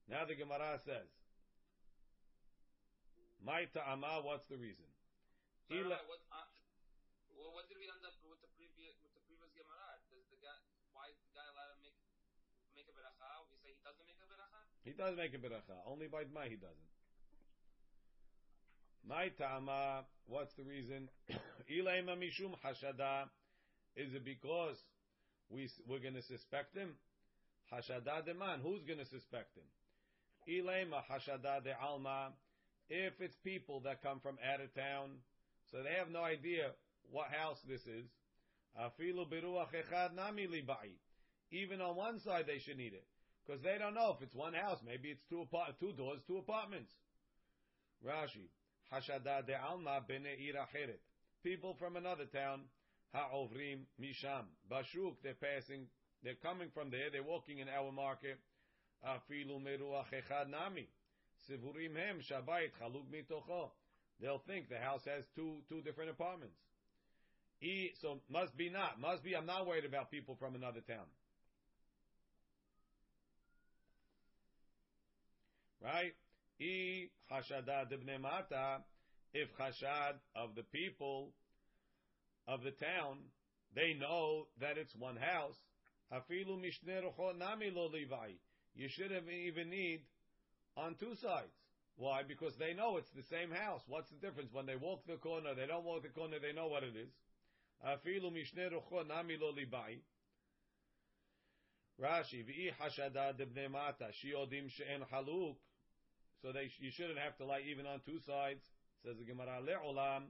Now 0.08 0.24
the 0.24 0.32
Gemara 0.32 0.80
says, 0.88 1.06
"My 3.44 3.68
ta'ama." 3.68 4.24
What's 4.24 4.48
the 4.48 4.56
reason? 4.56 4.88
So, 5.68 5.76
Ela, 5.76 6.00
what, 6.08 6.24
uh, 6.32 6.48
well, 7.36 7.52
what 7.52 7.68
did 7.68 7.76
we 7.76 7.86
end 7.92 8.00
up 8.08 8.16
with 8.24 8.40
the 8.40 8.48
previous 8.56 8.96
with 9.04 9.12
the 9.12 9.22
previous 9.28 9.52
Gemara? 9.52 10.00
Does 10.08 10.24
the 10.32 10.40
guy 10.40 10.56
why 10.96 11.12
is 11.12 11.20
the 11.28 11.32
guy 11.36 11.44
allowed 11.52 11.76
to 11.76 11.80
make 11.84 11.94
make 12.72 12.88
a 12.88 12.94
beracha? 12.96 13.28
We 13.52 13.60
say 13.60 13.76
he 13.76 13.82
doesn't 13.84 14.08
make 14.08 14.16
a 14.16 14.26
beracha. 14.32 14.60
He 14.88 14.92
does 14.96 15.12
make 15.12 15.36
a 15.36 15.40
beracha. 15.44 15.76
Only 15.84 16.08
by 16.08 16.24
Dmai 16.24 16.48
he 16.48 16.56
doesn't. 16.56 16.90
My 19.04 19.28
tama, 19.28 20.08
what's 20.24 20.56
the 20.56 20.64
reason? 20.64 21.12
Ilaima 21.68 22.16
mishum 22.16 22.56
hashada. 22.64 23.28
Is 23.92 24.14
it 24.14 24.24
because 24.24 24.80
we, 25.52 25.68
we're 25.86 26.00
going 26.00 26.14
to 26.14 26.22
suspect 26.22 26.76
him? 26.76 26.90
Hashada 27.72 28.24
de 28.24 28.34
man. 28.34 28.60
Who's 28.62 28.82
going 28.82 28.98
to 28.98 29.06
suspect 29.06 29.56
him? 29.56 29.68
Ilaima 30.48 31.02
hashada 31.10 31.62
de 31.62 31.72
alma. 31.80 32.32
If 32.88 33.14
it's 33.20 33.36
people 33.44 33.80
that 33.84 34.02
come 34.02 34.20
from 34.20 34.38
out 34.42 34.60
of 34.60 34.74
town, 34.74 35.20
so 35.70 35.82
they 35.82 35.94
have 35.98 36.10
no 36.10 36.24
idea 36.24 36.72
what 37.10 37.28
house 37.28 37.58
this 37.68 37.80
is. 37.82 38.08
Afilu 38.76 39.28
biruach 39.28 39.72
echad 39.72 40.14
nami 40.14 40.46
libai. 40.46 40.96
Even 41.52 41.80
on 41.80 41.96
one 41.96 42.20
side 42.20 42.44
they 42.46 42.58
should 42.58 42.76
need 42.78 42.92
it. 42.94 43.04
Because 43.46 43.62
they 43.62 43.76
don't 43.78 43.94
know 43.94 44.14
if 44.16 44.22
it's 44.22 44.34
one 44.34 44.54
house. 44.54 44.78
Maybe 44.86 45.10
it's 45.10 45.22
two, 45.28 45.42
apart- 45.42 45.78
two 45.80 45.92
doors, 45.92 46.20
two 46.26 46.38
apartments. 46.38 46.92
Rashi. 48.06 48.48
Hashada 48.92 49.46
de 49.46 49.54
alma 49.60 50.00
bene 50.06 50.28
iracheret. 50.38 51.00
People 51.42 51.76
from 51.78 51.96
another 51.96 52.26
town. 52.26 52.62
Ha'ovrim 53.12 53.84
misham. 54.00 54.46
Bashuk, 54.70 55.16
they're 55.22 55.34
passing, 55.34 55.86
they're 56.22 56.40
coming 56.42 56.68
from 56.72 56.90
there, 56.90 57.10
they're 57.12 57.22
walking 57.22 57.58
in 57.58 57.68
our 57.68 57.92
market. 57.92 58.38
Afilu 59.06 59.60
meruach 59.60 60.12
echad 60.12 60.48
nami. 60.50 60.88
Sivurim 61.48 61.96
hem 61.96 62.20
shabayit 62.20 62.72
chaluk 62.80 63.04
mitocho. 63.12 63.70
They'll 64.20 64.42
think 64.46 64.68
the 64.68 64.78
house 64.78 65.02
has 65.04 65.24
two, 65.34 65.56
two 65.68 65.82
different 65.82 66.10
apartments. 66.10 66.56
So 68.00 68.20
must 68.28 68.56
be 68.56 68.70
not. 68.70 69.00
Must 69.00 69.22
be 69.22 69.36
I'm 69.36 69.46
not 69.46 69.66
worried 69.66 69.84
about 69.84 70.10
people 70.10 70.36
from 70.38 70.54
another 70.54 70.80
town. 70.80 71.06
Right? 75.80 76.12
E 76.60 77.10
mata. 78.20 78.78
If 79.34 79.48
chashad 79.56 80.18
of 80.36 80.54
the 80.54 80.62
people 80.72 81.32
of 82.46 82.62
the 82.62 82.72
town, 82.72 83.18
they 83.74 83.94
know 83.94 84.46
that 84.60 84.78
it's 84.78 84.94
one 84.96 85.16
house. 85.16 85.56
Livai. 86.12 88.34
You 88.74 88.88
shouldn't 88.88 89.28
even 89.28 89.70
need 89.70 90.00
on 90.76 90.96
two 90.98 91.14
sides. 91.22 91.52
Why? 91.96 92.22
Because 92.26 92.54
they 92.58 92.74
know 92.74 92.96
it's 92.96 93.10
the 93.14 93.22
same 93.30 93.50
house. 93.50 93.82
What's 93.86 94.10
the 94.10 94.16
difference? 94.16 94.50
When 94.52 94.66
they 94.66 94.76
walk 94.76 95.06
the 95.06 95.16
corner, 95.16 95.54
they 95.54 95.66
don't 95.66 95.84
walk 95.84 96.02
the 96.02 96.08
corner, 96.08 96.38
they 96.40 96.52
know 96.52 96.66
what 96.66 96.82
it 96.82 96.96
is. 96.96 97.10
Afilu 97.86 98.32
nami 99.08 99.36
lo. 99.40 99.52
Rashi, 102.00 102.44
v'i 102.44 102.72
hashada 102.80 103.38
debne 103.38 103.70
mata, 103.70 104.08
shiodim 104.24 104.70
she'en 104.70 105.02
haluk. 105.12 105.56
So 106.40 106.52
they, 106.52 106.70
you 106.80 106.90
shouldn't 106.90 107.18
have 107.18 107.36
to 107.36 107.44
lie 107.44 107.62
even 107.70 107.86
on 107.86 108.00
two 108.04 108.18
sides. 108.26 108.60
Says 109.04 109.16
the 109.18 109.24
Gemara, 109.24 109.60
le'olam 109.62 110.22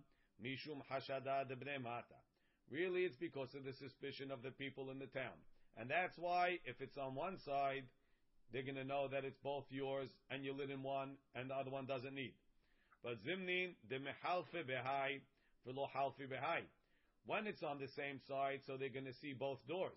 mishum 0.43 0.83
hashada 0.91 1.49
mata. 1.83 2.21
Really, 2.71 3.05
it's 3.05 3.17
because 3.17 3.55
of 3.55 3.65
the 3.65 3.73
suspicion 3.73 4.31
of 4.31 4.43
the 4.43 4.51
people 4.51 4.91
in 4.91 4.99
the 4.99 5.07
town. 5.07 5.37
And 5.77 5.91
that's 5.91 6.17
why, 6.17 6.59
if 6.65 6.81
it's 6.81 6.97
on 6.97 7.15
one 7.15 7.39
side, 7.45 7.85
they're 8.53 8.63
going 8.63 8.77
to 8.77 8.85
know 8.85 9.09
that 9.09 9.25
it's 9.25 9.39
both 9.43 9.65
yours 9.71 10.09
and 10.31 10.45
you 10.45 10.53
live 10.53 10.71
in 10.71 10.83
one 10.83 11.17
and 11.35 11.51
the 11.51 11.55
other 11.55 11.71
one 11.71 11.87
doesn't 11.87 12.15
need. 12.15 12.35
But 13.03 13.19
zimnin 13.25 13.75
de 13.89 13.99
mehalfe 13.99 14.63
behai 14.65 15.21
v'lo 15.67 15.89
halfi 15.97 16.29
behai. 16.29 16.63
When 17.27 17.47
it's 17.47 17.63
on 17.63 17.79
the 17.79 17.89
same 17.97 18.21
side, 18.29 18.61
so 18.67 18.77
they're 18.77 18.91
going 18.91 19.07
to 19.07 19.15
see 19.21 19.33
both 19.33 19.59
doors. 19.69 19.97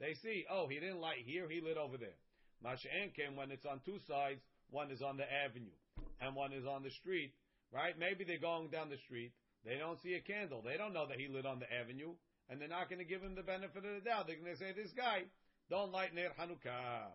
They 0.00 0.14
see, 0.14 0.44
oh, 0.50 0.66
he 0.68 0.80
didn't 0.80 1.00
light 1.00 1.24
here, 1.24 1.48
he 1.48 1.60
lit 1.60 1.76
over 1.76 1.96
there. 1.96 2.18
Masha'en 2.64 3.14
came 3.14 3.36
when 3.36 3.50
it's 3.50 3.64
on 3.64 3.80
two 3.84 3.98
sides, 4.08 4.40
one 4.70 4.90
is 4.90 5.02
on 5.02 5.16
the 5.16 5.24
avenue 5.24 5.76
and 6.20 6.34
one 6.34 6.52
is 6.52 6.66
on 6.66 6.82
the 6.82 6.90
street, 6.90 7.32
right? 7.72 7.98
Maybe 7.98 8.24
they're 8.24 8.38
going 8.38 8.68
down 8.68 8.88
the 8.88 8.98
street, 9.04 9.32
they 9.64 9.78
don't 9.78 10.00
see 10.02 10.14
a 10.14 10.20
candle, 10.20 10.62
they 10.62 10.76
don't 10.76 10.92
know 10.92 11.06
that 11.08 11.18
he 11.18 11.28
lit 11.28 11.46
on 11.46 11.58
the 11.58 11.72
avenue, 11.72 12.12
and 12.48 12.60
they're 12.60 12.68
not 12.68 12.88
going 12.88 12.98
to 12.98 13.04
give 13.04 13.22
him 13.22 13.34
the 13.34 13.42
benefit 13.42 13.84
of 13.84 13.94
the 13.96 14.04
doubt. 14.04 14.26
They're 14.26 14.36
going 14.36 14.52
to 14.52 14.58
say, 14.58 14.72
this 14.76 14.92
guy, 14.92 15.24
don't 15.70 15.92
light 15.92 16.14
Ner 16.14 16.30
Hanukkah. 16.38 17.08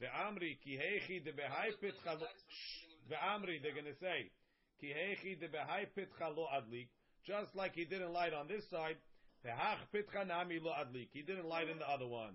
The 0.00 0.06
Amri, 0.06 0.58
ki 0.64 0.80
heichi 0.80 1.22
de 1.22 1.32
the 1.32 3.14
Amri, 3.14 3.62
they're 3.62 3.74
going 3.74 3.84
to 3.84 3.98
say, 4.00 4.30
ki 4.80 4.92
heichi 4.96 5.38
de 5.38 5.48
behai 5.48 5.86
pitcha 5.96 6.34
lo 6.34 6.46
adlik, 6.52 6.88
just 7.26 7.54
like 7.54 7.74
he 7.74 7.84
didn't 7.84 8.12
light 8.12 8.32
on 8.32 8.48
this 8.48 8.64
side, 8.70 8.96
vehach 9.46 9.78
pitcha 9.94 10.26
nami 10.26 10.58
lo 10.60 10.72
adlik, 10.72 11.08
he 11.12 11.22
didn't 11.22 11.46
light 11.46 11.68
in 11.68 11.78
the 11.78 11.88
other 11.88 12.06
one. 12.06 12.34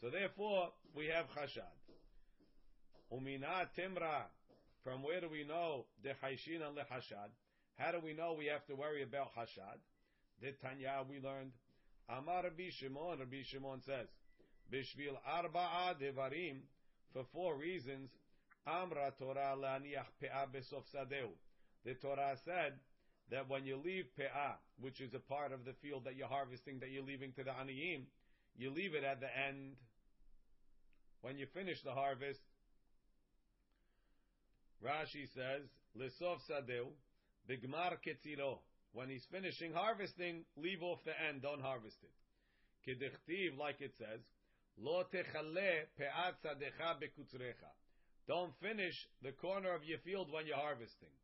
So 0.00 0.10
therefore, 0.10 0.70
we 0.94 1.06
have 1.06 1.26
chashad. 1.26 1.72
Umina 3.12 3.68
timra, 3.78 4.24
from 4.82 5.02
where 5.02 5.20
do 5.20 5.28
we 5.30 5.44
know 5.44 5.86
the 6.02 6.10
haishin 6.10 6.66
and 6.66 6.76
lehashad? 6.76 7.30
How 7.76 7.90
do 7.90 8.00
we 8.00 8.14
know 8.14 8.34
we 8.38 8.46
have 8.46 8.64
to 8.66 8.74
worry 8.74 9.02
about 9.02 9.34
hashad? 9.34 9.78
The 10.40 10.52
Tanya 10.62 11.04
we 11.08 11.20
learned. 11.20 11.52
Amar 12.08 12.44
Rabbi 12.44 12.70
Shimon, 12.70 13.18
Rabbi 13.18 13.42
Shimon 13.44 13.80
says, 13.82 14.06
Bishvil 14.72 15.16
arba'a 15.26 15.94
devarim, 16.00 16.60
for 17.12 17.24
four 17.32 17.56
reasons, 17.56 18.10
Amra 18.66 19.12
Torah 19.18 19.56
laniach 19.56 20.12
pe'ah 20.20 20.46
besof 20.52 20.84
sadeu. 20.94 21.30
The 21.84 21.94
Torah 21.94 22.36
said 22.44 22.74
that 23.30 23.48
when 23.48 23.64
you 23.64 23.76
leave 23.76 24.06
pe'ah, 24.18 24.56
which 24.80 25.00
is 25.00 25.14
a 25.14 25.18
part 25.18 25.52
of 25.52 25.64
the 25.64 25.74
field 25.82 26.04
that 26.04 26.16
you're 26.16 26.28
harvesting, 26.28 26.78
that 26.80 26.90
you're 26.90 27.04
leaving 27.04 27.32
to 27.32 27.44
the 27.44 27.50
aniyim, 27.50 28.04
you 28.56 28.70
leave 28.70 28.94
it 28.94 29.04
at 29.04 29.20
the 29.20 29.28
end. 29.48 29.76
When 31.22 31.38
you 31.38 31.46
finish 31.54 31.82
the 31.82 31.92
harvest, 31.92 32.40
Rashi 34.84 35.26
says, 35.34 35.62
Lesof 35.98 36.38
sadeu, 36.48 36.88
bigmar 37.48 37.96
ketziro. 38.04 38.58
When 38.92 39.08
he's 39.08 39.26
finishing 39.30 39.72
harvesting, 39.72 40.44
leave 40.56 40.82
off 40.82 41.00
the 41.04 41.12
end, 41.28 41.42
don't 41.42 41.60
harvest 41.60 41.98
it. 42.02 42.14
Kedichtiv, 42.86 43.58
like 43.58 43.80
it 43.80 43.92
says, 43.98 44.20
Lo 44.78 45.04
techale 45.12 45.86
pe'at 45.98 46.34
sadecha 46.44 46.94
bekutzrecha. 47.00 47.70
Don't 48.26 48.52
finish 48.60 48.94
the 49.22 49.32
corner 49.32 49.74
of 49.74 49.84
your 49.84 49.98
field 49.98 50.32
when 50.32 50.46
you're 50.46 50.56
harvesting. 50.56 51.14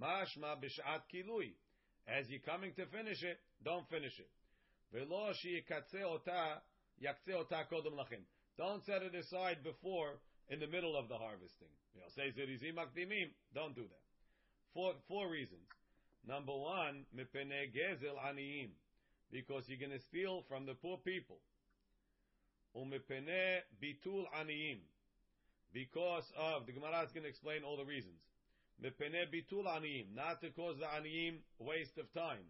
Mashma 0.00 0.56
b'shat 0.60 1.02
kilui. 1.12 1.54
As 2.06 2.28
you're 2.28 2.40
coming 2.40 2.72
to 2.74 2.86
finish 2.86 3.22
it, 3.22 3.38
don't 3.64 3.88
finish 3.88 4.18
it. 4.18 4.30
Velo 4.92 5.32
sheyikatze 5.32 6.02
ota, 6.02 6.60
yakze 7.02 7.34
ota 7.34 7.64
kodem 7.70 7.94
lachem. 7.94 8.22
Don't 8.58 8.84
set 8.84 9.02
it 9.02 9.14
aside 9.14 9.64
before, 9.64 10.20
in 10.48 10.60
the 10.60 10.66
middle 10.66 10.96
of 10.96 11.08
the 11.08 11.16
harvesting. 11.16 11.72
You 11.94 12.00
know, 12.00 12.08
say 12.14 12.30
zerizim 12.36 12.76
makdimim. 12.76 13.32
Don't 13.54 13.74
do 13.74 13.82
that. 13.82 14.04
Four, 14.74 14.94
four 15.06 15.30
reasons. 15.30 15.70
Number 16.26 16.52
one, 16.52 17.06
mipene 17.16 17.70
gezel 17.72 18.18
aniyim. 18.18 18.70
Because 19.30 19.64
you're 19.68 19.78
going 19.78 19.98
to 19.98 20.04
steal 20.06 20.42
from 20.48 20.66
the 20.66 20.74
poor 20.74 20.98
people. 20.98 21.38
Umipene 22.76 23.62
bitul 23.80 24.24
aniyim. 24.36 24.80
Because 25.72 26.24
of, 26.36 26.66
the 26.66 26.72
Gemara 26.72 27.02
is 27.04 27.12
going 27.12 27.22
to 27.22 27.28
explain 27.28 27.62
all 27.62 27.76
the 27.76 27.84
reasons. 27.84 28.18
Mipene 28.82 29.30
bitul 29.30 29.66
aniyim. 29.66 30.14
Not 30.14 30.40
to 30.40 30.50
cause 30.50 30.76
the 30.78 30.86
aniyim 30.86 31.38
waste 31.58 31.96
of 31.98 32.12
time. 32.12 32.44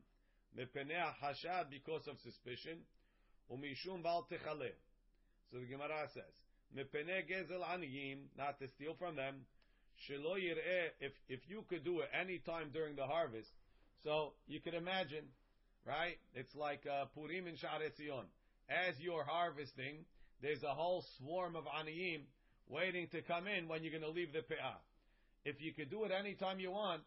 Mipene 0.56 0.96
hashad 1.22 1.68
because 1.70 2.06
of 2.08 2.16
suspicion. 2.20 2.78
Umishum 3.52 4.02
bal 4.02 4.26
techale. 4.30 4.72
So 5.52 5.58
the 5.58 5.66
Gemara 5.66 6.08
says, 6.14 6.34
Mipene 6.74 7.28
gezel 7.28 7.60
aniyim. 7.60 8.28
Not 8.38 8.58
to 8.60 8.68
steal 8.68 8.94
from 8.98 9.16
them. 9.16 9.44
If, 11.00 11.12
if 11.28 11.40
you 11.48 11.64
could 11.68 11.84
do 11.84 12.00
it 12.00 12.08
any 12.18 12.38
time 12.38 12.70
during 12.72 12.96
the 12.96 13.06
harvest, 13.06 13.48
so 14.02 14.34
you 14.46 14.60
could 14.60 14.74
imagine, 14.74 15.24
right? 15.86 16.16
It's 16.34 16.54
like 16.54 16.84
uh, 16.86 17.06
Purim 17.14 17.46
in 17.46 17.54
Sha'ar 17.54 17.80
Tzion. 17.98 18.26
As 18.68 18.94
you're 18.98 19.24
harvesting, 19.24 20.04
there's 20.42 20.62
a 20.62 20.74
whole 20.74 21.04
swarm 21.18 21.56
of 21.56 21.64
aniyim 21.64 22.22
waiting 22.68 23.08
to 23.12 23.22
come 23.22 23.46
in 23.46 23.68
when 23.68 23.82
you're 23.82 23.92
going 23.92 24.02
to 24.02 24.10
leave 24.10 24.32
the 24.32 24.40
pe'ah. 24.40 24.76
If 25.44 25.60
you 25.60 25.72
could 25.74 25.90
do 25.90 26.04
it 26.04 26.12
any 26.12 26.34
time 26.34 26.60
you 26.60 26.70
want. 26.70 27.02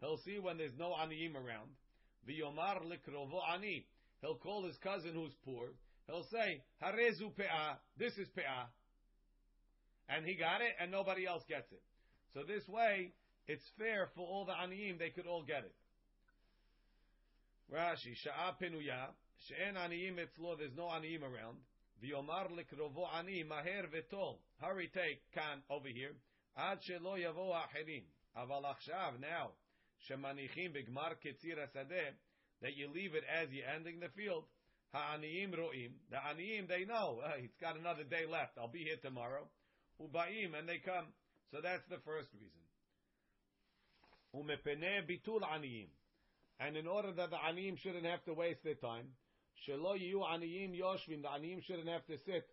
He'll 0.00 0.18
see 0.24 0.38
when 0.38 0.58
there's 0.58 0.78
no 0.78 0.90
aniyim 0.90 1.34
around. 1.34 1.70
Ani. 3.52 3.86
He'll 4.20 4.36
call 4.36 4.64
his 4.64 4.76
cousin 4.78 5.12
who's 5.14 5.34
poor. 5.44 5.74
He'll 6.06 6.26
say, 6.30 6.62
harezu 6.82 7.34
pe'ah. 7.36 7.78
This 7.98 8.16
is 8.16 8.28
pe'ah. 8.36 8.68
And 10.08 10.24
he 10.26 10.34
got 10.34 10.60
it, 10.60 10.72
and 10.80 10.90
nobody 10.90 11.26
else 11.26 11.42
gets 11.48 11.70
it. 11.72 11.82
So 12.34 12.42
this 12.42 12.66
way, 12.68 13.12
it's 13.46 13.64
fair 13.78 14.08
for 14.14 14.26
all 14.26 14.44
the 14.44 14.52
aniyim, 14.52 14.98
they 14.98 15.10
could 15.10 15.26
all 15.26 15.42
get 15.42 15.64
it. 15.64 15.74
Rashi, 17.72 18.12
sha'a 18.16 18.56
penuya, 18.60 19.08
she'en 19.46 19.74
aniyim 19.74 20.18
etzlo, 20.18 20.58
there's 20.58 20.76
no 20.76 20.84
aniyim 20.84 21.22
around. 21.22 21.58
V'yomar 22.02 22.50
likrovo 22.50 23.06
ani, 23.14 23.44
maher 23.44 23.88
vetol. 23.88 24.38
Hurry, 24.60 24.90
take, 24.92 25.22
can, 25.32 25.62
over 25.70 25.88
here. 25.88 26.12
Ad 26.56 26.78
shelo 26.82 27.16
yavo 27.18 27.52
acherim. 27.54 28.04
Aval 28.36 28.64
achshav, 28.64 29.20
now, 29.20 29.52
shemanichim 30.08 30.72
b'gmar 30.74 31.14
ketzir 31.24 31.56
hasadeh, 31.56 32.12
that 32.62 32.76
you 32.76 32.88
leave 32.92 33.14
it 33.14 33.24
as 33.24 33.48
you're 33.50 33.68
ending 33.68 34.00
the 34.00 34.08
field. 34.16 34.44
Ha'aniyim 34.92 35.56
ro'im. 35.56 35.92
The 36.10 36.16
aniyim, 36.16 36.68
they 36.68 36.84
know. 36.84 37.20
It's 37.38 37.56
got 37.60 37.78
another 37.78 38.04
day 38.04 38.26
left. 38.30 38.58
I'll 38.58 38.68
be 38.68 38.84
here 38.84 38.98
tomorrow. 39.02 39.48
Ubaim, 40.00 40.58
and 40.58 40.68
they 40.68 40.78
come. 40.78 41.06
So 41.50 41.60
that's 41.62 41.86
the 41.88 41.98
first 42.04 42.28
reason. 42.34 42.60
Bitul 44.34 45.42
aniyim. 45.42 45.88
And 46.58 46.76
in 46.76 46.86
order 46.86 47.12
that 47.12 47.30
the 47.30 47.36
aniyim 47.36 47.78
shouldn't 47.78 48.06
have 48.06 48.24
to 48.24 48.34
waste 48.34 48.62
their 48.64 48.74
time, 48.74 49.06
shelo 49.68 49.98
yu 49.98 50.18
aniyim 50.20 50.78
yoshvim, 50.78 51.22
the 51.22 51.28
aniyim 51.28 51.62
shouldn't 51.64 51.88
have 51.88 52.04
to 52.06 52.18
sit, 52.18 52.46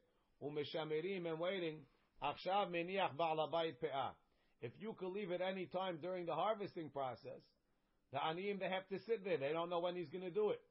umeshamerim 0.43 1.25
and 1.25 1.39
waiting, 1.39 1.77
achshav 2.23 2.69
meniach 2.69 3.15
ba'alabayit 3.17 3.79
pe'ah. 3.83 4.13
If 4.61 4.71
you 4.79 4.93
could 4.93 5.09
leave 5.09 5.31
at 5.31 5.41
any 5.41 5.65
time 5.65 5.97
during 6.01 6.25
the 6.27 6.35
harvesting 6.35 6.89
process, 6.89 7.41
the 8.11 8.19
aniyim, 8.19 8.59
they 8.59 8.69
have 8.69 8.87
to 8.89 8.99
sit 9.05 9.23
there. 9.23 9.37
They 9.37 9.53
don't 9.53 9.69
know 9.69 9.79
when 9.79 9.95
he's 9.95 10.09
going 10.09 10.23
to 10.23 10.29
do 10.29 10.51
it. 10.51 10.61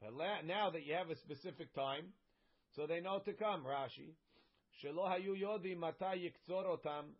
But 0.00 0.12
now 0.46 0.70
that 0.70 0.84
you 0.84 0.94
have 0.94 1.10
a 1.10 1.16
specific 1.16 1.74
time, 1.74 2.12
so 2.76 2.86
they 2.86 3.00
know 3.00 3.18
to 3.20 3.32
come, 3.32 3.64
Rashi. 3.64 4.14
Shelo 4.82 5.06
hayu 5.08 5.34
yodi 5.36 5.76
yiktzor 5.76 6.66
otam. 6.66 7.14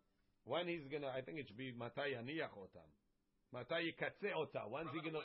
When 0.45 0.67
he's 0.67 0.85
gonna, 0.87 1.07
I 1.07 1.21
think 1.21 1.39
it 1.39 1.47
should 1.47 1.57
be 1.57 1.71
mata 1.71 2.01
yaniyach 2.01 2.53
otam. 2.57 2.89
Mata 3.51 3.75
yikatze 3.75 4.33
otam. 4.35 4.69
When's 4.69 4.91
he 4.93 4.99
gonna 5.01 5.23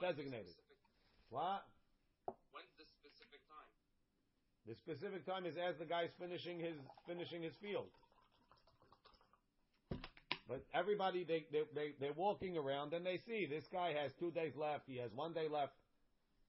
designate 0.00 0.46
it? 0.46 0.56
What? 1.30 1.64
When's 2.52 2.70
the 2.78 2.84
specific 2.84 3.40
time? 3.48 3.70
The 4.66 4.74
specific 4.76 5.26
time 5.26 5.46
is 5.46 5.56
as 5.56 5.78
the 5.78 5.86
guy's 5.86 6.10
finishing 6.20 6.60
his 6.60 6.76
finishing 7.06 7.42
his 7.42 7.54
field. 7.56 7.88
But 10.48 10.62
everybody 10.74 11.24
they 11.24 11.46
they, 11.50 11.62
they 11.74 11.88
they're 11.98 12.12
walking 12.12 12.56
around 12.56 12.92
and 12.92 13.04
they 13.04 13.18
see 13.26 13.46
this 13.46 13.64
guy 13.72 13.94
has 13.94 14.12
two 14.20 14.30
days 14.30 14.52
left. 14.54 14.84
He 14.86 14.98
has 14.98 15.10
one 15.14 15.32
day 15.32 15.48
left. 15.48 15.72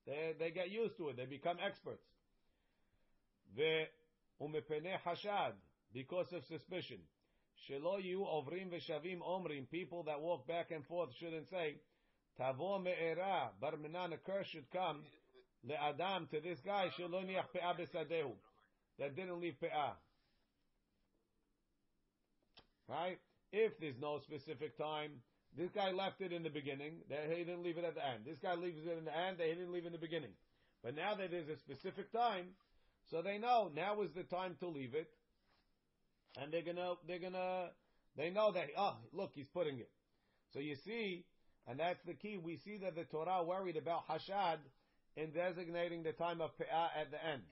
They 0.05 0.33
they 0.37 0.51
get 0.51 0.69
used 0.69 0.97
to 0.97 1.09
it. 1.09 1.17
They 1.17 1.25
become 1.25 1.57
experts. 1.65 2.03
The 3.55 3.85
umepene 4.43 4.97
hashad 5.05 5.53
because 5.93 6.31
of 6.33 6.43
suspicion. 6.45 6.99
Shelo 7.69 8.03
yu 8.03 8.19
ovrim 8.19 8.71
v'shavim 8.71 9.19
omrim. 9.21 9.69
People 9.69 10.03
that 10.03 10.19
walk 10.21 10.47
back 10.47 10.71
and 10.71 10.85
forth 10.85 11.09
shouldn't 11.19 11.49
say 11.49 11.75
tavo 12.39 12.83
me'era 12.83 13.51
bar 13.61 13.73
minan 13.81 14.13
a 14.13 14.17
curse 14.17 14.47
should 14.47 14.69
come 14.71 15.03
le'adam 15.67 16.29
to 16.29 16.39
this 16.41 16.59
guy 16.65 16.89
shelo 16.97 17.23
niach 17.23 17.45
pe'ah 17.55 17.77
besadehu 17.77 18.31
that 18.99 19.15
didn't 19.15 19.39
leave 19.39 19.55
pe'ah. 19.61 19.93
Right? 22.89 23.19
If 23.51 23.79
there's 23.79 23.99
no 24.01 24.19
specific 24.19 24.77
time, 24.77 25.11
this 25.55 25.69
guy 25.69 25.91
left 25.91 26.21
it 26.21 26.33
in 26.33 26.43
the 26.43 26.49
beginning, 26.49 26.93
that 27.09 27.29
he 27.29 27.43
didn't 27.43 27.63
leave 27.63 27.77
it 27.77 27.85
at 27.85 27.95
the 27.95 28.05
end. 28.05 28.25
This 28.25 28.37
guy 28.41 28.55
leaves 28.55 28.79
it 28.85 28.97
in 28.97 29.05
the 29.05 29.15
end, 29.15 29.37
He 29.39 29.53
didn't 29.53 29.71
leave 29.71 29.83
it 29.83 29.87
in 29.87 29.93
the 29.93 29.99
beginning. 29.99 30.33
But 30.83 30.95
now 30.95 31.15
that 31.15 31.31
there's 31.31 31.49
a 31.49 31.57
specific 31.57 32.11
time, 32.11 32.57
so 33.09 33.21
they 33.21 33.37
know 33.37 33.71
now 33.75 34.01
is 34.01 34.11
the 34.15 34.23
time 34.23 34.55
to 34.59 34.67
leave 34.67 34.93
it, 34.93 35.09
and 36.41 36.51
they're 36.51 36.63
gonna 36.63 36.93
they're 37.07 37.19
gonna 37.19 37.69
they 38.17 38.29
know 38.29 38.51
that 38.51 38.67
oh 38.77 38.95
look 39.11 39.31
he's 39.33 39.47
putting 39.53 39.79
it. 39.79 39.89
So 40.53 40.59
you 40.59 40.75
see, 40.85 41.25
and 41.67 41.79
that's 41.79 41.99
the 42.05 42.13
key. 42.13 42.37
We 42.37 42.57
see 42.57 42.77
that 42.83 42.95
the 42.95 43.05
Torah 43.05 43.43
worried 43.43 43.77
about 43.77 44.07
hashad 44.07 44.57
in 45.15 45.31
designating 45.31 46.03
the 46.03 46.13
time 46.13 46.41
of 46.41 46.51
pe'ah 46.57 46.89
at 46.99 47.11
the 47.11 47.23
end. 47.25 47.43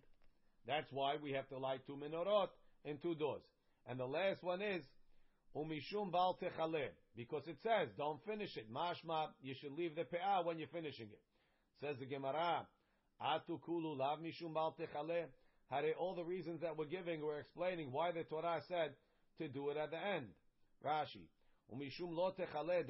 That's 0.67 0.91
why 0.91 1.15
we 1.21 1.31
have 1.33 1.47
to 1.49 1.57
light 1.57 1.81
two 1.87 1.97
menorot 1.97 2.49
and 2.85 3.01
two 3.01 3.15
doors. 3.15 3.41
And 3.87 3.99
the 3.99 4.05
last 4.05 4.43
one 4.43 4.61
is 4.61 4.83
umishum 5.55 6.11
bal 6.11 6.37
because 7.15 7.47
it 7.47 7.57
says 7.63 7.89
don't 7.97 8.23
finish 8.25 8.55
it. 8.57 8.71
Mashma 8.71 9.27
you 9.41 9.55
should 9.59 9.73
leave 9.73 9.95
the 9.95 10.03
pe'ah 10.03 10.45
when 10.45 10.59
you're 10.59 10.67
finishing 10.67 11.07
it. 11.07 11.21
Says 11.79 11.97
the 11.99 12.05
Gemara, 12.05 12.67
atu 13.21 13.59
kulu 13.61 13.97
lav 13.97 14.19
mishum 14.19 14.53
bal. 14.53 14.75
Had 15.71 15.85
all 15.97 16.13
the 16.15 16.23
reasons 16.23 16.59
that 16.61 16.77
we're 16.77 16.85
giving, 16.85 17.21
we're 17.21 17.39
explaining 17.39 17.93
why 17.93 18.11
the 18.11 18.23
Torah 18.23 18.61
said 18.67 18.91
to 19.37 19.47
do 19.47 19.69
it 19.69 19.77
at 19.77 19.89
the 19.89 19.97
end. 19.97 20.27
Rashi. 20.85 21.27
Umishum 21.73 22.13
lo 22.13 22.33
techale 22.37 22.83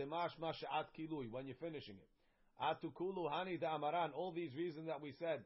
kilui, 0.97 1.29
when 1.29 1.45
you're 1.45 1.55
finishing 1.61 1.95
it. 1.95 2.09
Atukulu 2.59 3.31
hani 3.31 3.61
da'amaran, 3.61 4.09
all 4.15 4.31
these 4.31 4.55
reasons 4.55 4.87
that 4.87 4.99
we 4.99 5.13
said. 5.19 5.41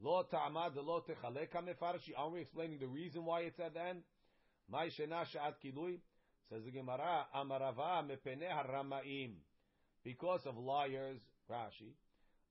Lo 0.00 0.22
ta'amad 0.32 0.76
lo 0.76 1.02
techale 1.08 1.48
kamefarshi, 1.48 2.12
aren't 2.16 2.34
we 2.34 2.40
explaining 2.42 2.78
the 2.78 2.86
reason 2.86 3.24
why 3.24 3.40
it's 3.40 3.58
at 3.58 3.74
the 3.74 3.80
end? 3.80 4.02
Mai 4.70 4.90
shena 4.90 5.26
she'at 5.26 5.56
kilui, 5.64 5.98
says 6.48 6.62
the 6.64 6.70
Gemara, 6.70 7.26
amarava 7.36 8.06
mepene 8.06 8.48
haramaim. 8.48 9.32
Because 10.04 10.46
of 10.46 10.56
liars, 10.56 11.20
Rashi. 11.50 11.94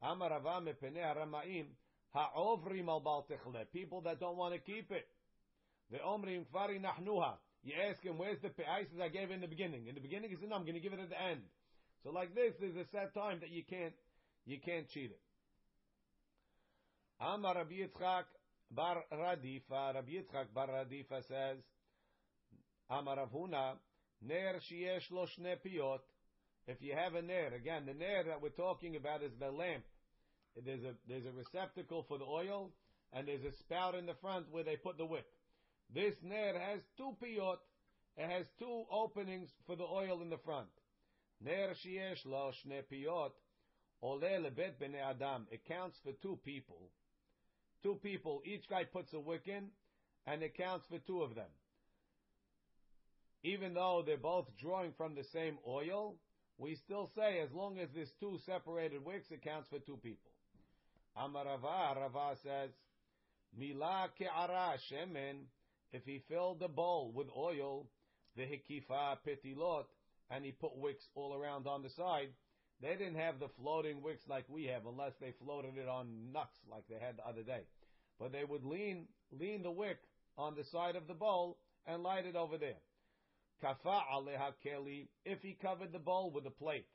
Amarava 0.04 0.62
mepene 0.62 0.98
haramaim, 0.98 1.68
Ha'ovrim 2.14 2.88
al 2.88 3.02
bal 3.02 3.26
People 3.72 4.02
that 4.02 4.20
don't 4.20 4.38
want 4.38 4.54
to 4.54 4.60
keep 4.60 4.92
it. 4.92 5.08
The 5.92 5.98
omrim 5.98 6.46
fari 6.54 6.82
nahnuha. 6.82 7.34
You 7.64 7.74
ask 7.90 8.02
him, 8.04 8.18
where's 8.18 8.40
the 8.42 8.50
pe'ah? 8.50 8.86
He 8.92 9.02
I 9.02 9.10
gave 9.10 9.32
in 9.32 9.42
the 9.42 9.48
beginning. 9.48 9.88
In 9.88 9.96
the 9.96 10.02
beginning, 10.02 10.30
he 10.30 10.38
said, 10.38 10.50
no, 10.50 10.56
I'm 10.56 10.64
going 10.64 10.76
to 10.76 10.80
give 10.80 10.94
it 10.94 11.00
at 11.00 11.10
the 11.10 11.22
end. 11.22 11.42
So 12.04 12.12
like 12.12 12.34
this, 12.34 12.54
there's 12.60 12.76
a 12.76 12.86
set 12.92 13.14
time 13.14 13.40
that 13.42 13.50
you 13.50 13.64
can't, 13.70 13.94
you 14.46 14.58
can't 14.64 14.88
cheat 14.90 15.12
it. 15.12 15.20
Amar 17.20 17.56
Rabbi 17.56 17.74
Yitzchak 17.74 18.24
bar 18.72 19.04
Radifa. 19.12 19.94
Rabbi 19.94 20.12
Yitzchak 20.12 20.54
bar 20.54 20.68
Radifa 20.68 21.22
says, 21.28 21.58
Amar 22.90 23.18
Ravuna, 23.18 23.74
ner 24.22 24.60
sheyesh 24.72 25.12
lo 25.12 25.26
shne 25.26 25.56
piyot. 25.66 26.00
If 26.68 26.82
you 26.82 26.96
have 26.96 27.16
a 27.16 27.22
ner, 27.22 27.54
again, 27.54 27.86
the 27.86 27.94
ner 27.94 28.24
that 28.28 28.42
we're 28.42 28.50
talking 28.50 28.96
about 28.96 29.22
is 29.22 29.32
the 29.40 29.52
lamp 29.52 29.84
there's 30.66 30.84
a 30.84 30.94
there's 31.08 31.26
a 31.26 31.32
receptacle 31.32 32.06
for 32.08 32.18
the 32.18 32.26
oil, 32.26 32.72
and 33.14 33.28
there's 33.28 33.44
a 33.44 33.58
spout 33.60 33.96
in 33.96 34.06
the 34.06 34.16
front 34.22 34.48
where 34.52 34.64
they 34.64 34.76
put 34.76 34.98
the 34.98 35.06
wick. 35.06 35.26
This 35.94 36.16
ner 36.24 36.54
has 36.60 36.82
two 36.98 37.16
piyot. 37.24 37.58
It 38.18 38.30
has 38.30 38.46
two 38.60 38.84
openings 38.92 39.50
for 39.66 39.76
the 39.76 39.84
oil 39.84 40.22
in 40.22 40.30
the 40.30 40.38
front. 40.38 40.68
Ner 41.42 41.74
sheyesh 41.86 42.26
lo 42.26 42.52
shne 42.52 42.84
piyot 42.92 43.32
ole 44.02 44.20
lebet 44.20 44.74
bnei 44.82 45.02
adam. 45.02 45.48
It 45.52 45.66
counts 45.66 45.98
for 46.04 46.12
two 46.22 46.38
people. 46.44 46.92
Two 47.82 47.96
people. 48.04 48.42
Each 48.46 48.68
guy 48.70 48.84
puts 48.84 49.14
a 49.14 49.20
wick 49.20 49.48
in, 49.48 49.70
and 50.28 50.44
it 50.44 50.58
counts 50.58 50.86
for 50.90 51.00
two 51.00 51.22
of 51.22 51.36
them. 51.36 51.50
Even 53.44 53.74
though 53.74 54.04
they're 54.06 54.18
both 54.18 54.48
drawing 54.60 54.92
from 54.98 55.16
the 55.16 55.24
same 55.32 55.58
oil, 55.66 56.16
we 56.58 56.76
still 56.76 57.10
say 57.16 57.40
as 57.40 57.52
long 57.54 57.80
as 57.80 57.88
there's 57.96 58.12
two 58.20 58.38
separated 58.46 59.04
wicks, 59.06 59.32
it 59.32 59.42
counts 59.42 59.70
for 59.70 59.80
two 59.80 59.98
people. 60.04 60.32
Amarava, 61.20 61.96
Rava 61.96 62.36
says, 62.44 62.72
Mila 63.58 64.10
ke'ara 64.20 64.78
shemen, 64.90 65.46
if 65.92 66.04
he 66.06 66.24
filled 66.30 66.60
the 66.60 66.68
bowl 66.68 67.12
with 67.14 67.28
oil, 67.36 67.88
the 68.36 68.44
hikifa 68.44 69.18
petilot, 69.28 69.86
and 70.30 70.46
he 70.46 70.52
put 70.52 70.78
wicks 70.78 71.04
all 71.16 71.34
around 71.34 71.68
on 71.68 71.82
the 71.82 71.90
side, 71.90 72.30
they 72.82 72.96
didn't 72.96 73.16
have 73.16 73.40
the 73.40 73.50
floating 73.60 74.02
wicks 74.02 74.24
like 74.28 74.46
we 74.48 74.66
have, 74.66 74.86
unless 74.86 75.14
they 75.20 75.34
floated 75.44 75.78
it 75.78 75.90
on 75.90 76.32
nuts 76.32 76.58
like 76.70 76.84
they 76.88 77.04
had 77.04 77.18
the 77.18 77.28
other 77.28 77.44
day. 77.44 77.64
But 78.20 78.32
they 78.32 78.44
would 78.44 78.64
lean, 78.64 79.08
lean 79.32 79.64
the 79.64 79.72
wick 79.72 79.98
on 80.38 80.56
the 80.56 80.64
side 80.64 80.96
of 80.96 81.08
the 81.08 81.14
bowl 81.14 81.58
and 81.86 82.04
light 82.04 82.26
it 82.26 82.36
over 82.36 82.58
there. 82.58 82.80
Kafa 83.64 84.02
aleha 84.14 84.54
keli, 84.66 85.08
if 85.26 85.42
he 85.42 85.58
covered 85.62 85.92
the 85.92 86.00
bowl 86.00 86.32
with 86.32 86.46
a 86.46 86.52
plate 86.52 86.88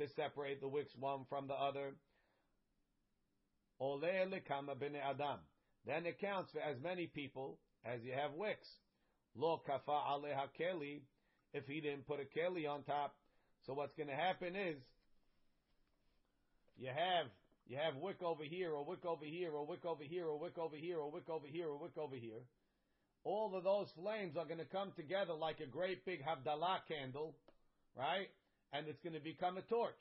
to 0.00 0.08
separate 0.16 0.60
the 0.60 0.68
wicks 0.68 0.96
one 0.98 1.24
from 1.28 1.46
the 1.46 1.54
other, 1.54 1.92
adam. 3.80 5.38
Then 5.86 6.06
it 6.06 6.20
counts 6.20 6.52
for 6.52 6.60
as 6.60 6.76
many 6.82 7.06
people 7.06 7.58
as 7.84 8.02
you 8.02 8.12
have 8.12 8.32
wicks. 8.34 8.68
Lo 9.34 9.60
kafa 9.68 9.88
aleha 9.88 10.48
keli. 10.58 11.00
If 11.54 11.66
he 11.66 11.80
didn't 11.80 12.06
put 12.06 12.20
a 12.20 12.38
keli 12.38 12.68
on 12.68 12.82
top, 12.82 13.14
so 13.66 13.72
what's 13.72 13.94
going 13.94 14.08
to 14.08 14.14
happen 14.14 14.54
is 14.54 14.76
you 16.76 16.88
have 16.88 17.26
you 17.68 17.76
have 17.76 17.96
wick 17.96 18.22
over 18.22 18.44
here, 18.44 18.72
or 18.72 18.84
wick 18.84 19.04
over 19.04 19.24
here, 19.24 19.52
or 19.52 19.66
wick 19.66 19.84
over 19.84 20.02
here, 20.02 20.26
or 20.26 20.38
wick 20.38 20.58
over 20.58 20.76
here, 20.76 20.98
or 20.98 21.10
wick 21.10 21.28
over 21.28 21.46
here, 21.46 21.68
or 21.68 21.76
wick 21.76 21.98
over 21.98 22.16
here. 22.16 22.40
All 23.24 23.54
of 23.54 23.62
those 23.62 23.88
flames 24.00 24.38
are 24.38 24.46
going 24.46 24.58
to 24.58 24.64
come 24.64 24.92
together 24.96 25.34
like 25.34 25.60
a 25.60 25.66
great 25.66 26.04
big 26.06 26.24
Havdalah 26.24 26.80
candle, 26.88 27.34
right? 27.94 28.28
And 28.72 28.88
it's 28.88 29.02
going 29.02 29.14
to 29.14 29.20
become 29.20 29.58
a 29.58 29.62
torch. 29.62 30.00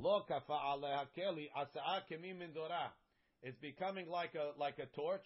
Lo 0.00 0.22
kafa 0.30 0.54
aleha 0.54 1.06
keli 1.18 1.48
asa'a 1.58 2.02
kemim 2.08 2.40
it's 3.42 3.58
becoming 3.58 4.08
like 4.08 4.34
a 4.34 4.58
like 4.58 4.78
a 4.78 4.86
torch. 4.86 5.24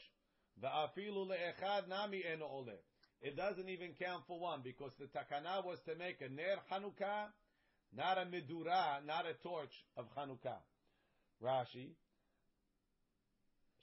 It 3.23 3.37
doesn't 3.37 3.69
even 3.69 3.91
count 4.01 4.25
for 4.27 4.41
one 4.41 4.61
because 4.65 4.93
the 4.99 5.07
takana 5.07 5.65
was 5.65 5.79
to 5.87 5.95
make 5.97 6.21
a 6.23 6.29
ner 6.29 6.57
Hanukkah, 6.73 7.27
not 7.95 8.17
a 8.19 8.25
medura, 8.25 9.05
not 9.07 9.27
a 9.27 9.35
torch 9.43 9.85
of 9.97 10.07
Hanukkah. 10.17 10.63
Rashi. 11.43 11.91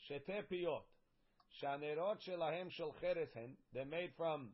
Shete 0.10 0.44
piyot. 0.52 0.82
Shanerot 1.62 2.22
shelahem 2.22 2.70
shel 2.72 2.96
chereshen. 3.04 3.56
They're 3.74 3.86
made 3.86 4.12
from 4.18 4.50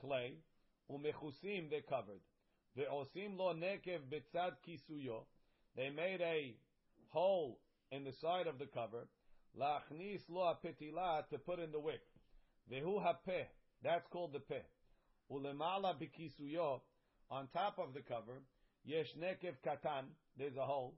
clay. 0.00 0.38
Umechusim, 0.90 1.68
they're 1.68 1.82
covered. 1.82 2.22
Ve'osim 2.76 3.36
lo 3.36 3.52
nekev 3.54 4.00
betzad 4.10 4.56
kisuyo. 4.66 5.26
They 5.76 5.90
made 5.90 6.22
a 6.22 6.56
hole 7.10 7.58
in 7.90 8.04
the 8.04 8.12
side 8.20 8.46
of 8.46 8.58
the 8.58 8.66
cover, 8.66 9.08
Lachnis 9.58 10.20
lo 10.28 10.54
apetila 10.54 11.28
to 11.28 11.38
put 11.38 11.58
in 11.58 11.72
the 11.72 11.80
wick. 11.80 12.00
Vehu 12.70 13.02
hapeh. 13.02 13.46
That's 13.82 14.06
called 14.12 14.32
the 14.32 14.40
peh. 14.40 14.62
Ulemala 15.30 15.94
bikisuyo. 15.98 16.80
On 17.30 17.46
top 17.52 17.78
of 17.78 17.94
the 17.94 18.00
cover, 18.00 18.42
yesh 18.84 19.14
nekev 19.18 19.54
katan. 19.66 20.04
There's 20.36 20.56
a 20.56 20.64
hole. 20.64 20.94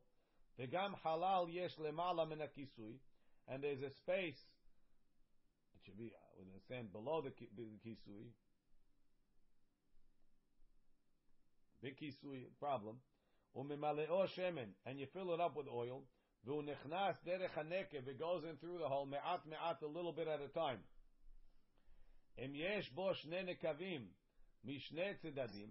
Vegam 0.59 0.95
halal 1.05 1.53
yesh 1.53 1.77
lemala 1.79 2.29
min 2.29 2.39
kisui. 2.39 2.99
And 3.49 3.63
there's 3.63 3.83
a 3.83 3.91
space. 3.91 4.39
It 5.75 5.81
should 5.85 5.99
be 5.99 6.13
uh, 6.15 6.39
with 6.39 6.49
the 6.53 6.75
sand 6.75 6.93
below 6.93 7.23
the, 7.23 7.33
the 7.57 7.63
kisui. 7.87 8.29
Big 11.83 11.97
kisui 11.99 12.45
problem. 12.59 12.97
Umimaleo 13.57 14.29
shemen. 14.37 14.69
And 14.87 14.99
you 14.99 15.07
fill 15.13 15.33
it 15.35 15.41
up 15.41 15.57
with 15.57 15.67
oil. 15.69 16.03
V'unichnas 16.47 17.17
derech 17.27 17.53
hanekev. 17.57 18.09
It 18.09 18.19
goes 18.19 18.45
in 18.45 18.57
through 18.57 18.79
the 18.79 18.89
hole. 18.89 19.07
Me'at 19.07 19.47
me'at 19.47 19.83
a 19.83 19.87
little 19.87 20.13
bit 20.13 20.29
at 20.29 20.41
a 20.41 20.49
time. 20.49 20.81
Im 22.39 22.55
yesh 22.55 22.89
bo 22.95 23.13
shne 23.13 23.45
nekavim 23.45 24.07
mishne 24.67 25.15
tzedadim. 25.23 25.71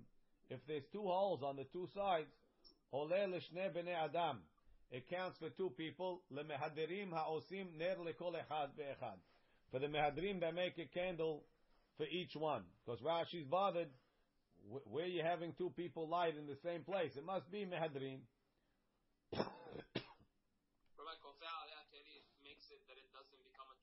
If 0.49 0.65
there's 0.67 0.85
two 0.91 1.03
holes 1.03 1.43
on 1.43 1.55
the 1.55 1.65
two 1.65 1.87
sides, 1.93 2.31
ole 2.91 3.27
l'shne 3.27 3.73
bnei 3.73 3.95
adam. 3.95 4.39
It 4.91 5.07
counts 5.09 5.37
for 5.37 5.49
two 5.49 5.69
people. 5.77 6.23
Lemehadirim 6.33 7.11
ha'osim 7.11 7.77
ner 7.77 7.95
lekol 7.97 8.33
echad 8.33 8.75
be'echad. 8.77 9.19
For 9.71 9.79
the 9.79 9.85
mehadrim 9.85 10.39
that 10.41 10.55
make 10.55 10.77
a 10.79 10.85
candle 10.85 11.45
for 11.97 12.07
each 12.09 12.35
one. 12.35 12.63
Because 12.81 13.01
Rashi's 13.01 13.45
bothered, 13.45 13.89
wh- 14.65 14.81
where 14.89 15.05
you 15.05 15.21
having 15.21 15.53
two 15.53 15.69
people 15.77 16.09
light 16.09 16.35
in 16.35 16.47
the 16.47 16.57
same 16.65 16.81
place? 16.81 17.15
It 17.15 17.23
must 17.23 17.51
be 17.51 17.69
mehadrim. 17.69 18.25
Rabbi 19.29 21.15
Kotel, 21.21 21.61
yeah, 21.69 21.85
Teddy 21.93 22.25
makes 22.41 22.65
it 22.73 22.81
that 22.89 22.97
it 22.97 23.13
doesn't 23.13 23.43
become 23.45 23.69
a 23.69 23.77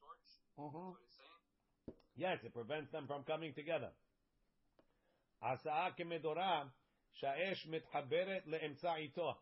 torch. 0.56 0.74
That's 0.74 0.76
what 0.76 1.02
he's 1.02 1.18
saying. 1.18 1.96
Yes, 2.16 2.38
it 2.44 2.54
prevents 2.54 2.92
them 2.92 3.08
from 3.08 3.24
coming 3.24 3.54
together. 3.54 3.92
הסעה 5.42 5.92
כמדורה 5.98 6.64
שהאש 7.12 7.68
מתחברת 7.68 8.48
לאמצע 8.48 8.96
איתו. 8.96 9.34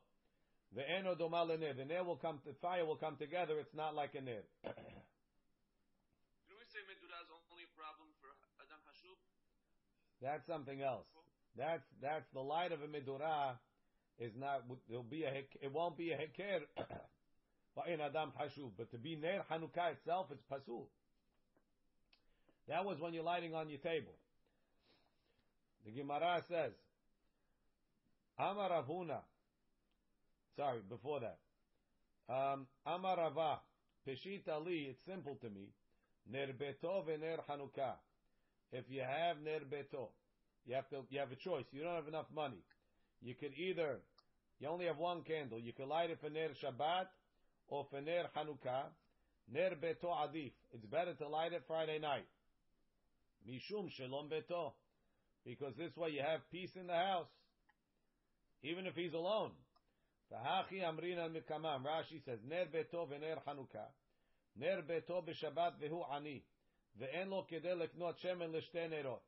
ואינו 0.71 1.15
דומה 1.15 1.43
לנר. 1.43 1.73
The 1.75 1.85
nair 1.85 2.03
will 2.03 2.17
come, 2.17 2.39
the 2.45 2.53
fire 2.61 2.85
will 2.85 2.97
come 2.97 3.17
together, 3.17 3.59
it's 3.59 3.73
not 3.73 3.95
like 3.95 4.15
a 4.15 4.21
nair. 4.21 4.43
Do 4.63 6.53
we 6.57 6.65
say 6.71 6.79
Medura 6.85 7.19
is 7.25 7.31
only 7.51 7.63
a 7.63 7.73
problem 7.75 8.09
for 8.21 8.29
Adam 8.61 8.79
Hashub? 8.87 9.17
That's 10.21 10.45
something 10.45 10.81
else. 10.81 11.07
That's, 11.57 11.83
that's 12.01 12.27
the 12.33 12.41
light 12.41 12.71
of 12.71 12.81
a 12.81 12.87
medura 12.87 13.57
is 14.19 14.33
not, 14.35 14.63
there'll 14.87 15.03
be 15.03 15.23
a, 15.23 15.29
hek- 15.31 15.57
it 15.61 15.71
won't 15.71 15.97
be 15.97 16.11
a 16.11 16.17
heker 16.17 16.61
in 17.87 18.01
Adam 18.01 18.31
Hashub, 18.39 18.71
but 18.77 18.91
to 18.91 18.97
be 18.97 19.15
Ner 19.15 19.43
Hanukkah 19.49 19.93
itself, 19.93 20.27
it's 20.31 20.43
pasul. 20.51 20.87
That 22.68 22.84
was 22.84 22.98
when 23.00 23.12
you're 23.12 23.24
lighting 23.24 23.54
on 23.54 23.68
your 23.68 23.78
table. 23.78 24.14
The 25.84 25.92
Gemara 25.92 26.42
says, 26.48 26.72
Amar 28.38 28.70
Ravuna. 28.70 29.20
Sorry, 30.56 30.80
before 30.88 31.20
that. 31.20 31.38
Um, 32.32 32.66
Amar 32.86 33.16
Rava. 33.16 33.60
Peshit 34.06 34.48
Ali, 34.48 34.88
it's 34.90 34.98
simple 35.06 35.36
to 35.40 35.48
me. 35.48 35.68
Ner 36.30 36.48
Beto 36.52 37.04
ve'ner 37.06 37.38
Hanukkah. 37.48 37.94
If 38.72 38.84
you 38.88 39.00
have 39.00 39.40
Ner 39.42 39.60
Beto, 39.60 40.08
you 40.66 40.74
have 40.74 40.88
to, 40.90 41.04
you 41.10 41.20
have 41.20 41.32
a 41.32 41.36
choice. 41.36 41.64
You 41.70 41.82
don't 41.82 41.94
have 41.94 42.08
enough 42.08 42.26
money. 42.34 42.62
You 43.22 43.34
could 43.34 43.52
either, 43.56 44.00
you 44.58 44.68
only 44.68 44.86
have 44.86 44.98
one 44.98 45.22
candle. 45.22 45.58
You 45.58 45.72
could 45.72 45.88
light 45.88 46.10
it 46.10 46.18
for 46.20 46.30
Ner 46.30 46.50
Shabbat 46.62 47.06
or 47.68 47.86
for 47.90 48.00
Ner 48.00 48.24
Hanukkah. 48.36 48.84
Ner 49.52 49.70
Beto 49.70 50.06
Adif. 50.06 50.52
It's 50.72 50.86
better 50.86 51.14
to 51.14 51.28
light 51.28 51.52
it 51.52 51.62
Friday 51.66 51.98
night. 51.98 52.26
Mishum 53.48 53.90
Shalom 53.90 54.28
Beto. 54.28 54.72
Because 55.44 55.74
this 55.76 55.94
way 55.96 56.10
you 56.10 56.22
have 56.22 56.40
peace 56.50 56.70
in 56.76 56.86
the 56.86 56.94
house. 56.94 57.28
Even 58.62 58.86
if 58.86 58.94
he's 58.94 59.12
alone. 59.12 59.50
Fahachi 60.32 60.80
Amrin 60.82 61.18
al 61.18 61.28
Mikamam. 61.28 61.84
Rashi 61.84 62.24
says, 62.24 62.38
Ner 62.48 62.66
Beto 62.72 63.06
ve'ner 63.06 63.36
Hanukkah. 63.46 63.92
Ner 64.56 64.82
Beto 64.88 65.22
b'Shabbat 65.22 65.72
vehu 65.82 66.02
ani. 66.10 66.42
Ve'en 66.98 67.28
lo 67.28 67.46
kedei 67.50 67.76
leknot 67.76 68.14
shemen 68.24 68.52
l'shte 68.52 68.88
nerot. 68.90 69.20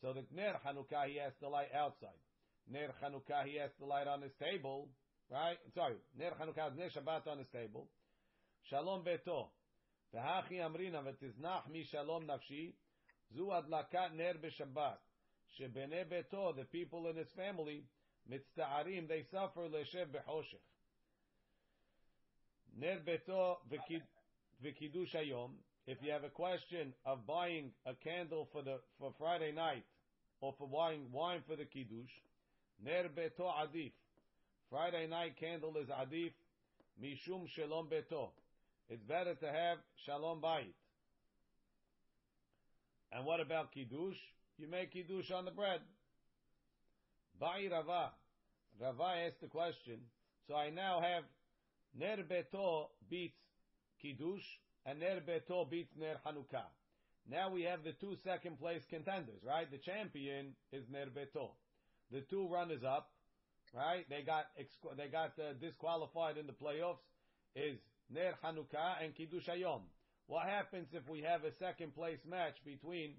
So 0.00 0.12
the 0.12 0.24
Ner 0.32 0.54
Hanukkah 0.64 1.06
he 1.08 1.18
has 1.18 1.32
to 1.40 1.48
light 1.48 1.74
outside. 1.74 2.20
Ner 2.70 2.90
Hanukkah 3.02 3.44
he 3.46 3.58
has 3.58 3.70
to 3.80 3.84
light 3.86 4.06
on 4.06 4.22
his 4.22 4.32
table. 4.40 4.88
Right? 5.30 5.58
Sorry. 5.74 5.96
Ner 6.16 6.32
Hanukkah 6.40 6.76
Ner 6.76 6.90
Shabbat 6.96 7.26
on 7.26 7.38
his 7.38 7.48
table. 7.52 7.88
Shalom 8.70 9.02
Beto. 9.02 9.48
Fahachi 10.14 10.60
Amrina 10.60 11.02
v'tiznach 11.02 11.68
mi 11.72 11.84
shalom 11.90 12.24
nafshi. 12.24 12.74
Zu 13.34 13.46
adlakat 13.46 14.14
ner 14.16 14.34
b'Shabbat. 14.34 14.98
Shebene 15.58 16.04
beto, 16.06 16.54
the 16.56 16.64
people 16.64 17.08
in 17.08 17.16
his 17.16 17.28
family, 17.36 17.84
mitzta'arim, 18.30 19.08
they 19.08 19.24
suffer 19.30 19.62
leshev 19.62 20.06
bechoshech. 20.06 20.60
Ner 22.78 22.98
beto 23.06 23.56
v'kiddush 24.64 25.14
hayom. 25.14 25.50
If 25.86 25.98
you 26.02 26.12
have 26.12 26.24
a 26.24 26.28
question 26.28 26.92
of 27.06 27.26
buying 27.26 27.72
a 27.86 27.94
candle 27.94 28.48
for 28.52 28.62
the 28.62 28.78
for 28.98 29.12
Friday 29.18 29.52
night, 29.52 29.84
or 30.40 30.54
for 30.58 30.68
buying 30.68 31.10
wine 31.10 31.42
for 31.46 31.56
the 31.56 31.64
kiddush, 31.64 32.10
ner 32.84 33.08
beto 33.08 33.46
adif. 33.46 33.92
Friday 34.70 35.06
night 35.06 35.36
candle 35.40 35.76
is 35.78 35.88
adif, 35.88 36.32
mishum 37.02 37.48
shalom 37.48 37.88
beto. 37.88 38.28
It's 38.90 39.02
better 39.02 39.34
to 39.34 39.46
have 39.46 39.78
shalom 40.04 40.40
bayit. 40.40 40.74
And 43.12 43.24
what 43.24 43.40
about 43.40 43.72
kiddush? 43.72 44.16
You 44.58 44.68
make 44.68 44.92
kiddush 44.92 45.30
on 45.30 45.44
the 45.44 45.50
bread. 45.50 45.80
Ba'i 47.40 47.70
Rava. 47.70 48.10
Rava 48.80 49.14
asked 49.26 49.40
the 49.40 49.46
question. 49.46 50.00
So 50.46 50.54
I 50.54 50.70
now 50.70 51.00
have 51.00 51.24
Ner 51.98 52.24
Beto 52.28 52.86
beats 53.10 53.38
kiddush 54.00 54.44
and 54.84 55.00
Ner 55.00 55.20
Beto 55.26 55.68
beats 55.68 55.92
Ner 55.98 56.16
Hanukkah. 56.26 56.66
Now 57.30 57.50
we 57.50 57.62
have 57.62 57.84
the 57.84 57.92
two 57.92 58.16
second 58.24 58.58
place 58.58 58.82
contenders, 58.88 59.42
right? 59.46 59.70
The 59.70 59.78
champion 59.78 60.54
is 60.72 60.84
Ner 60.90 61.06
Beto. 61.06 61.50
The 62.10 62.22
two 62.22 62.48
runners 62.48 62.82
up, 62.84 63.10
right? 63.74 64.08
They 64.08 64.22
got 64.22 64.46
they 64.96 65.08
got 65.08 65.32
uh, 65.38 65.52
disqualified 65.60 66.38
in 66.38 66.46
the 66.46 66.54
playoffs. 66.54 67.04
Is 67.54 67.78
Ner 68.10 68.34
Hanukkah 68.42 69.02
and 69.02 69.14
Kiddush 69.14 69.46
Hayom. 69.48 69.82
What 70.28 70.46
happens 70.46 70.88
if 70.92 71.08
we 71.08 71.22
have 71.22 71.44
a 71.44 71.52
second 71.58 71.94
place 71.94 72.18
match 72.28 72.56
between 72.62 73.14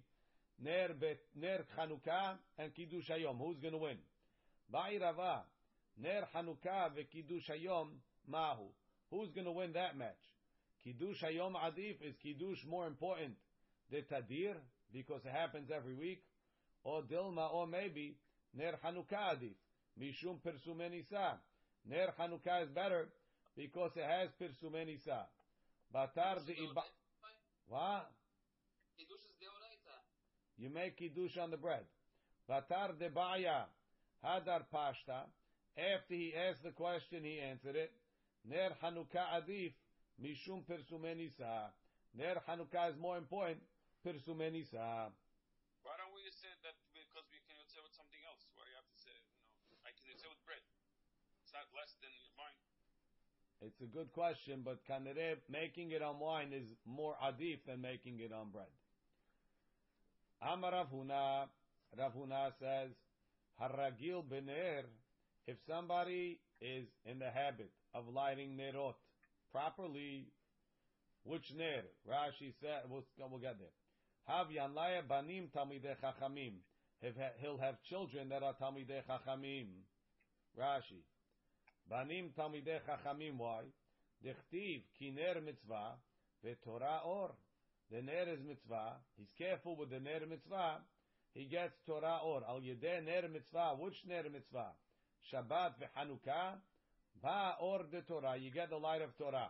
Ner 0.61 0.89
Bet, 0.93 1.17
Ner 1.35 1.65
Chanukah 1.75 2.37
and 2.59 2.73
Kiddush 2.75 3.09
Hayom. 3.09 3.39
Who's 3.39 3.57
going 3.59 3.73
to 3.73 3.79
win? 3.79 3.97
Ba'i 4.71 5.01
Rava. 5.01 5.41
Ner 5.97 6.27
Chanukah 6.35 6.93
ve 6.95 7.07
Kiddush 7.11 7.49
Hayom 7.49 7.87
Mahu. 8.27 8.67
Who's 9.09 9.31
going 9.31 9.45
to 9.45 9.51
win 9.51 9.73
that 9.73 9.97
match? 9.97 10.21
Kiddush 10.83 11.23
Hayom 11.23 11.53
Adif 11.53 11.95
is 12.07 12.15
Kiddush 12.21 12.59
more 12.69 12.85
important 12.85 13.33
than 13.91 14.03
Tadir 14.03 14.53
because 14.93 15.21
it 15.25 15.31
happens 15.31 15.71
every 15.75 15.95
week, 15.95 16.21
or 16.83 17.01
Dilma, 17.01 17.51
or 17.51 17.65
maybe 17.65 18.17
Ner 18.55 18.73
Chanukah 18.85 19.35
Adif 19.35 19.55
Mishum 19.99 20.37
Persumenisa. 20.45 21.37
Ner 21.89 22.13
Chanukah 22.19 22.63
is 22.63 22.69
better 22.69 23.07
because 23.57 23.91
it 23.95 24.05
has 24.05 24.29
Persumenisa. 24.39 25.23
Batar 25.93 26.45
de. 26.45 26.53
What? 27.69 28.09
Kiddush 28.97 29.21
is 29.29 29.37
deoraita. 29.37 29.93
You 30.57 30.73
make 30.73 30.97
kiddush 30.97 31.37
on 31.37 31.53
the 31.53 31.57
bread. 31.61 31.85
Vatar 32.49 32.97
de 32.97 33.09
baya 33.13 33.69
hadar 34.25 34.65
pashta. 34.73 35.29
After 35.77 36.17
he 36.17 36.33
asked 36.33 36.65
the 36.65 36.73
question, 36.73 37.23
he 37.23 37.37
answered 37.39 37.77
it. 37.77 37.93
Ner 38.43 38.73
Hanukkah 38.81 39.37
adif 39.37 39.77
mishum 40.17 40.65
persumenisa. 40.65 41.69
Ner 42.17 42.41
Hanukkah 42.49 42.89
is 42.89 42.97
more 42.97 43.21
important. 43.21 43.61
Persumenisa. 44.01 45.13
Why 45.85 45.93
don't 45.93 46.09
we 46.17 46.25
just 46.25 46.41
say 46.41 46.49
that 46.65 46.73
because 46.89 47.29
we 47.29 47.37
can 47.45 47.55
say 47.69 47.79
with 47.85 47.93
something 47.93 48.19
else? 48.25 48.49
Why 48.57 48.65
you 48.65 48.75
have 48.81 48.89
to 48.89 48.97
say, 48.97 49.13
you 49.13 49.69
know, 49.69 49.77
I 49.85 49.93
can 49.93 50.17
say 50.17 50.25
with 50.25 50.41
bread. 50.41 50.65
It's 51.45 51.53
not 51.53 51.69
less 51.77 51.93
than 52.01 52.11
wine. 52.33 52.57
It's 53.61 53.81
a 53.81 53.85
good 53.85 54.11
question, 54.13 54.61
but 54.63 54.79
making 55.49 55.91
it 55.91 56.01
on 56.01 56.19
wine 56.19 56.53
is 56.53 56.67
more 56.85 57.15
adif 57.21 57.59
than 57.67 57.81
making 57.81 58.19
it 58.21 58.31
on 58.31 58.51
bread. 58.51 58.71
Amar 60.41 60.71
Rav 60.71 60.87
Huna, 60.93 61.47
Rav 61.97 62.13
Huna 62.13 62.51
says, 62.59 62.91
Haragil 63.61 64.23
bener, 64.23 64.83
if 65.45 65.57
somebody 65.67 66.39
is 66.61 66.87
in 67.05 67.19
the 67.19 67.29
habit 67.29 67.71
of 67.93 68.07
lighting 68.07 68.57
nerot 68.57 68.95
properly, 69.51 70.27
which 71.25 71.51
ner? 71.57 71.83
Rashi 72.09 72.53
said, 72.61 72.83
we'll, 72.89 73.03
we'll 73.29 73.39
get 73.39 73.59
there. 73.59 73.67
Hav 74.23 74.47
yanlaya 74.47 75.05
banim 75.05 75.49
talmidei 75.53 75.95
chachamim. 76.01 76.53
He'll 77.01 77.57
have 77.57 77.75
children 77.89 78.29
that 78.29 78.41
are 78.41 78.53
talmidei 78.53 79.03
chachamim. 79.09 79.67
Rashi. 80.57 81.03
Banim 81.89 82.29
talmidei 82.37 82.79
chachamim. 82.87 83.37
Why? 83.37 83.63
Dechtiv 84.23 84.83
kiner 85.01 85.43
mitzvah. 85.43 85.97
Torah 86.63 87.01
or. 87.05 87.31
The 87.91 88.01
ner 88.01 88.29
is 88.31 88.39
mitzvah. 88.47 88.97
He's 89.17 89.31
careful 89.37 89.75
with 89.75 89.89
the 89.89 89.99
ner 89.99 90.21
mitzvah. 90.29 90.77
He 91.33 91.45
gets 91.45 91.73
Torah 91.85 92.19
or. 92.23 92.43
Al 92.47 92.61
yedeh 92.61 93.03
ner 93.03 93.27
mitzvah. 93.27 93.75
Which 93.79 93.95
ner 94.07 94.23
mitzvah? 94.31 94.71
Shabbat 95.33 95.73
v'Hanukkah. 95.81 96.59
Ba 97.21 97.55
or 97.61 97.83
de 97.91 98.01
Torah. 98.01 98.37
You 98.37 98.51
get 98.51 98.69
the 98.69 98.77
light 98.77 99.01
of 99.01 99.17
Torah. 99.17 99.49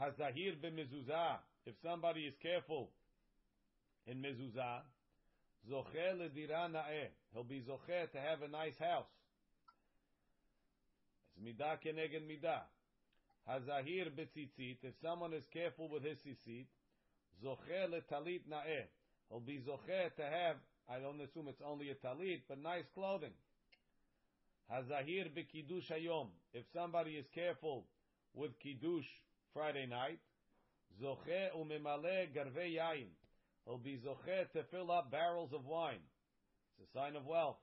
Hazahir 0.00 0.56
b'mezuzah. 0.62 1.38
If 1.66 1.74
somebody 1.82 2.22
is 2.22 2.34
careful 2.42 2.90
in 4.06 4.18
mezuzah, 4.18 4.80
zocher 5.70 6.16
ledira 6.16 6.70
na'eh. 6.70 7.08
He'll 7.32 7.44
be 7.44 7.60
zocher 7.60 8.10
to 8.10 8.18
have 8.18 8.42
a 8.42 8.48
nice 8.48 8.78
house. 8.78 9.06
It's 11.32 11.44
midah 11.44 11.78
keneged 11.84 12.26
midah. 12.28 12.62
Hazahir 13.48 14.10
betzitzit. 14.10 14.78
If 14.82 14.94
someone 15.02 15.32
is 15.32 15.44
careful 15.52 15.88
with 15.88 16.04
his 16.04 16.18
tzitzit, 16.18 16.66
zocher 17.42 17.88
letalit 17.88 18.42
na'eh. 18.48 18.86
He'll 19.28 19.40
be 19.40 19.60
zocher 19.66 20.14
to 20.14 20.22
have, 20.22 20.56
I 20.88 20.98
don't 20.98 21.20
assume 21.20 21.48
it's 21.48 21.62
only 21.66 21.90
a 21.90 21.94
talit, 21.94 22.42
but 22.48 22.62
nice 22.62 22.84
clothing. 22.94 23.34
Hazahir 24.70 25.30
bekiddush 25.34 25.90
hayom. 25.90 26.28
If 26.52 26.64
somebody 26.74 27.12
is 27.12 27.26
careful 27.34 27.86
with 28.34 28.58
kiddush 28.60 29.06
Friday 29.52 29.86
night, 29.86 30.20
zocher 31.02 31.50
umemale 31.56 32.28
garvei 32.34 32.76
yain. 32.76 33.08
He'll 33.64 33.78
be 33.78 33.98
zoche 34.04 34.50
to 34.52 34.62
fill 34.70 34.90
up 34.90 35.10
barrels 35.10 35.52
of 35.52 35.64
wine. 35.64 36.02
It's 36.78 36.88
a 36.88 36.98
sign 36.98 37.16
of 37.16 37.26
wealth. 37.26 37.61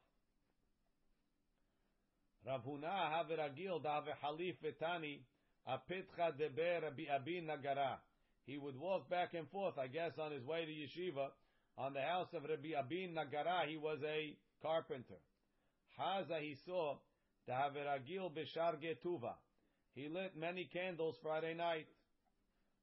Rav 2.46 2.64
Huna 2.66 3.12
have 3.12 3.28
ragil 3.28 3.82
da 3.82 3.96
have 4.02 4.06
halif 4.24 4.56
vetani 4.64 5.20
apitcha 5.68 6.38
deber 6.38 6.82
Rabbi 6.84 7.04
Abin 7.12 7.46
nagara. 7.46 7.98
He 8.46 8.58
would 8.58 8.80
walk 8.80 9.10
back 9.10 9.36
and 9.36 9.48
forth, 9.50 9.78
I 9.78 9.88
guess, 9.88 10.18
on 10.18 10.32
his 10.32 10.44
way 10.44 10.66
to 10.66 10.72
yeshiva. 10.72 11.30
On 11.78 11.94
the 11.94 12.02
house 12.02 12.34
of 12.34 12.44
Rabbi 12.44 12.70
Abin 12.70 13.14
Nagara, 13.14 13.68
he 13.68 13.78
was 13.78 14.00
a 14.04 14.36
carpenter. 14.62 15.22
Haza 16.00 16.42
he 16.42 16.56
saw 16.66 16.98
the 17.46 17.54
Haveragil 17.54 18.32
Bishar 18.34 18.76
Getuva. 18.82 19.34
He 19.94 20.10
lit 20.10 20.36
many 20.36 20.66
candles 20.66 21.16
Friday 21.22 21.54
night. 21.54 21.88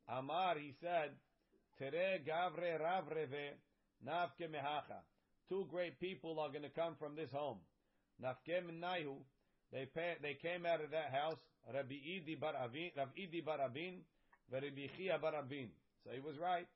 Amar, 0.09 0.57
he 0.57 0.73
said, 0.81 1.11
Tere 1.79 2.21
Gavre 2.27 2.81
Ravreve 2.81 3.57
Nafke 4.07 4.49
Mehacha. 4.49 5.03
Two 5.49 5.67
great 5.71 5.99
people 6.01 6.39
are 6.39 6.49
going 6.49 6.63
to 6.63 6.71
come 6.71 6.95
from 6.99 7.17
this 7.17 7.31
home. 7.31 7.59
Nafke 8.23 8.63
Nahu. 8.81 9.17
They 9.73 9.87
pay, 9.87 10.15
they 10.23 10.35
came 10.35 10.65
out 10.67 10.81
of 10.81 10.91
that 10.91 11.11
house. 11.13 11.39
Rabbi 11.67 11.95
Idi 11.99 12.39
Bar 12.39 12.55
Avin, 12.55 12.91
Rav 12.97 13.09
Idi 13.19 13.45
Bar 13.45 13.59
Abin, 13.59 13.99
Rabbi 14.53 14.87
Chia 14.97 15.19
Bar 15.19 15.33
Abin. 15.35 15.69
So 16.05 16.11
he 16.15 16.21
was 16.21 16.39
right. 16.39 16.67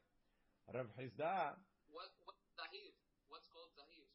Rav 0.74 0.86
Chisda, 0.98 1.54
What 1.90 2.10
what 2.26 2.34
zahir? 2.58 2.90
What's 3.30 3.46
called 3.54 3.70
zahir? 3.78 4.06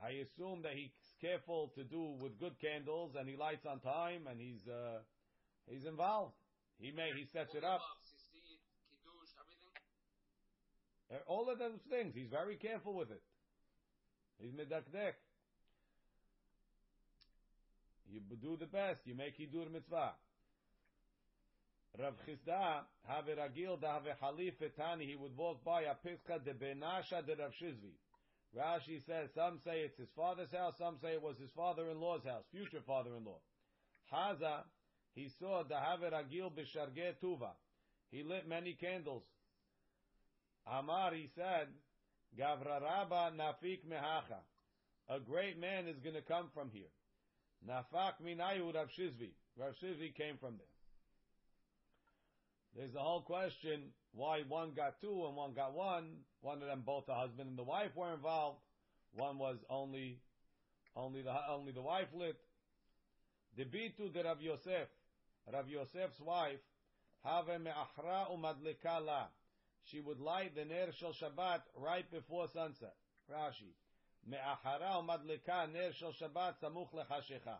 I 0.00 0.24
assume 0.24 0.62
that 0.62 0.72
he's 0.72 0.92
careful 1.20 1.72
to 1.76 1.84
do 1.84 2.16
with 2.20 2.38
good 2.40 2.56
candles 2.60 3.12
and 3.18 3.28
he 3.28 3.36
lights 3.36 3.64
on 3.66 3.80
time 3.80 4.26
and 4.28 4.40
he's 4.40 4.64
uh, 4.68 5.00
he's 5.68 5.84
involved. 5.84 6.32
He 6.78 6.92
may 6.92 7.12
he 7.16 7.24
sets 7.32 7.54
it 7.54 7.64
up. 7.64 7.80
Kiddush, 8.88 9.32
everything. 9.40 9.72
Uh, 11.12 11.20
All 11.28 11.48
of 11.48 11.58
those 11.58 11.80
things. 11.88 12.14
He's 12.14 12.28
very 12.28 12.56
careful 12.56 12.94
with 12.94 13.10
it. 13.10 13.22
He's 14.38 14.52
medakdek. 14.52 15.16
You 18.10 18.20
do 18.40 18.56
the 18.58 18.66
best. 18.66 19.00
You 19.04 19.14
make 19.14 19.38
hidur 19.38 19.70
mitzvah. 19.70 20.12
Rav 21.98 22.14
Chisda 22.26 22.84
have 23.08 23.24
ragil 23.24 23.80
da 23.80 23.94
have 23.94 24.04
halif 24.22 24.54
etani. 24.60 25.06
He 25.08 25.16
would 25.16 25.36
walk 25.36 25.64
by 25.64 25.82
a 25.82 25.94
pischa 25.94 26.44
de 26.44 26.52
benasha 26.52 27.24
de 27.26 27.34
Rav 27.36 27.52
Shizvi. 27.60 27.94
Rashi 28.56 29.04
says 29.06 29.30
some 29.34 29.58
say 29.64 29.80
it's 29.80 29.98
his 29.98 30.08
father's 30.14 30.52
house, 30.52 30.74
some 30.78 30.96
say 31.02 31.14
it 31.14 31.22
was 31.22 31.36
his 31.38 31.50
father-in-law's 31.56 32.24
house, 32.24 32.44
future 32.50 32.82
father-in-law. 32.86 33.38
Haza, 34.12 34.62
he 35.14 35.28
saw 35.40 35.62
the 35.64 35.76
have 35.76 36.00
ragil 36.00 36.52
b'sharge 36.52 37.14
tuva. 37.22 37.50
He 38.10 38.22
lit 38.22 38.48
many 38.48 38.74
candles. 38.74 39.24
Amar, 40.66 41.12
he 41.14 41.28
said, 41.34 41.68
Gavraraba 42.38 43.32
nafik 43.34 43.84
mehacha. 43.88 44.40
A 45.08 45.20
great 45.20 45.58
man 45.58 45.86
is 45.86 45.98
going 46.00 46.16
to 46.16 46.22
come 46.22 46.50
from 46.52 46.70
here. 46.72 46.90
Nafak 47.64 48.14
minayu 48.24 48.74
Rav 48.74 48.88
Shizvi. 48.98 49.30
Rav 49.56 49.74
Shizvi 49.82 50.14
came 50.14 50.36
from 50.38 50.56
there. 50.56 50.66
There's 52.76 52.92
the 52.92 53.00
whole 53.00 53.22
question 53.22 53.92
why 54.12 54.42
one 54.48 54.72
got 54.76 55.00
two 55.00 55.24
and 55.26 55.36
one 55.36 55.54
got 55.54 55.74
one. 55.74 56.18
One 56.42 56.60
of 56.62 56.68
them, 56.68 56.82
both 56.84 57.06
the 57.06 57.14
husband 57.14 57.48
and 57.48 57.58
the 57.58 57.64
wife 57.64 57.96
were 57.96 58.12
involved. 58.12 58.58
One 59.14 59.38
was 59.38 59.56
only, 59.70 60.20
only 60.94 61.22
the 61.22 61.34
only 61.48 61.72
the 61.72 61.82
wife 61.82 62.08
lit. 62.14 62.36
The 63.56 63.64
bitu 63.64 64.12
de 64.12 64.22
Rav 64.22 64.42
Yosef, 64.42 64.88
Rav 65.50 65.68
Yosef's 65.68 66.20
wife, 66.20 66.60
have 67.24 67.46
me'achra 67.60 68.26
umadlika 68.30 69.04
la. 69.04 69.24
She 69.84 70.00
would 70.00 70.20
light 70.20 70.54
the 70.54 70.64
ner 70.64 70.88
shel 70.98 71.14
Shabbat 71.14 71.60
right 71.76 72.10
before 72.10 72.48
sunset. 72.52 72.94
Rashi. 73.32 73.72
Me'achara 74.26 74.98
umadlika 75.00 75.72
ner 75.72 75.92
shel 75.92 76.12
Shabbat 76.20 76.54
samuch 76.62 76.92
lechashecha. 76.92 77.58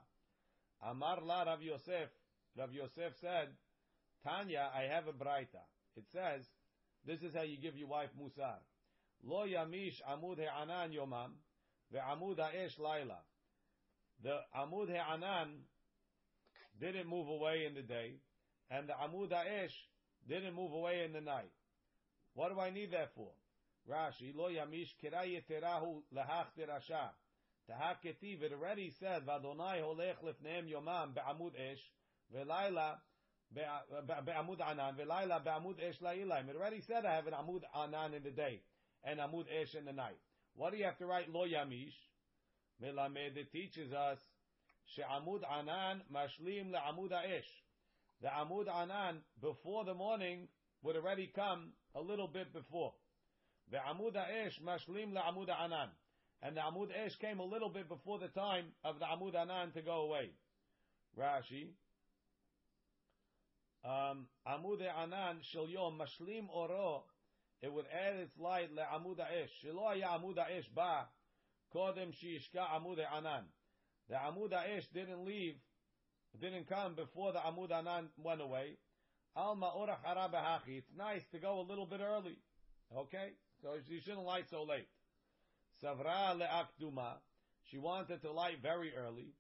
Amar 0.83 1.23
la 1.23 1.43
Rav 1.45 1.63
Yosef. 1.63 2.11
Rav 2.59 2.73
Yosef 2.73 3.13
said, 3.21 3.49
Tanya, 4.25 4.71
I 4.75 4.93
have 4.93 5.07
a 5.07 5.13
braita. 5.13 5.63
It 5.97 6.05
says, 6.13 6.45
this 7.07 7.21
is 7.23 7.35
how 7.35 7.43
you 7.43 7.57
give 7.57 7.77
your 7.77 7.89
wife 7.89 8.11
musar. 8.21 8.59
Lo 9.23 9.47
yamish 9.47 10.03
amud 10.11 10.39
he'anan 10.39 10.93
yomam, 10.93 11.31
ve'amud 11.95 12.39
ha'esh 12.39 12.79
laila. 12.79 13.19
The 14.23 14.39
amud 14.59 14.89
he'anan 14.89 15.49
didn't 16.81 17.09
move 17.09 17.29
away 17.29 17.65
in 17.67 17.75
the 17.75 17.83
day, 17.83 18.15
and 18.71 18.89
the 18.89 18.95
amud 18.95 19.31
ha'esh 19.31 19.73
didn't 20.29 20.55
move 20.55 20.73
away 20.73 21.05
in 21.05 21.13
the 21.13 21.21
night. 21.21 21.53
What 22.35 22.53
do 22.53 22.61
I 22.61 22.71
need 22.71 22.91
that 22.91 23.15
for? 23.15 23.31
Rashi, 23.89 24.35
lo 24.35 24.49
yamish 24.49 24.91
kira 25.03 25.25
yeterahu 25.25 26.03
lahach 26.13 26.49
terasha. 26.59 27.11
Tahak 27.69 28.03
ketiv, 28.05 28.43
it 28.43 28.53
already 28.53 28.93
said, 28.99 29.25
Vadonai 29.27 29.81
holech 29.81 30.17
lefneem 30.23 30.69
yomam 30.69 31.15
be'amud 31.15 31.53
esh, 31.55 31.81
ve'laila 32.35 32.97
be'amud 33.55 34.61
anan, 34.61 34.97
ve'laila 34.97 35.43
be'amud 35.45 35.81
esh 35.81 36.01
la'ilaim. 36.01 36.49
It 36.49 36.57
already 36.57 36.81
said 36.81 37.05
I 37.05 37.15
have 37.15 37.27
an 37.27 37.35
amud 37.35 37.63
anan 37.75 38.15
in 38.15 38.23
the 38.23 38.31
day, 38.31 38.63
and 39.05 39.21
amud 39.21 39.47
esh 39.51 39.75
in 39.75 39.85
the 39.85 39.93
night. 39.93 40.19
What 40.55 40.73
do 40.73 40.79
you 40.79 40.85
have 40.85 40.99
to 40.99 41.07
write 41.07 41.29
lo 41.33 41.45
yamish? 41.47 41.95
Melamed, 42.83 43.37
it 43.37 43.53
teaches 43.53 43.93
us, 43.93 44.19
she'amud 44.95 45.43
anan 45.49 46.03
mashlim 46.13 46.73
le'amud 46.73 47.13
esh. 47.13 47.49
The 48.21 48.29
amud 48.29 48.69
anan, 48.69 49.19
before 49.41 49.85
the 49.85 49.95
morning, 49.95 50.49
would 50.83 50.97
already 50.97 51.31
come 51.35 51.73
a 51.95 52.01
little 52.01 52.29
bit 52.29 52.53
before. 52.53 52.93
The 53.71 53.79
amud 53.79 54.17
esh 54.17 54.61
mashlim 54.65 55.13
le'amud 55.13 55.49
anan. 55.49 55.89
And 56.43 56.57
the 56.57 56.61
amud 56.61 56.91
esh 56.95 57.17
came 57.17 57.41
a 57.41 57.45
little 57.45 57.69
bit 57.69 57.89
before 57.89 58.19
the 58.19 58.29
time 58.29 58.67
of 58.85 58.99
the 58.99 59.07
amud 59.07 59.35
anan 59.35 59.73
to 59.73 59.83
go 59.83 60.03
away. 60.03 60.31
Rashi. 61.19 61.71
Um, 63.85 64.27
amud 64.47 64.81
anan 64.83 65.39
shel 65.43 65.69
yom 65.69 65.99
mashlim 65.99 66.49
oro. 66.55 67.05
It 67.63 67.73
would 67.73 67.87
add 67.93 68.17
its 68.17 68.39
light 68.39 68.69
le'amud 68.75 69.19
esh. 69.19 69.51
Shelo 69.65 69.89
haya 69.89 70.19
amud 70.19 70.39
esh 70.39 70.69
ba. 70.75 71.09
Kodem 71.75 72.13
shishka 72.13 72.63
amud 72.75 72.99
anan. 73.13 73.45
The 74.09 74.15
amud 74.15 74.53
esh 74.53 74.87
didn't 74.95 75.25
leave, 75.25 75.57
didn't 76.41 76.69
come 76.69 76.95
before 76.95 77.33
the 77.33 77.41
amud 77.41 77.73
anan 77.73 78.11
went 78.17 78.41
away. 78.41 78.79
Alma 79.35 79.73
orach 79.77 79.99
harabahachi. 80.07 80.79
It's 80.79 80.93
nice 80.97 81.23
to 81.33 81.39
go 81.41 81.61
a 81.61 81.67
little 81.69 81.87
bit 81.87 82.01
early. 82.01 82.39
Okay? 82.97 83.33
So 83.63 83.71
she 83.89 84.01
shouldn't 84.01 84.25
light 84.25 84.49
so 84.51 84.65
late. 84.65 84.89
Savra 85.83 86.39
le'akduma. 86.39 87.15
She 87.71 87.79
wanted 87.79 88.23
to 88.23 88.33
light 88.33 88.63
very 88.63 88.95
early. 88.95 89.35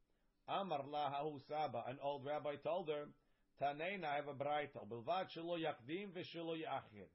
Amar 0.49 0.83
lahahu 0.83 1.41
saba. 1.49 1.85
An 1.89 1.99
old 2.03 2.25
rabbi 2.25 2.57
told 2.57 2.89
her, 2.89 3.07
Taneina, 3.61 4.05
I 4.05 4.17
have 4.17 4.29
a 4.29 4.35
braita. 4.35 4.87
Bilvad 4.89 5.29
shelo 5.37 5.59
yakdim 5.59 6.09
v'shelo 6.12 6.57
yachir. 6.57 7.09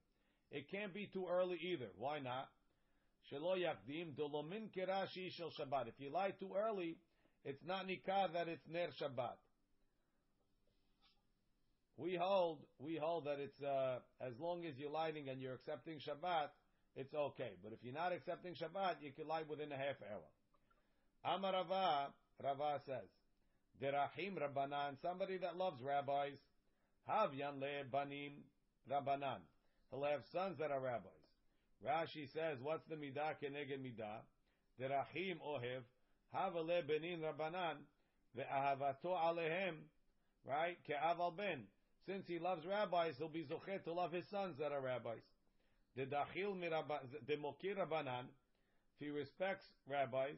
It 0.50 0.70
can't 0.70 0.92
be 0.92 1.06
too 1.06 1.26
early 1.30 1.58
either. 1.62 1.88
Why 1.96 2.18
not? 2.18 2.48
Shelo 3.30 3.56
yakdim 3.56 4.14
dolomin 4.14 4.70
kirashi 4.76 5.30
shel 5.32 5.50
Shabbat. 5.50 5.88
If 5.88 5.94
you 5.98 6.10
light 6.10 6.38
too 6.38 6.52
early, 6.56 6.98
it's 7.44 7.64
not 7.64 7.86
nikah 7.86 8.32
that 8.32 8.48
it's 8.48 8.66
ner 8.68 8.88
Shabbat. 9.00 9.36
We 11.96 12.16
hold, 12.16 12.58
we 12.78 12.96
hold 12.96 13.26
that 13.26 13.38
it's 13.38 13.62
uh, 13.62 13.98
as 14.20 14.32
long 14.40 14.64
as 14.64 14.78
you're 14.78 14.90
lighting 14.90 15.28
and 15.28 15.40
you're 15.40 15.54
accepting 15.54 15.98
Shabbat, 15.98 16.48
it's 16.96 17.14
okay. 17.14 17.52
But 17.62 17.72
if 17.72 17.78
you're 17.82 17.94
not 17.94 18.12
accepting 18.12 18.54
Shabbat, 18.54 18.96
you 19.02 19.12
can 19.12 19.26
lie 19.26 19.42
within 19.48 19.72
a 19.72 19.76
half 19.76 19.96
hour. 20.02 21.34
Amar 21.34 21.52
Rava, 21.52 22.08
Rava 22.42 22.80
says, 22.84 23.08
Derahim 23.80 24.36
Rabbanan, 24.36 25.00
somebody 25.00 25.38
that 25.38 25.56
loves 25.56 25.80
rabbis, 25.82 26.38
Havyan 27.08 27.60
le 27.60 27.84
banim, 27.90 28.32
Rabbanan. 28.90 29.40
He'll 29.90 30.04
have 30.04 30.22
sons 30.32 30.58
that 30.58 30.70
are 30.70 30.80
rabbis. 30.80 31.12
Rashi 31.86 32.32
says, 32.32 32.58
what's 32.62 32.86
the 32.88 32.96
midah 32.96 33.34
keneged 33.42 33.78
midah? 33.78 34.20
Derachim 34.80 35.36
ohev, 35.46 35.82
havale 36.34 36.86
benin 36.86 37.20
Rabbanan, 37.20 37.76
ve'ahavato 38.36 39.06
alehem, 39.06 39.74
right? 40.46 40.78
Ke'aval 40.88 41.36
ben. 41.36 41.64
Since 42.06 42.26
he 42.26 42.38
loves 42.38 42.66
rabbis, 42.66 43.14
he'll 43.18 43.28
be 43.28 43.44
zochet 43.44 43.84
to 43.84 43.92
love 43.92 44.12
his 44.12 44.24
sons 44.30 44.58
that 44.58 44.72
are 44.72 44.80
rabbis. 44.80 45.22
The 45.96 46.06
dachil 46.06 46.56
demokir 47.28 47.76
Rabbanan, 47.76 48.24
if 48.94 49.06
he 49.06 49.10
respects 49.10 49.66
rabbis, 49.88 50.36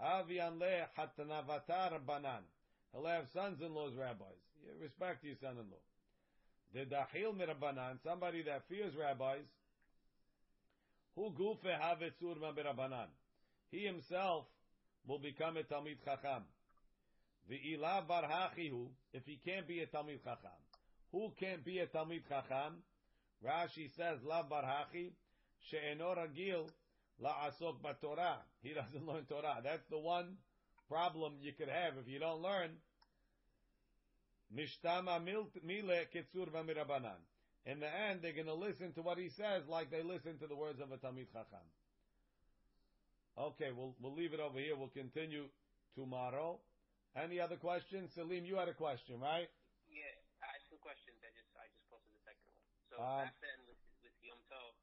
havian 0.00 0.58
le 0.58 0.88
hatanavata 0.98 1.92
Rabbanan. 1.92 2.42
He'll 2.92 3.06
have 3.06 3.28
sons-in-laws 3.32 3.94
rabbis. 3.98 4.36
You 4.62 4.72
respect 4.80 5.24
your 5.24 5.36
son-in-law. 5.40 5.80
The 6.74 6.86
dachil 6.86 7.34
mirabanan, 7.34 8.02
somebody 8.02 8.42
that 8.42 8.62
fears 8.68 8.94
rabbis, 8.94 9.44
who 11.14 11.30
gufe 11.30 11.64
havetzur 11.64 12.36
birabanan. 12.38 13.08
He 13.70 13.84
himself 13.84 14.44
will 15.06 15.18
become 15.18 15.56
a 15.56 15.62
talmid 15.62 15.98
chacham. 16.04 16.44
The 17.48 17.58
ilah 17.76 18.06
barhachihu, 18.06 18.88
if 19.12 19.24
he 19.26 19.38
can't 19.44 19.66
be 19.66 19.80
a 19.80 19.86
talmid 19.86 20.22
chacham. 20.22 20.50
Who 21.12 21.32
can't 21.38 21.64
be 21.64 21.78
a 21.80 21.86
talmid 21.86 22.22
chacham? 22.28 22.76
Rashi 23.44 23.90
says, 23.96 24.18
la 24.24 24.42
barhachi, 24.42 25.12
she'eno 25.70 26.14
ragil 26.14 26.68
la'asok 27.22 27.80
b'torah. 27.82 28.36
He 28.62 28.72
doesn't 28.72 29.06
learn 29.08 29.24
Torah. 29.24 29.60
That's 29.62 29.86
the 29.90 29.98
one 29.98 30.36
problem 30.88 31.34
you 31.40 31.52
could 31.52 31.68
have 31.68 31.94
if 32.00 32.08
you 32.08 32.18
don't 32.18 32.42
learn. 32.42 32.70
Mishtama 34.54 35.18
mile 35.24 36.04
ketzur 36.14 36.48
v'mirabanan. 36.50 37.20
In 37.64 37.78
the 37.78 37.86
end, 37.86 38.20
they're 38.22 38.34
going 38.34 38.50
to 38.50 38.54
listen 38.58 38.92
to 38.94 39.02
what 39.02 39.18
he 39.18 39.28
says 39.28 39.62
like 39.68 39.90
they 39.90 40.02
listen 40.02 40.38
to 40.38 40.46
the 40.46 40.56
words 40.56 40.80
of 40.80 40.90
a 40.90 40.98
Talmid 40.98 41.30
Chacham. 41.30 41.62
Okay, 43.38 43.70
we'll, 43.70 43.94
we'll 44.02 44.14
leave 44.14 44.34
it 44.34 44.40
over 44.40 44.58
here. 44.58 44.76
We'll 44.76 44.92
continue 44.92 45.46
tomorrow. 45.94 46.58
Any 47.14 47.38
other 47.38 47.56
questions? 47.56 48.10
Salim, 48.14 48.44
you 48.44 48.56
had 48.56 48.68
a 48.68 48.74
question, 48.74 49.20
right? 49.20 49.48
Yeah, 49.88 50.10
I 50.42 50.58
had 50.58 50.62
two 50.68 50.80
questions. 50.82 51.16
I 51.22 51.30
just 51.32 51.48
I 51.54 51.68
just 51.70 51.86
posted 51.88 52.12
the 52.12 52.22
second 52.26 52.44
one. 52.50 52.60
So 52.92 53.00
Um, 53.00 53.24
back 53.24 53.40
then 53.40 53.56
with 53.64 53.80
with 54.04 54.12
Yom 54.20 54.36
Tov, 54.52 54.76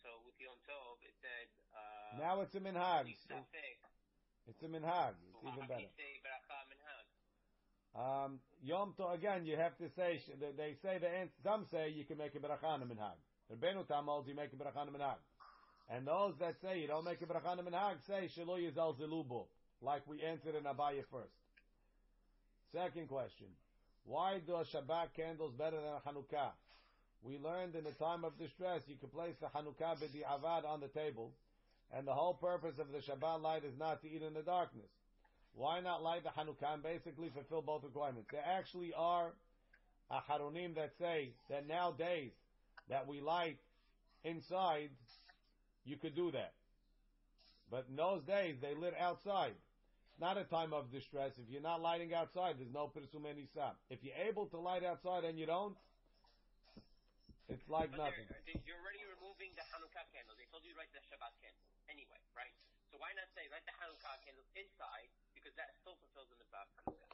so 0.00 0.08
with 0.24 0.32
Yom 0.40 0.56
Tov 0.64 0.96
it 1.04 1.12
said 1.20 1.48
uh, 1.76 2.16
now 2.16 2.40
it's 2.40 2.54
a 2.56 2.60
minhag. 2.60 3.04
It's 3.12 3.28
a 4.62 4.68
minhag. 4.68 5.12
It's 5.28 5.44
even 5.44 5.66
better. 5.68 5.80
you 5.84 5.92
say 5.92 6.16
Minhag? 6.24 7.04
Um, 8.00 8.40
Yom 8.62 8.94
Tov, 8.98 9.12
again, 9.12 9.44
you 9.44 9.56
have 9.56 9.76
to 9.76 9.90
say, 9.90 10.22
they- 10.40 10.52
they 10.52 10.74
say 10.74 10.96
the 10.98 11.08
ans- 11.08 11.36
some 11.42 11.66
say 11.66 11.88
you 11.90 12.04
can 12.04 12.16
make 12.16 12.34
a 12.34 12.38
berachana 12.40 12.84
minhag. 12.86 13.16
Rebbeinu 13.52 13.86
Tam 13.86 14.06
holds 14.06 14.28
you 14.28 14.34
make 14.34 14.52
a 14.52 14.56
berachana 14.56 14.90
minhag. 14.90 15.18
And 15.88 16.06
those 16.06 16.36
that 16.38 16.60
say 16.60 16.80
you 16.80 16.86
don't 16.88 17.04
make 17.04 17.20
a 17.20 17.26
berachana 17.26 17.60
minhag 17.60 18.00
say 18.06 18.28
shelo 18.28 18.56
yizal 18.58 18.96
zelubo, 18.96 19.48
like 19.82 20.06
we 20.06 20.22
answered 20.22 20.54
in 20.54 20.64
Abaye 20.64 21.04
first. 21.10 21.34
Second 22.72 23.08
question. 23.08 23.48
Why 24.04 24.38
do 24.38 24.52
Shabbat 24.52 25.12
candles 25.14 25.52
better 25.54 25.80
than 25.80 25.94
a 25.94 26.00
Hanukkah? 26.00 26.52
We 27.26 27.38
learned 27.38 27.74
in 27.74 27.82
the 27.82 27.90
time 27.92 28.24
of 28.24 28.38
distress 28.38 28.82
you 28.86 28.94
can 28.94 29.08
place 29.08 29.34
the 29.40 29.48
Hanukkah 29.48 29.98
b'di'avad 29.98 30.64
on 30.64 30.80
the 30.80 30.86
table, 30.86 31.32
and 31.92 32.06
the 32.06 32.14
whole 32.14 32.34
purpose 32.34 32.78
of 32.78 32.92
the 32.92 32.98
Shabbat 32.98 33.42
light 33.42 33.64
is 33.64 33.76
not 33.76 34.00
to 34.02 34.08
eat 34.08 34.22
in 34.22 34.32
the 34.32 34.42
darkness. 34.42 34.86
Why 35.56 35.80
not 35.80 36.04
light 36.04 36.22
the 36.22 36.30
Hanukkah 36.30 36.74
and 36.74 36.82
basically 36.84 37.30
fulfill 37.30 37.62
both 37.62 37.82
requirements? 37.82 38.28
There 38.30 38.44
actually 38.46 38.92
are 38.96 39.32
acharonim 40.08 40.76
that 40.76 40.92
say 41.00 41.32
that 41.50 41.66
nowadays 41.66 42.30
that 42.88 43.08
we 43.08 43.20
light 43.20 43.58
inside, 44.22 44.90
you 45.84 45.96
could 45.96 46.14
do 46.14 46.30
that. 46.30 46.52
But 47.72 47.86
in 47.90 47.96
those 47.96 48.22
days, 48.22 48.54
they 48.62 48.76
lit 48.76 48.94
outside. 49.00 49.54
It's 50.12 50.20
not 50.20 50.38
a 50.38 50.44
time 50.44 50.72
of 50.72 50.92
distress. 50.92 51.32
If 51.38 51.50
you're 51.50 51.60
not 51.60 51.82
lighting 51.82 52.14
outside, 52.14 52.54
there's 52.58 52.72
no 52.72 52.92
Pirsum 52.96 53.22
Nisam. 53.22 53.72
If 53.90 53.98
you're 54.04 54.28
able 54.28 54.46
to 54.46 54.58
light 54.58 54.84
outside 54.84 55.24
and 55.24 55.36
you 55.36 55.46
don't, 55.46 55.74
it's 57.46 57.66
like 57.70 57.94
but 57.94 58.10
nothing. 58.10 58.26
You're 58.66 58.78
already 58.82 59.06
removing 59.06 59.54
the 59.54 59.62
Hanukkah 59.70 60.02
candles. 60.10 60.34
They 60.38 60.50
told 60.50 60.66
you 60.66 60.74
to 60.74 60.78
write 60.78 60.90
the 60.90 61.02
Shabbat 61.06 61.30
candles 61.38 61.70
anyway, 61.86 62.18
right? 62.34 62.50
So 62.90 62.98
why 62.98 63.14
not 63.14 63.30
say 63.38 63.46
write 63.54 63.62
the 63.66 63.76
Hanukkah 63.78 64.18
candles 64.26 64.50
inside 64.58 65.08
because 65.38 65.54
that 65.54 65.70
still 65.78 65.94
fulfills 66.02 66.26
the 66.26 66.38
mitzvah 66.42 66.66
of 66.66 66.68
Hanukkah. 66.74 67.06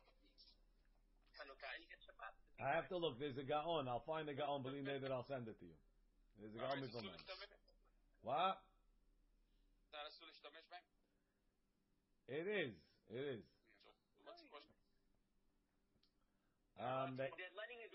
I 2.62 2.70
have 2.78 2.86
to 2.94 2.96
look. 2.96 3.18
There's 3.18 3.36
a 3.36 3.42
Gaon. 3.42 3.90
I'll 3.90 4.06
find 4.06 4.30
the 4.30 4.38
Gaon. 4.38 4.62
Believe 4.62 4.86
me, 4.86 4.94
that 4.94 5.10
I'll 5.10 5.26
send 5.26 5.50
it 5.50 5.58
to 5.58 5.66
you. 5.66 5.74
There's 6.38 6.54
a 6.54 6.60
Gaon 6.62 6.78
Mitzvah. 6.78 7.02
What? 8.22 8.62
It 12.30 12.46
is. 12.46 12.72
It 13.10 13.24
is. 13.36 13.42
Um, 16.80 17.14
they're 17.14 17.30
letting 17.54 17.78
it 17.84 17.91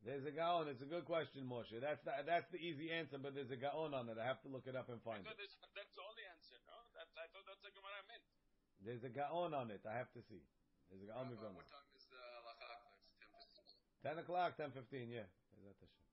there's 0.04 0.26
a 0.26 0.34
Gaon. 0.34 0.66
It's 0.68 0.82
a 0.82 0.90
good 0.90 1.06
question, 1.06 1.46
Moshe. 1.46 1.78
That's 1.80 2.02
the, 2.04 2.12
that's 2.26 2.48
the 2.50 2.58
easy 2.60 2.90
answer, 2.90 3.16
but 3.18 3.34
there's 3.34 3.50
a 3.54 3.56
Gaon 3.60 3.94
on 3.94 4.08
it. 4.10 4.18
I 4.18 4.26
have 4.26 4.42
to 4.42 4.50
look 4.50 4.66
it 4.66 4.74
up 4.76 4.90
and 4.90 5.00
find 5.02 5.22
thought 5.24 5.38
it. 5.38 5.46
that's, 5.46 5.56
that's 5.74 5.94
the 5.94 6.04
only 6.04 6.24
answer, 6.34 6.58
no? 6.68 6.76
That, 6.98 7.08
I 7.16 7.26
thought 7.32 7.46
that's 7.48 7.62
the 7.62 7.72
Gemara 7.72 8.00
meant. 8.10 8.24
There's 8.84 9.04
a 9.06 9.12
Gaon 9.12 9.54
on 9.54 9.70
it. 9.70 9.80
I 9.88 9.94
have 9.96 10.10
to 10.18 10.22
see. 10.28 10.42
There's 10.92 11.00
a 11.02 11.08
Gaon 11.08 11.24
Uh, 11.26 11.32
Mizraman. 11.32 11.56
what 11.56 11.70
time 11.72 11.88
is 11.96 12.04
the 12.12 12.20
halacha? 12.20 12.68
It's 13.00 13.16
10:15. 14.04 14.04
10 14.04 14.18
o'clock, 14.20 14.50
10.15, 14.60 15.08
yeah. 15.08 15.24
Bezat 15.56 15.80
Hashem. 15.80 16.03